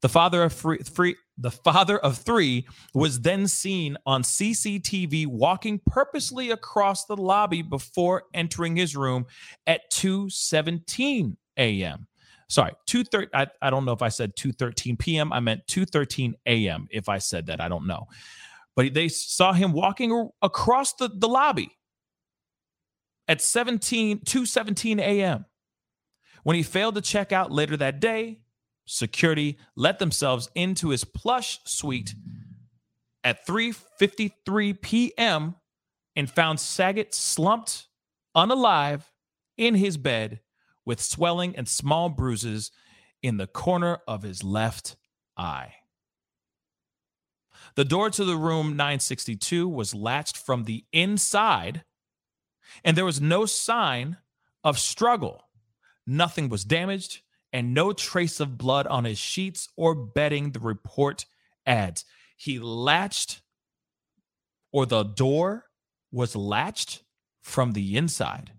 The 0.00 0.08
father 0.08 0.42
of 0.42 0.52
free, 0.52 0.78
free, 0.78 1.16
the 1.36 1.50
father 1.50 1.98
of 1.98 2.18
three 2.18 2.66
was 2.94 3.20
then 3.20 3.46
seen 3.46 3.96
on 4.06 4.22
CCTV 4.22 5.26
walking 5.26 5.80
purposely 5.86 6.50
across 6.50 7.04
the 7.06 7.16
lobby 7.16 7.62
before 7.62 8.24
entering 8.34 8.76
his 8.76 8.96
room 8.96 9.26
at 9.66 9.90
2:17 9.92 11.36
a.m. 11.56 12.06
Sorry, 12.48 12.72
2:30 12.86 13.28
I, 13.34 13.46
I 13.60 13.70
don't 13.70 13.84
know 13.84 13.92
if 13.92 14.02
I 14.02 14.08
said 14.08 14.34
2:13 14.36 14.98
p.m. 14.98 15.32
I 15.32 15.40
meant 15.40 15.66
2:13 15.66 16.34
a.m. 16.46 16.88
if 16.90 17.08
I 17.08 17.18
said 17.18 17.46
that, 17.46 17.60
I 17.60 17.68
don't 17.68 17.86
know. 17.86 18.06
But 18.74 18.94
they 18.94 19.08
saw 19.08 19.52
him 19.52 19.72
walking 19.72 20.30
across 20.40 20.94
the, 20.94 21.10
the 21.12 21.28
lobby 21.28 21.76
at 23.26 23.42
17 23.42 24.20
2:17 24.20 24.98
a.m. 24.98 25.44
When 26.44 26.56
he 26.56 26.62
failed 26.62 26.94
to 26.94 27.00
check 27.00 27.32
out 27.32 27.52
later 27.52 27.76
that 27.76 28.00
day, 28.00 28.40
security 28.88 29.58
let 29.76 29.98
themselves 29.98 30.48
into 30.54 30.90
his 30.90 31.04
plush 31.04 31.60
suite 31.64 32.14
at 33.22 33.46
3:53 33.46 34.80
p.m. 34.80 35.56
and 36.16 36.30
found 36.30 36.58
Saget 36.60 37.14
slumped 37.14 37.88
unalive 38.36 39.02
in 39.56 39.74
his 39.74 39.96
bed 39.96 40.40
with 40.84 41.00
swelling 41.00 41.54
and 41.56 41.68
small 41.68 42.08
bruises 42.08 42.70
in 43.22 43.36
the 43.36 43.46
corner 43.46 43.98
of 44.06 44.22
his 44.22 44.42
left 44.42 44.96
eye. 45.36 45.74
The 47.74 47.84
door 47.84 48.10
to 48.10 48.24
the 48.24 48.36
room 48.36 48.70
962 48.70 49.68
was 49.68 49.94
latched 49.94 50.36
from 50.36 50.64
the 50.64 50.84
inside, 50.92 51.84
and 52.84 52.96
there 52.96 53.04
was 53.04 53.20
no 53.20 53.46
sign 53.46 54.16
of 54.64 54.78
struggle. 54.78 55.44
Nothing 56.06 56.48
was 56.48 56.64
damaged, 56.64 57.20
and 57.52 57.74
no 57.74 57.92
trace 57.92 58.40
of 58.40 58.58
blood 58.58 58.86
on 58.86 59.04
his 59.04 59.18
sheets 59.18 59.68
or 59.76 59.94
bedding, 59.94 60.52
the 60.52 60.60
report 60.60 61.26
adds. 61.66 62.04
He 62.36 62.58
latched, 62.58 63.42
or 64.72 64.86
the 64.86 65.02
door 65.02 65.64
was 66.12 66.36
latched 66.36 67.02
from 67.40 67.72
the 67.72 67.96
inside. 67.96 68.52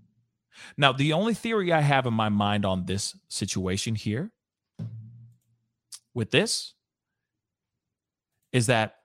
Now, 0.77 0.91
the 0.91 1.13
only 1.13 1.33
theory 1.33 1.71
I 1.71 1.81
have 1.81 2.05
in 2.05 2.13
my 2.13 2.29
mind 2.29 2.65
on 2.65 2.85
this 2.85 3.15
situation 3.29 3.95
here 3.95 4.31
with 6.13 6.31
this 6.31 6.73
is 8.51 8.67
that 8.67 8.95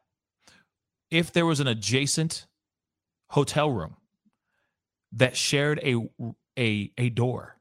if 1.11 1.33
there 1.33 1.47
was 1.47 1.61
an 1.61 1.69
adjacent 1.69 2.47
hotel 3.29 3.71
room 3.71 3.97
that 5.13 5.37
shared 5.37 5.79
a 5.85 6.09
a 6.59 6.93
a 6.99 7.09
door 7.11 7.54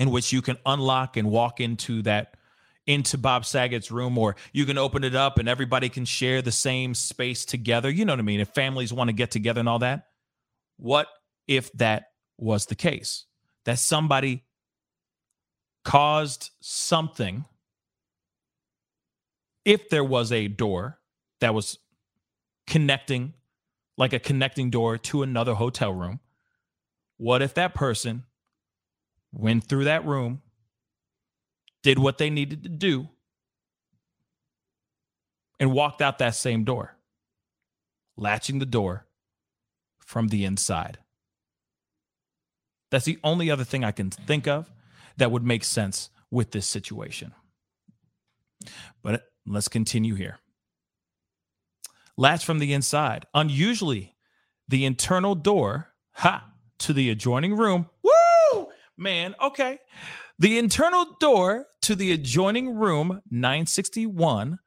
in 0.00 0.10
which 0.10 0.32
you 0.32 0.40
can 0.40 0.56
unlock 0.64 1.18
and 1.18 1.30
walk 1.30 1.60
into 1.60 2.00
that 2.02 2.34
into 2.86 3.18
Bob 3.18 3.44
Saget's 3.44 3.90
room, 3.90 4.16
or 4.16 4.34
you 4.52 4.64
can 4.64 4.78
open 4.78 5.04
it 5.04 5.14
up 5.14 5.38
and 5.38 5.48
everybody 5.48 5.90
can 5.90 6.06
share 6.06 6.40
the 6.40 6.50
same 6.50 6.94
space 6.94 7.44
together. 7.44 7.90
You 7.90 8.06
know 8.06 8.14
what 8.14 8.18
I 8.18 8.22
mean? 8.22 8.40
If 8.40 8.48
families 8.48 8.92
want 8.92 9.08
to 9.08 9.12
get 9.12 9.30
together 9.30 9.60
and 9.60 9.68
all 9.68 9.78
that. 9.80 10.06
What 10.78 11.06
if 11.46 11.70
that 11.74 12.04
was 12.38 12.66
the 12.66 12.74
case? 12.74 13.26
That 13.66 13.78
somebody 13.78 14.44
caused 15.84 16.50
something, 16.60 17.44
if 19.66 19.90
there 19.90 20.02
was 20.02 20.32
a 20.32 20.48
door 20.48 20.98
that 21.40 21.54
was 21.54 21.78
connecting, 22.66 23.34
like 23.98 24.14
a 24.14 24.18
connecting 24.18 24.70
door 24.70 24.96
to 24.96 25.22
another 25.22 25.54
hotel 25.54 25.92
room, 25.92 26.20
what 27.18 27.42
if 27.42 27.52
that 27.54 27.74
person 27.74 28.24
went 29.32 29.64
through 29.64 29.84
that 29.84 30.04
room, 30.04 30.42
did 31.82 31.98
what 31.98 32.18
they 32.18 32.30
needed 32.30 32.62
to 32.62 32.68
do, 32.68 33.08
and 35.58 35.72
walked 35.72 36.02
out 36.02 36.18
that 36.18 36.34
same 36.34 36.64
door, 36.64 36.96
latching 38.16 38.58
the 38.58 38.66
door 38.66 39.06
from 39.98 40.28
the 40.28 40.44
inside. 40.44 40.98
That's 42.90 43.04
the 43.04 43.18
only 43.22 43.50
other 43.50 43.64
thing 43.64 43.84
I 43.84 43.92
can 43.92 44.10
think 44.10 44.48
of 44.48 44.70
that 45.16 45.30
would 45.30 45.44
make 45.44 45.64
sense 45.64 46.10
with 46.30 46.50
this 46.50 46.66
situation. 46.66 47.32
But 49.02 49.30
let's 49.46 49.68
continue 49.68 50.14
here. 50.14 50.38
Latch 52.16 52.44
from 52.44 52.58
the 52.58 52.72
inside. 52.72 53.26
Unusually, 53.32 54.16
the 54.68 54.84
internal 54.84 55.34
door, 55.34 55.94
ha, 56.12 56.52
to 56.80 56.92
the 56.92 57.10
adjoining 57.10 57.56
room. 57.56 57.88
Man, 59.00 59.34
okay. 59.42 59.78
The 60.38 60.58
internal 60.58 61.16
door 61.20 61.66
to 61.82 61.94
the 61.94 62.12
adjoining 62.12 62.74
room 62.74 63.22
961 63.30 64.58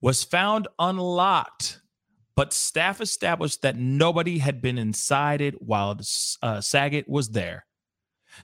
was 0.00 0.24
found 0.24 0.66
unlocked, 0.78 1.82
but 2.34 2.54
staff 2.54 3.02
established 3.02 3.60
that 3.60 3.76
nobody 3.76 4.38
had 4.38 4.62
been 4.62 4.78
inside 4.78 5.42
it 5.42 5.60
while 5.60 6.00
uh, 6.40 6.62
Saget 6.62 7.06
was 7.06 7.28
there. 7.28 7.66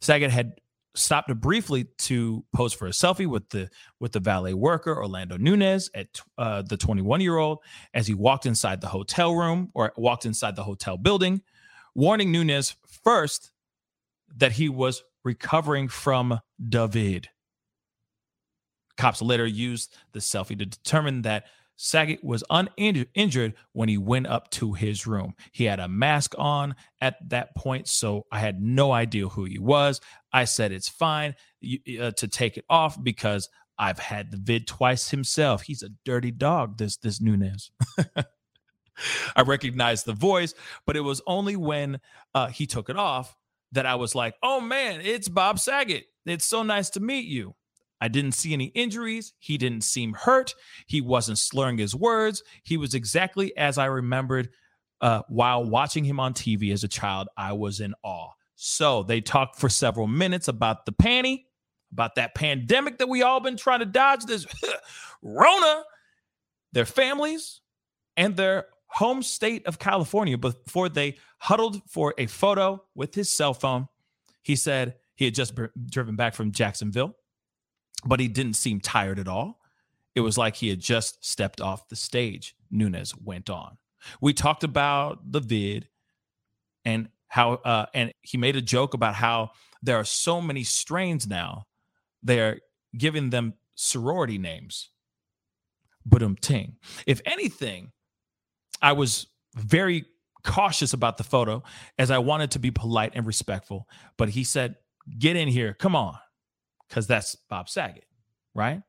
Saget 0.03 0.31
had 0.31 0.53
stopped 0.95 1.35
briefly 1.41 1.87
to 1.97 2.45
pose 2.55 2.75
for 2.75 2.87
a 2.87 2.91
selfie 2.91 3.27
with 3.27 3.49
the 3.49 3.71
with 4.01 4.13
the 4.13 4.21
valet 4.21 4.53
worker 4.53 4.95
Orlando 4.95 5.39
Nunez 5.39 5.89
at 5.95 6.21
uh, 6.37 6.61
the 6.61 6.77
21 6.77 7.23
year 7.23 7.39
old 7.39 7.61
as 7.95 8.07
he 8.07 8.13
walked 8.13 8.45
inside 8.45 8.83
the 8.83 8.89
hotel 8.89 9.35
room 9.35 9.71
or 9.73 9.95
walked 9.97 10.27
inside 10.27 10.57
the 10.57 10.65
hotel 10.65 10.99
building, 10.99 11.41
warning 11.95 12.31
Nunez 12.33 12.77
first 13.03 13.51
that 14.37 14.53
he 14.53 14.69
was 14.69 15.03
recovering 15.29 15.89
from 15.89 16.41
David. 16.71 17.29
Cops 18.97 19.21
later 19.21 19.47
used 19.47 19.95
the 20.13 20.21
selfie 20.21 20.59
to 20.59 20.65
determine 20.65 21.21
that 21.21 21.45
Saget 21.77 22.25
was 22.25 22.43
uninjured 22.49 23.53
when 23.73 23.91
he 23.91 23.99
went 23.99 24.27
up 24.27 24.51
to 24.53 24.73
his 24.73 25.07
room. 25.07 25.35
He 25.53 25.65
had 25.65 25.81
a 25.81 25.87
mask 25.87 26.35
on 26.39 26.77
at 27.03 27.17
that 27.29 27.55
point, 27.55 27.89
so 27.89 28.25
I 28.33 28.39
had 28.39 28.63
no 28.63 28.91
idea 28.91 29.29
who 29.29 29.45
he 29.45 29.59
was. 29.59 30.01
I 30.33 30.47
said 30.47 30.73
it's 30.73 30.89
fine 30.89 31.35
uh, 32.01 32.13
to 32.13 32.27
take 32.27 32.57
it 32.57 32.65
off 32.71 32.97
because 33.01 33.51
I've 33.79 33.99
had 33.99 34.31
the 34.31 34.39
vid 34.39 34.67
twice 34.67 35.11
himself. 35.11 35.61
He's 35.63 35.83
a 35.83 35.91
dirty 36.07 36.31
dog, 36.31 36.79
this 36.79 36.97
this 36.97 37.21
Nunez. 37.21 37.71
I 39.37 39.43
recognized 39.43 40.07
the 40.07 40.15
voice, 40.15 40.55
but 40.87 40.97
it 40.97 41.03
was 41.03 41.21
only 41.27 41.55
when 41.55 42.01
uh, 42.35 42.47
he 42.47 42.67
took 42.67 42.89
it 42.89 42.97
off 42.97 43.37
that 43.73 43.87
I 43.87 43.95
was 43.97 44.15
like, 44.15 44.35
"Oh 44.43 44.61
man, 44.61 45.01
it's 45.01 45.29
Bob 45.29 45.59
Saget. 45.59 46.07
It's 46.27 46.47
so 46.47 46.63
nice 46.63 46.91
to 46.91 47.01
meet 47.01 47.27
you." 47.27 47.55
I 48.01 48.09
didn't 48.09 48.33
see 48.33 48.53
any 48.53 48.67
injuries. 48.67 49.33
He 49.39 49.59
didn't 49.59 49.83
seem 49.83 50.13
hurt. 50.13 50.55
He 50.87 51.01
wasn't 51.01 51.39
slurring 51.39 51.79
his 51.79 51.95
words. 51.95 52.43
He 52.63 52.77
was 52.77 52.95
exactly 52.95 53.57
as 53.57 53.77
I 53.77 53.87
remembered 53.87 54.51
uh, 55.01 55.23
while 55.29 55.65
watching 55.65 56.05
him 56.05 56.21
on 56.21 56.35
TV 56.35 56.73
as 56.73 56.85
a 56.85 56.89
child. 56.89 57.29
I 57.37 57.53
was 57.53 57.81
in 57.81 57.95
awe. 58.03 58.31
So 58.55 59.03
they 59.03 59.21
talked 59.21 59.57
for 59.57 59.69
several 59.69 60.07
minutes 60.07 60.49
about 60.49 60.87
the 60.87 60.93
panty, 60.93 61.45
about 61.93 62.17
that 62.17 62.35
pandemic 62.35 62.99
that 62.99 63.09
we 63.09 63.23
all 63.23 63.41
been 63.41 63.57
trying 63.57 63.81
to 63.81 63.87
dodge, 63.87 64.25
this 64.25 64.47
Rona, 65.23 65.83
their 66.73 66.85
families, 66.85 67.61
and 68.17 68.37
their 68.37 68.67
home 68.89 69.23
state 69.23 69.67
of 69.67 69.79
California 69.79 70.37
before 70.37 70.89
they 70.89 71.17
huddled 71.39 71.83
for 71.89 72.15
a 72.19 72.27
photo 72.27 72.83
with 72.95 73.15
his 73.15 73.31
cell 73.31 73.55
phone. 73.55 73.89
He 74.43 74.57
said 74.57 74.97
he 75.15 75.25
had 75.27 75.35
just 75.35 75.55
driven 75.91 76.17
back 76.17 76.35
from 76.35 76.53
Jacksonville 76.53 77.15
but 78.05 78.21
he 78.21 78.29
didn't 78.29 78.55
seem 78.55 78.81
tired 78.81 79.19
at 79.19 79.29
all. 79.29 79.61
It 80.15 80.21
was 80.21 80.39
like 80.39 80.57
he 80.57 80.69
had 80.69 80.81
just 80.81 81.25
stepped 81.25 81.61
off 81.61 81.89
the 81.89 81.97
stage. 81.97 82.57
Nunez 82.71 83.17
went 83.17 83.51
on. 83.51 83.79
We 84.21 84.33
talked 84.33 84.65
about 84.65 85.31
the 85.31 85.41
vid 85.41 85.89
and 86.85 87.09
how, 87.29 87.55
uh, 87.55 87.87
and 87.95 88.13
he 88.23 88.39
made 88.39 88.57
a 88.57 88.63
joke 88.63 88.95
about 88.95 89.15
how 89.15 89.51
there 89.83 89.97
are 89.97 90.05
so 90.05 90.41
many 90.41 90.65
strains 90.65 91.27
now. 91.27 91.67
They're 92.23 92.61
giving 92.97 93.31
them 93.31 93.55
sorority 93.75 94.39
names. 94.39 94.91
But 96.07 96.23
um 96.23 96.37
ting. 96.37 96.77
If 97.07 97.21
anything, 97.27 97.93
I 98.81 98.93
was 98.93 99.27
very 99.57 100.05
cautious 100.45 100.93
about 100.93 101.17
the 101.17 101.25
photo 101.25 101.63
as 101.99 102.11
I 102.11 102.19
wanted 102.19 102.53
to 102.53 102.59
be 102.59 102.71
polite 102.71 103.13
and 103.15 103.27
respectful. 103.27 103.89
But 104.17 104.31
he 104.31 104.45
said, 104.45 104.77
Get 105.19 105.37
in 105.37 105.49
here. 105.49 105.73
Come 105.73 105.97
on 105.97 106.19
because 106.89 107.07
that's 107.07 107.35
Bob 107.49 107.69
Saget, 107.69 108.05
right? 108.55 108.83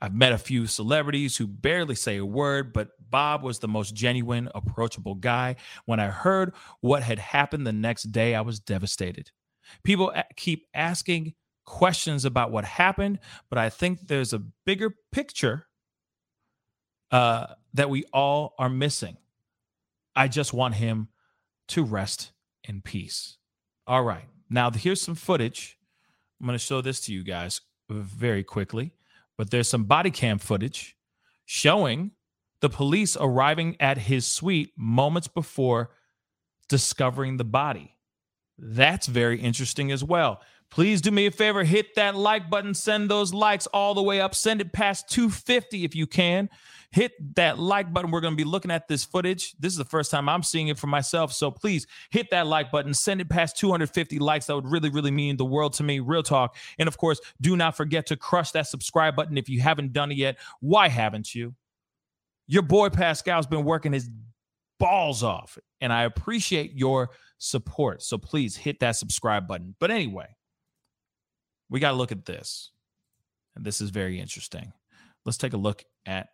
I've 0.00 0.14
met 0.14 0.32
a 0.32 0.38
few 0.38 0.66
celebrities 0.66 1.36
who 1.36 1.46
barely 1.46 1.94
say 1.94 2.18
a 2.18 2.26
word, 2.26 2.72
but 2.72 2.90
Bob 3.10 3.42
was 3.42 3.58
the 3.58 3.68
most 3.68 3.94
genuine, 3.94 4.48
approachable 4.54 5.14
guy. 5.14 5.56
When 5.86 5.98
I 6.00 6.08
heard 6.08 6.52
what 6.80 7.02
had 7.02 7.18
happened 7.18 7.66
the 7.66 7.72
next 7.72 8.12
day, 8.12 8.34
I 8.34 8.42
was 8.42 8.60
devastated. 8.60 9.30
People 9.82 10.12
keep 10.36 10.66
asking 10.74 11.34
questions 11.64 12.24
about 12.24 12.50
what 12.50 12.64
happened, 12.64 13.18
but 13.48 13.58
I 13.58 13.70
think 13.70 14.06
there's 14.08 14.32
a 14.34 14.42
bigger 14.66 14.94
picture 15.10 15.66
uh, 17.10 17.46
that 17.74 17.90
we 17.90 18.04
all 18.12 18.54
are 18.58 18.68
missing. 18.70 19.16
I 20.16 20.28
just 20.28 20.52
want 20.54 20.76
him 20.76 21.08
to 21.68 21.84
rest 21.84 22.32
in 22.62 22.80
peace. 22.82 23.36
All 23.86 24.02
right. 24.04 24.24
Now, 24.48 24.70
here's 24.70 25.02
some 25.02 25.14
footage 25.16 25.76
I'm 26.40 26.46
going 26.46 26.58
to 26.58 26.64
show 26.64 26.80
this 26.80 27.00
to 27.02 27.12
you 27.12 27.22
guys 27.24 27.60
very 27.90 28.42
quickly. 28.44 28.92
but 29.36 29.50
there's 29.50 29.68
some 29.68 29.84
body 29.84 30.10
cam 30.10 30.38
footage 30.38 30.96
showing 31.44 32.12
the 32.60 32.68
police 32.70 33.16
arriving 33.20 33.76
at 33.80 33.98
his 33.98 34.26
suite 34.26 34.72
moments 34.76 35.28
before 35.28 35.90
discovering 36.68 37.36
the 37.36 37.44
body. 37.44 37.96
That's 38.56 39.06
very 39.06 39.40
interesting 39.40 39.90
as 39.90 40.04
well. 40.04 40.40
Please 40.74 41.00
do 41.00 41.12
me 41.12 41.26
a 41.26 41.30
favor, 41.30 41.62
hit 41.62 41.94
that 41.94 42.16
like 42.16 42.50
button, 42.50 42.74
send 42.74 43.08
those 43.08 43.32
likes 43.32 43.68
all 43.68 43.94
the 43.94 44.02
way 44.02 44.20
up, 44.20 44.34
send 44.34 44.60
it 44.60 44.72
past 44.72 45.08
250 45.08 45.84
if 45.84 45.94
you 45.94 46.04
can. 46.04 46.50
Hit 46.90 47.12
that 47.36 47.60
like 47.60 47.92
button. 47.92 48.10
We're 48.10 48.20
going 48.20 48.32
to 48.32 48.36
be 48.36 48.42
looking 48.42 48.72
at 48.72 48.88
this 48.88 49.04
footage. 49.04 49.54
This 49.60 49.72
is 49.72 49.78
the 49.78 49.84
first 49.84 50.10
time 50.10 50.28
I'm 50.28 50.42
seeing 50.42 50.66
it 50.66 50.76
for 50.76 50.88
myself. 50.88 51.32
So 51.32 51.52
please 51.52 51.86
hit 52.10 52.28
that 52.32 52.48
like 52.48 52.72
button, 52.72 52.92
send 52.92 53.20
it 53.20 53.28
past 53.28 53.56
250 53.56 54.18
likes. 54.18 54.46
That 54.46 54.56
would 54.56 54.66
really, 54.66 54.90
really 54.90 55.12
mean 55.12 55.36
the 55.36 55.44
world 55.44 55.74
to 55.74 55.84
me. 55.84 56.00
Real 56.00 56.24
talk. 56.24 56.56
And 56.76 56.88
of 56.88 56.98
course, 56.98 57.20
do 57.40 57.56
not 57.56 57.76
forget 57.76 58.06
to 58.06 58.16
crush 58.16 58.50
that 58.50 58.66
subscribe 58.66 59.14
button 59.14 59.38
if 59.38 59.48
you 59.48 59.60
haven't 59.60 59.92
done 59.92 60.10
it 60.10 60.16
yet. 60.16 60.38
Why 60.58 60.88
haven't 60.88 61.36
you? 61.36 61.54
Your 62.48 62.62
boy 62.62 62.88
Pascal's 62.88 63.46
been 63.46 63.64
working 63.64 63.92
his 63.92 64.10
balls 64.80 65.22
off, 65.22 65.56
and 65.80 65.92
I 65.92 66.02
appreciate 66.02 66.72
your 66.74 67.10
support. 67.38 68.02
So 68.02 68.18
please 68.18 68.56
hit 68.56 68.80
that 68.80 68.96
subscribe 68.96 69.46
button. 69.46 69.76
But 69.78 69.92
anyway, 69.92 70.34
we 71.68 71.80
got 71.80 71.90
to 71.90 71.96
look 71.96 72.12
at 72.12 72.24
this. 72.24 72.70
And 73.56 73.64
this 73.64 73.80
is 73.80 73.90
very 73.90 74.20
interesting. 74.20 74.72
Let's 75.24 75.38
take 75.38 75.52
a 75.52 75.58
look 75.58 75.84
at 76.06 76.28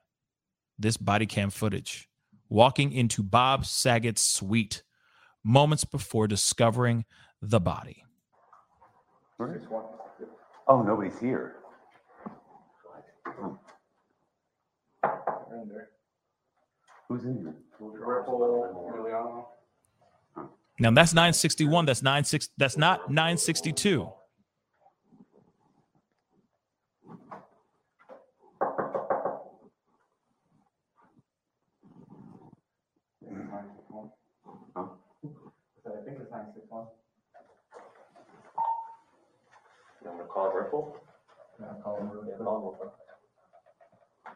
this 0.78 0.96
body 0.96 1.26
cam 1.26 1.50
footage 1.50 2.08
walking 2.48 2.92
into 2.92 3.22
Bob 3.22 3.64
Saget's 3.64 4.22
suite 4.22 4.82
moments 5.44 5.84
before 5.84 6.26
discovering 6.26 7.04
the 7.40 7.60
body. 7.60 8.04
Oh, 10.68 10.82
nobody's 10.82 11.18
here. 11.18 11.56
Who's 17.08 17.24
in 17.24 17.38
here? 17.38 17.56
Now 20.78 20.90
that's 20.92 21.12
961. 21.12 21.86
That's 21.86 22.02
96. 22.02 22.50
That's 22.56 22.76
not 22.76 23.10
962. 23.10 24.12
I 36.00 36.02
think 36.04 36.18
it's 36.22 36.30
nine 36.30 36.46
six 36.54 36.66
one. 36.68 36.86
I'm 40.30 40.34
call 40.34 40.50
it 40.50 40.54
Ripple. 40.54 40.96
Yeah, 41.60 41.66
call 41.82 41.96
him 41.98 42.10
Ripple. 42.10 42.78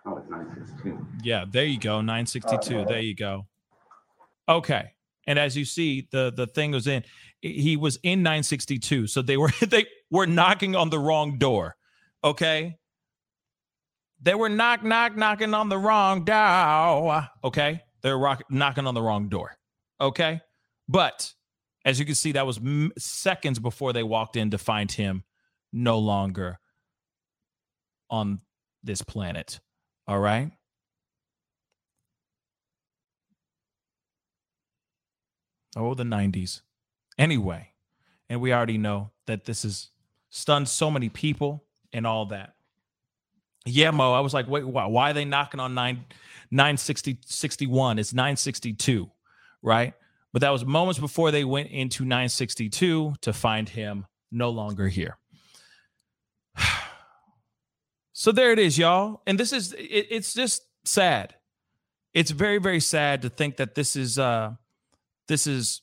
Oh, 0.07 0.19
it's 0.19 0.29
nine 0.29 0.47
six 0.55 0.83
two. 0.83 1.07
Yeah, 1.23 1.45
there 1.49 1.65
you 1.65 1.79
go. 1.79 2.01
962. 2.01 2.85
There 2.85 3.01
you 3.01 3.15
go. 3.15 3.47
Okay. 4.49 4.91
And 5.27 5.39
as 5.39 5.57
you 5.57 5.65
see, 5.65 6.09
the 6.11 6.33
the 6.35 6.47
thing 6.47 6.73
was 6.73 6.87
in 6.87 7.05
he 7.41 7.77
was 7.77 7.99
in 8.03 8.23
962. 8.23 9.07
So 9.07 9.23
they 9.23 9.37
were 9.37 9.51
they 9.67 9.87
were 10.11 10.27
knocking 10.27 10.77
on 10.77 10.91
the 10.91 10.99
wrong 10.99 11.39
door. 11.39 11.77
Okay. 12.23 12.77
They 14.21 14.35
were 14.35 14.49
knock 14.49 14.83
knock 14.83 15.17
knocking 15.17 15.55
on 15.55 15.69
the 15.69 15.79
wrong 15.79 16.25
door. 16.25 17.29
Okay. 17.43 17.83
They're 18.03 18.19
rock, 18.19 18.43
knocking 18.51 18.87
on 18.87 18.95
the 18.95 19.03
wrong 19.03 19.29
door. 19.29 19.57
Okay. 20.01 20.41
But 20.89 21.33
as 21.87 21.99
you 21.99 22.05
can 22.05 22.15
see, 22.15 22.33
that 22.33 22.47
was 22.47 22.59
m- 22.59 22.93
seconds 22.99 23.59
before 23.59 23.95
they 23.95 24.03
walked 24.03 24.37
in 24.37 24.51
to 24.51 24.59
find 24.59 24.93
him 24.93 25.25
no 25.75 25.99
longer 25.99 26.61
on 28.09 28.41
this 28.83 29.03
planet. 29.03 29.61
All 30.07 30.21
right. 30.21 30.53
Oh, 35.77 35.95
the 35.95 36.05
90s. 36.05 36.61
Anyway, 37.19 37.73
and 38.29 38.41
we 38.41 38.53
already 38.53 38.79
know 38.79 39.11
that 39.27 39.45
this 39.45 39.65
has 39.65 39.91
stunned 40.31 40.69
so 40.69 40.91
many 40.91 41.09
people 41.09 41.65
and 41.93 42.07
all 42.07 42.27
that. 42.27 42.55
Yeah, 43.67 43.91
Mo, 43.91 44.13
I 44.13 44.21
was 44.21 44.33
like, 44.35 44.47
wait, 44.47 44.65
why, 44.65 44.87
why 44.87 45.11
are 45.11 45.15
they 45.15 45.25
knocking 45.25 45.59
on 45.59 45.75
9 45.75 46.05
960 46.51 47.19
61? 47.25 47.99
It's 47.99 48.13
962, 48.13 49.11
right? 49.63 49.95
But 50.33 50.43
that 50.43 50.51
was 50.51 50.65
moments 50.65 51.01
before 51.01 51.31
they 51.31 51.45
went 51.45 51.71
into 51.71 52.05
962 52.05 53.15
to 53.21 53.33
find 53.33 53.69
him 53.69 54.07
no 54.31 54.51
longer 54.51 54.89
here. 54.89 55.17
So 58.15 58.33
there 58.33 58.53
it 58.53 58.59
is, 58.59 58.79
y'all. 58.79 59.21
And 59.27 59.39
this 59.39 59.53
is 59.53 59.73
it, 59.75 60.07
it's 60.11 60.33
just 60.33 60.63
sad. 60.85 61.35
It's 62.15 62.31
very, 62.31 62.59
very 62.59 62.81
sad 62.81 63.23
to 63.23 63.29
think 63.29 63.57
that 63.57 63.75
this 63.75 63.97
is 63.97 64.19
uh 64.19 64.53
this 65.29 65.47
is 65.47 65.83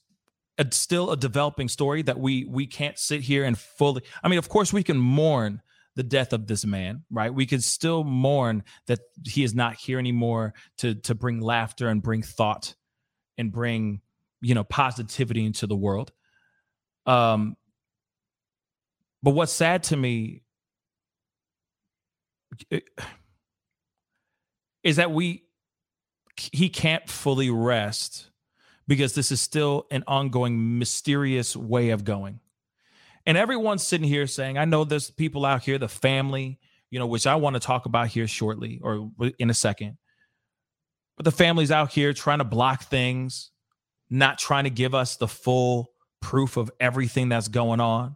a, 0.58 0.68
still 0.72 1.12
a 1.12 1.18
developing 1.18 1.68
story 1.68 2.02
that 2.04 2.20
we 2.20 2.46
we 2.46 2.66
can't 2.68 2.98
sit 2.98 3.22
here 3.22 3.44
and 3.44 3.58
fully 3.58 4.04
i 4.24 4.28
mean 4.28 4.40
of 4.40 4.50
course 4.50 4.72
we 4.72 4.84
can 4.84 4.98
mourn 4.98 5.62
the 5.96 6.04
death 6.04 6.34
of 6.34 6.48
this 6.48 6.66
man 6.66 7.04
right 7.10 7.34
we 7.34 7.46
can 7.46 7.62
still 7.62 8.04
mourn 8.04 8.64
that 8.88 9.00
he 9.26 9.44
is 9.44 9.54
not 9.54 9.76
here 9.76 10.00
anymore 10.00 10.54
to 10.78 10.96
to 10.96 11.16
bring 11.16 11.40
laughter 11.40 11.88
and 11.88 12.02
bring 12.02 12.22
thought 12.22 12.76
and 13.38 13.52
bring 13.52 14.02
you 14.42 14.54
know 14.54 14.64
positivity 14.64 15.46
into 15.46 15.68
the 15.68 15.76
world 15.76 16.12
um 17.06 17.56
but 19.24 19.32
what's 19.32 19.52
sad 19.52 19.84
to 19.84 19.98
me 19.98 20.44
is 24.84 24.96
that 24.96 25.12
we 25.12 25.44
he 26.38 26.70
can't 26.70 27.08
fully 27.10 27.50
rest 27.50 28.30
because 28.88 29.14
this 29.14 29.32
is 29.32 29.40
still 29.40 29.86
an 29.92 30.04
ongoing 30.08 30.80
mysterious 30.80 31.56
way 31.56 31.90
of 31.90 32.04
going. 32.04 32.40
And 33.26 33.38
everyone's 33.38 33.86
sitting 33.86 34.08
here 34.08 34.28
saying, 34.28 34.58
I 34.58 34.66
know 34.66 34.84
there's 34.84 35.12
people 35.12 35.46
out 35.46 35.64
here, 35.64 35.78
the 35.78 35.88
family, 35.88 36.60
you 36.90 37.00
know, 37.00 37.06
which 37.06 37.28
I 37.28 37.36
want 37.36 37.56
to 37.56 37.60
talk 37.60 37.86
about 37.86 38.08
here 38.08 38.28
shortly 38.28 38.80
or 38.84 39.12
in 39.38 39.50
a 39.50 39.54
second. 39.54 39.98
But 41.16 41.26
the 41.26 41.32
family's 41.32 41.72
out 41.72 41.92
here 41.92 42.14
trying 42.14 42.40
to 42.40 42.44
block 42.44 42.84
things, 42.84 43.52
not 44.10 44.40
trying 44.40 44.64
to 44.64 44.70
give 44.70 44.96
us 44.96 45.18
the 45.18 45.28
full 45.28 45.92
proof 46.20 46.58
of 46.58 46.72
everything 46.80 47.30
that's 47.30 47.48
going 47.48 47.80
on. 47.80 48.16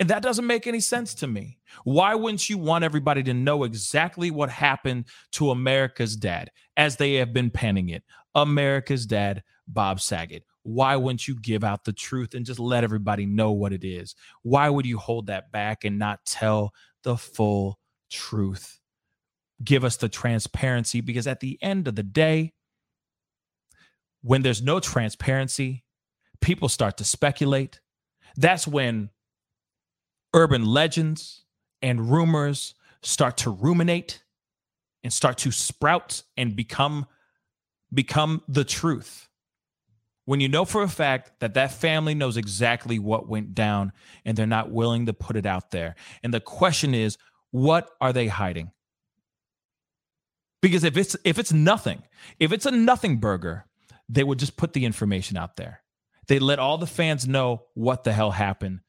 And 0.00 0.08
that 0.08 0.22
doesn't 0.22 0.46
make 0.46 0.66
any 0.66 0.80
sense 0.80 1.14
to 1.16 1.26
me. 1.26 1.58
Why 1.84 2.14
wouldn't 2.14 2.48
you 2.48 2.56
want 2.56 2.84
everybody 2.84 3.22
to 3.24 3.34
know 3.34 3.64
exactly 3.64 4.30
what 4.30 4.48
happened 4.48 5.04
to 5.32 5.50
America's 5.50 6.16
dad 6.16 6.50
as 6.74 6.96
they 6.96 7.16
have 7.16 7.34
been 7.34 7.50
penning 7.50 7.90
it? 7.90 8.02
America's 8.34 9.04
dad 9.04 9.42
Bob 9.68 10.00
Saget? 10.00 10.44
Why 10.62 10.96
wouldn't 10.96 11.28
you 11.28 11.38
give 11.38 11.62
out 11.62 11.84
the 11.84 11.92
truth 11.92 12.34
and 12.34 12.46
just 12.46 12.58
let 12.58 12.82
everybody 12.82 13.26
know 13.26 13.52
what 13.52 13.74
it 13.74 13.84
is? 13.84 14.14
Why 14.42 14.70
would 14.70 14.86
you 14.86 14.96
hold 14.96 15.26
that 15.26 15.52
back 15.52 15.84
and 15.84 15.98
not 15.98 16.24
tell 16.24 16.72
the 17.02 17.18
full 17.18 17.78
truth? 18.10 18.80
Give 19.62 19.84
us 19.84 19.96
the 19.96 20.08
transparency 20.08 21.02
because 21.02 21.26
at 21.26 21.40
the 21.40 21.58
end 21.60 21.86
of 21.86 21.94
the 21.94 22.02
day, 22.02 22.54
when 24.22 24.40
there's 24.40 24.62
no 24.62 24.80
transparency, 24.80 25.84
people 26.40 26.70
start 26.70 26.96
to 26.96 27.04
speculate. 27.04 27.80
That's 28.36 28.66
when 28.66 29.10
urban 30.34 30.64
legends 30.64 31.44
and 31.82 32.10
rumors 32.10 32.74
start 33.02 33.36
to 33.38 33.50
ruminate 33.50 34.22
and 35.02 35.12
start 35.12 35.38
to 35.38 35.50
sprout 35.50 36.22
and 36.36 36.54
become 36.54 37.06
become 37.92 38.42
the 38.46 38.64
truth 38.64 39.30
when 40.30 40.38
you 40.38 40.48
know 40.48 40.64
for 40.64 40.84
a 40.84 40.88
fact 40.88 41.32
that 41.40 41.54
that 41.54 41.72
family 41.72 42.14
knows 42.14 42.36
exactly 42.36 43.00
what 43.00 43.28
went 43.28 43.52
down 43.52 43.90
and 44.24 44.36
they're 44.36 44.46
not 44.46 44.70
willing 44.70 45.06
to 45.06 45.12
put 45.12 45.34
it 45.34 45.44
out 45.44 45.72
there. 45.72 45.96
And 46.22 46.32
the 46.32 46.38
question 46.38 46.94
is, 46.94 47.18
what 47.50 47.90
are 48.00 48.12
they 48.12 48.28
hiding? 48.28 48.70
Because 50.62 50.84
if 50.84 50.96
it's 50.96 51.16
if 51.24 51.40
it's 51.40 51.52
nothing, 51.52 52.04
if 52.38 52.52
it's 52.52 52.64
a 52.64 52.70
nothing 52.70 53.16
burger, 53.16 53.64
they 54.08 54.22
would 54.22 54.38
just 54.38 54.56
put 54.56 54.72
the 54.72 54.84
information 54.84 55.36
out 55.36 55.56
there. 55.56 55.82
They 56.28 56.38
let 56.38 56.60
all 56.60 56.78
the 56.78 56.86
fans 56.86 57.26
know 57.26 57.64
what 57.74 58.04
the 58.04 58.12
hell 58.12 58.30
happened 58.30 58.82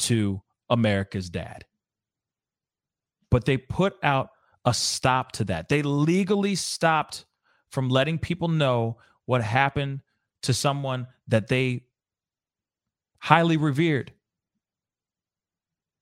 to 0.00 0.42
America's 0.70 1.30
dad. 1.30 1.64
But 3.30 3.44
they 3.44 3.56
put 3.56 3.96
out 4.02 4.30
a 4.64 4.72
stop 4.72 5.32
to 5.32 5.44
that. 5.44 5.68
They 5.68 5.82
legally 5.82 6.54
stopped 6.54 7.24
from 7.70 7.88
letting 7.88 8.18
people 8.18 8.48
know 8.48 8.98
what 9.26 9.42
happened 9.42 10.00
to 10.42 10.54
someone 10.54 11.06
that 11.28 11.48
they 11.48 11.84
highly 13.18 13.56
revered. 13.56 14.12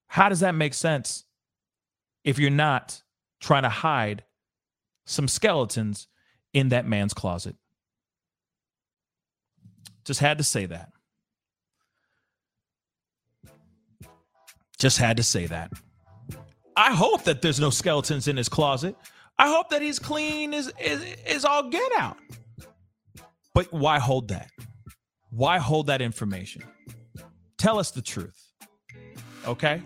How 0.09 0.29
does 0.29 0.41
that 0.41 0.55
make 0.55 0.75
sense 0.75 1.25
if 2.25 2.39
you're 2.39 2.51
not 2.51 3.03
trying 3.41 3.63
to 3.63 3.69
hide 3.71 4.25
some 5.07 5.27
skeletons 5.27 6.09
in 6.53 6.69
that 6.69 6.87
man's 6.87 7.15
closet? 7.15 7.57
Just 10.05 10.21
had 10.21 10.39
to 10.39 10.45
say 10.45 10.67
that. 10.67 10.93
Just 14.83 14.99
had 14.99 15.17
to 15.19 15.23
say 15.23 15.47
that. 15.47 15.71
I 16.77 16.93
hope 16.93 17.23
that 17.23 17.41
there's 17.41 17.61
no 17.61 17.71
skeletons 17.71 18.27
in 18.27 18.37
his 18.37 18.49
closet. 18.49 18.97
I 19.39 19.47
hope 19.47 19.71
that 19.71 19.81
he's 19.81 20.01
clean 20.01 20.53
is 20.53 20.73
is, 20.81 21.05
is 21.25 21.45
all 21.45 21.71
get 21.71 21.93
out. 21.97 22.17
But 23.55 23.73
why 23.73 24.01
hold 24.01 24.27
that? 24.31 24.51
Why 25.31 25.59
hold 25.59 25.87
that 25.87 26.03
information? 26.03 26.65
Tell 27.59 27.79
us 27.79 27.93
the 27.93 28.03
truth. 28.03 28.51
Okay? 29.47 29.83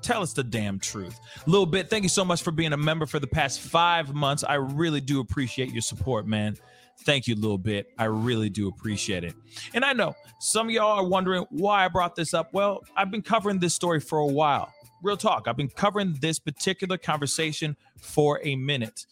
Tell 0.00 0.22
us 0.22 0.32
the 0.32 0.44
damn 0.44 0.78
truth. 0.78 1.18
Little 1.46 1.66
bit, 1.66 1.90
thank 1.90 2.04
you 2.04 2.08
so 2.08 2.24
much 2.24 2.42
for 2.42 2.52
being 2.52 2.72
a 2.72 2.76
member 2.76 3.06
for 3.06 3.18
the 3.18 3.26
past 3.26 3.60
five 3.60 4.14
months. 4.14 4.44
I 4.44 4.54
really 4.54 5.00
do 5.00 5.18
appreciate 5.18 5.72
your 5.72 5.82
support, 5.82 6.24
man. 6.24 6.56
Thank 7.00 7.28
you, 7.28 7.34
a 7.34 7.36
little 7.36 7.58
bit. 7.58 7.92
I 7.98 8.04
really 8.04 8.48
do 8.50 8.68
appreciate 8.68 9.22
it. 9.24 9.34
And 9.74 9.84
I 9.84 9.92
know 9.92 10.14
some 10.40 10.68
of 10.68 10.72
y'all 10.72 10.98
are 10.98 11.06
wondering 11.06 11.46
why 11.50 11.84
I 11.84 11.88
brought 11.88 12.16
this 12.16 12.34
up. 12.34 12.52
Well, 12.52 12.82
I've 12.96 13.10
been 13.10 13.22
covering 13.22 13.58
this 13.58 13.74
story 13.74 14.00
for 14.00 14.18
a 14.18 14.26
while. 14.26 14.72
Real 15.02 15.16
talk. 15.16 15.46
I've 15.46 15.56
been 15.56 15.68
covering 15.68 16.16
this 16.20 16.38
particular 16.38 16.98
conversation 16.98 17.76
for 18.00 18.40
a 18.42 18.56
minute. 18.56 19.06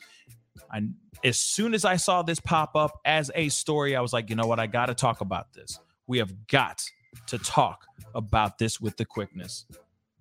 I, 0.70 0.82
as 1.22 1.38
soon 1.38 1.74
as 1.74 1.84
I 1.84 1.96
saw 1.96 2.22
this 2.22 2.40
pop 2.40 2.74
up 2.74 3.00
as 3.04 3.30
a 3.34 3.48
story, 3.48 3.94
I 3.94 4.00
was 4.00 4.12
like, 4.12 4.30
you 4.30 4.36
know 4.36 4.46
what? 4.46 4.58
I 4.58 4.66
got 4.66 4.86
to 4.86 4.94
talk 4.94 5.20
about 5.20 5.52
this. 5.52 5.78
We 6.06 6.18
have 6.18 6.46
got 6.48 6.84
to 7.28 7.38
talk 7.38 7.86
about 8.14 8.58
this 8.58 8.80
with 8.80 8.96
the 8.96 9.04
quickness. 9.04 9.66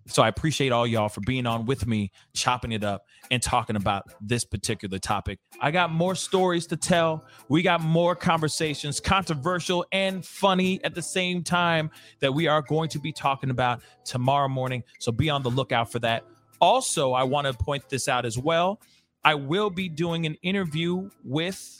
So 0.07 0.21
I 0.21 0.27
appreciate 0.27 0.71
all 0.71 0.85
y'all 0.85 1.09
for 1.09 1.21
being 1.21 1.45
on 1.45 1.65
with 1.65 1.87
me, 1.87 2.11
chopping 2.33 2.71
it 2.71 2.83
up 2.83 3.05
and 3.31 3.41
talking 3.41 3.75
about 3.75 4.03
this 4.19 4.43
particular 4.43 4.99
topic. 4.99 5.39
I 5.61 5.71
got 5.71 5.91
more 5.91 6.15
stories 6.15 6.67
to 6.67 6.77
tell. 6.77 7.25
We 7.47 7.61
got 7.61 7.81
more 7.81 8.15
conversations, 8.15 8.99
controversial 8.99 9.85
and 9.91 10.25
funny 10.25 10.83
at 10.83 10.93
the 10.93 11.01
same 11.01 11.43
time, 11.43 11.89
that 12.19 12.33
we 12.33 12.47
are 12.47 12.61
going 12.61 12.89
to 12.89 12.99
be 12.99 13.13
talking 13.13 13.49
about 13.49 13.81
tomorrow 14.03 14.49
morning. 14.49 14.83
So 14.99 15.11
be 15.11 15.29
on 15.29 15.41
the 15.41 15.51
lookout 15.51 15.91
for 15.91 15.99
that. 15.99 16.25
Also, 16.59 17.13
I 17.13 17.23
want 17.23 17.47
to 17.47 17.53
point 17.53 17.87
this 17.89 18.07
out 18.07 18.25
as 18.25 18.37
well. 18.37 18.81
I 19.23 19.35
will 19.35 19.69
be 19.69 19.87
doing 19.87 20.25
an 20.25 20.35
interview 20.41 21.09
with 21.23 21.77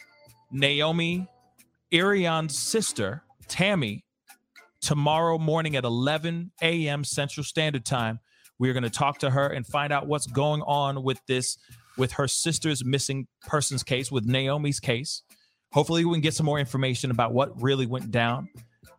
Naomi 0.52 1.28
Irion's 1.92 2.58
sister, 2.58 3.24
Tammy, 3.48 4.06
tomorrow 4.84 5.38
morning 5.38 5.78
at 5.78 5.86
11 5.86 6.52
a.m. 6.62 7.04
Central 7.06 7.44
Standard 7.44 7.86
Time. 7.86 8.20
We're 8.60 8.74
going 8.74 8.84
to 8.84 8.90
talk 8.90 9.20
to 9.20 9.30
her 9.30 9.48
and 9.48 9.66
find 9.66 9.92
out 9.92 10.08
what's 10.08 10.28
going 10.28 10.62
on 10.62 11.04
with 11.04 11.20
this, 11.26 11.58
with 11.98 12.12
her 12.14 12.28
sister's 12.28 12.84
missing 12.84 13.28
persons 13.48 13.82
case, 13.82 14.12
with 14.12 14.26
Naomi's 14.26 14.80
case. 14.80 15.24
Hopefully, 15.72 16.06
we 16.06 16.14
can 16.14 16.22
get 16.22 16.34
some 16.34 16.46
more 16.46 16.60
information 16.60 17.10
about 17.10 17.34
what 17.34 17.60
really 17.62 17.86
went 17.86 18.12
down 18.12 18.50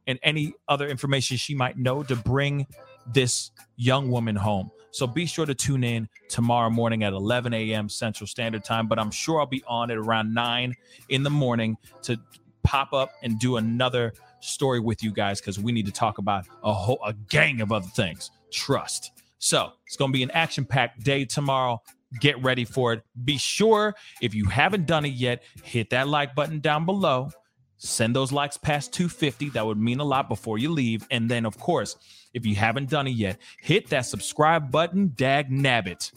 and 0.06 0.18
any 0.22 0.54
other 0.68 0.88
information 0.88 1.36
she 1.36 1.54
might 1.54 1.78
know 1.78 2.02
to 2.02 2.16
bring 2.16 2.66
this 3.12 3.50
young 3.76 4.10
woman 4.10 4.36
home. 4.36 4.70
So 4.90 5.06
be 5.06 5.26
sure 5.26 5.44
to 5.44 5.54
tune 5.54 5.84
in 5.84 6.08
tomorrow 6.28 6.70
morning 6.70 7.04
at 7.04 7.12
11 7.12 7.52
a.m. 7.52 7.88
Central 7.88 8.26
Standard 8.26 8.64
Time. 8.64 8.86
But 8.86 8.98
I'm 8.98 9.10
sure 9.10 9.40
I'll 9.40 9.46
be 9.46 9.62
on 9.66 9.90
at 9.90 9.98
around 9.98 10.32
9 10.32 10.74
in 11.10 11.22
the 11.22 11.30
morning 11.30 11.76
to 12.02 12.18
pop 12.62 12.92
up 12.92 13.12
and 13.22 13.38
do 13.38 13.56
another 13.56 14.14
story 14.44 14.80
with 14.80 15.02
you 15.02 15.12
guys 15.12 15.40
because 15.40 15.58
we 15.58 15.72
need 15.72 15.86
to 15.86 15.92
talk 15.92 16.18
about 16.18 16.46
a 16.62 16.72
whole 16.72 17.00
a 17.04 17.12
gang 17.12 17.60
of 17.60 17.72
other 17.72 17.88
things. 17.88 18.30
Trust. 18.52 19.12
So 19.38 19.72
it's 19.86 19.96
going 19.96 20.10
to 20.10 20.16
be 20.16 20.22
an 20.22 20.30
action 20.30 20.64
packed 20.64 21.02
day 21.02 21.24
tomorrow. 21.24 21.82
Get 22.20 22.42
ready 22.42 22.64
for 22.64 22.92
it. 22.92 23.02
Be 23.24 23.36
sure 23.36 23.94
if 24.22 24.34
you 24.34 24.46
haven't 24.46 24.86
done 24.86 25.04
it 25.04 25.14
yet, 25.14 25.42
hit 25.62 25.90
that 25.90 26.08
like 26.08 26.34
button 26.34 26.60
down 26.60 26.86
below. 26.86 27.30
Send 27.76 28.16
those 28.16 28.32
likes 28.32 28.56
past 28.56 28.92
250. 28.94 29.50
That 29.50 29.66
would 29.66 29.78
mean 29.78 30.00
a 30.00 30.04
lot 30.04 30.28
before 30.28 30.58
you 30.58 30.70
leave. 30.70 31.06
And 31.10 31.30
then, 31.30 31.44
of 31.44 31.58
course, 31.58 31.96
if 32.32 32.46
you 32.46 32.54
haven't 32.54 32.88
done 32.88 33.06
it 33.06 33.10
yet, 33.10 33.38
hit 33.60 33.88
that 33.90 34.06
subscribe 34.06 34.70
button, 34.70 35.12
dag 35.16 35.50
nabbit. 35.50 36.12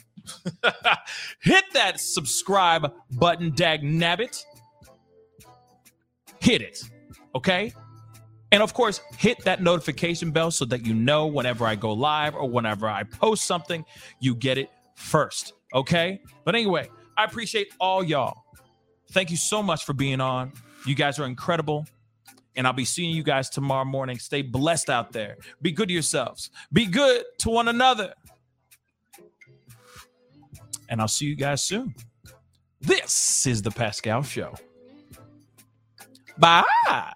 hit 1.41 1.65
that 1.73 1.99
subscribe 1.99 2.93
button, 3.11 3.51
dag 3.51 3.82
nabbit. 3.82 4.45
Hit 6.39 6.61
it. 6.61 6.84
Okay? 7.36 7.73
And 8.51 8.63
of 8.63 8.73
course, 8.73 9.01
hit 9.17 9.43
that 9.43 9.61
notification 9.61 10.31
bell 10.31 10.51
so 10.51 10.65
that 10.65 10.85
you 10.85 10.93
know 10.93 11.27
whenever 11.27 11.65
I 11.65 11.75
go 11.75 11.91
live 11.91 12.35
or 12.35 12.49
whenever 12.49 12.87
I 12.87 13.03
post 13.03 13.45
something, 13.45 13.83
you 14.19 14.35
get 14.35 14.57
it 14.57 14.69
first. 14.95 15.53
Okay. 15.73 16.21
But 16.45 16.55
anyway, 16.55 16.89
I 17.17 17.25
appreciate 17.25 17.73
all 17.79 18.03
y'all. 18.03 18.43
Thank 19.11 19.31
you 19.31 19.37
so 19.37 19.61
much 19.61 19.85
for 19.85 19.93
being 19.93 20.21
on. 20.21 20.53
You 20.85 20.95
guys 20.95 21.19
are 21.19 21.25
incredible. 21.25 21.85
And 22.55 22.65
I'll 22.65 22.73
be 22.73 22.85
seeing 22.85 23.11
you 23.11 23.21
guys 23.21 23.49
tomorrow 23.49 23.85
morning. 23.85 24.17
Stay 24.17 24.41
blessed 24.41 24.89
out 24.89 25.11
there. 25.11 25.37
Be 25.61 25.71
good 25.71 25.89
to 25.89 25.93
yourselves. 25.93 26.49
Be 26.73 26.85
good 26.85 27.23
to 27.39 27.49
one 27.49 27.67
another. 27.67 28.13
And 30.89 30.99
I'll 31.01 31.07
see 31.07 31.25
you 31.25 31.35
guys 31.35 31.61
soon. 31.61 31.93
This 32.81 33.45
is 33.45 33.61
the 33.61 33.71
Pascal 33.71 34.23
Show. 34.23 34.55
Bye. 36.37 37.13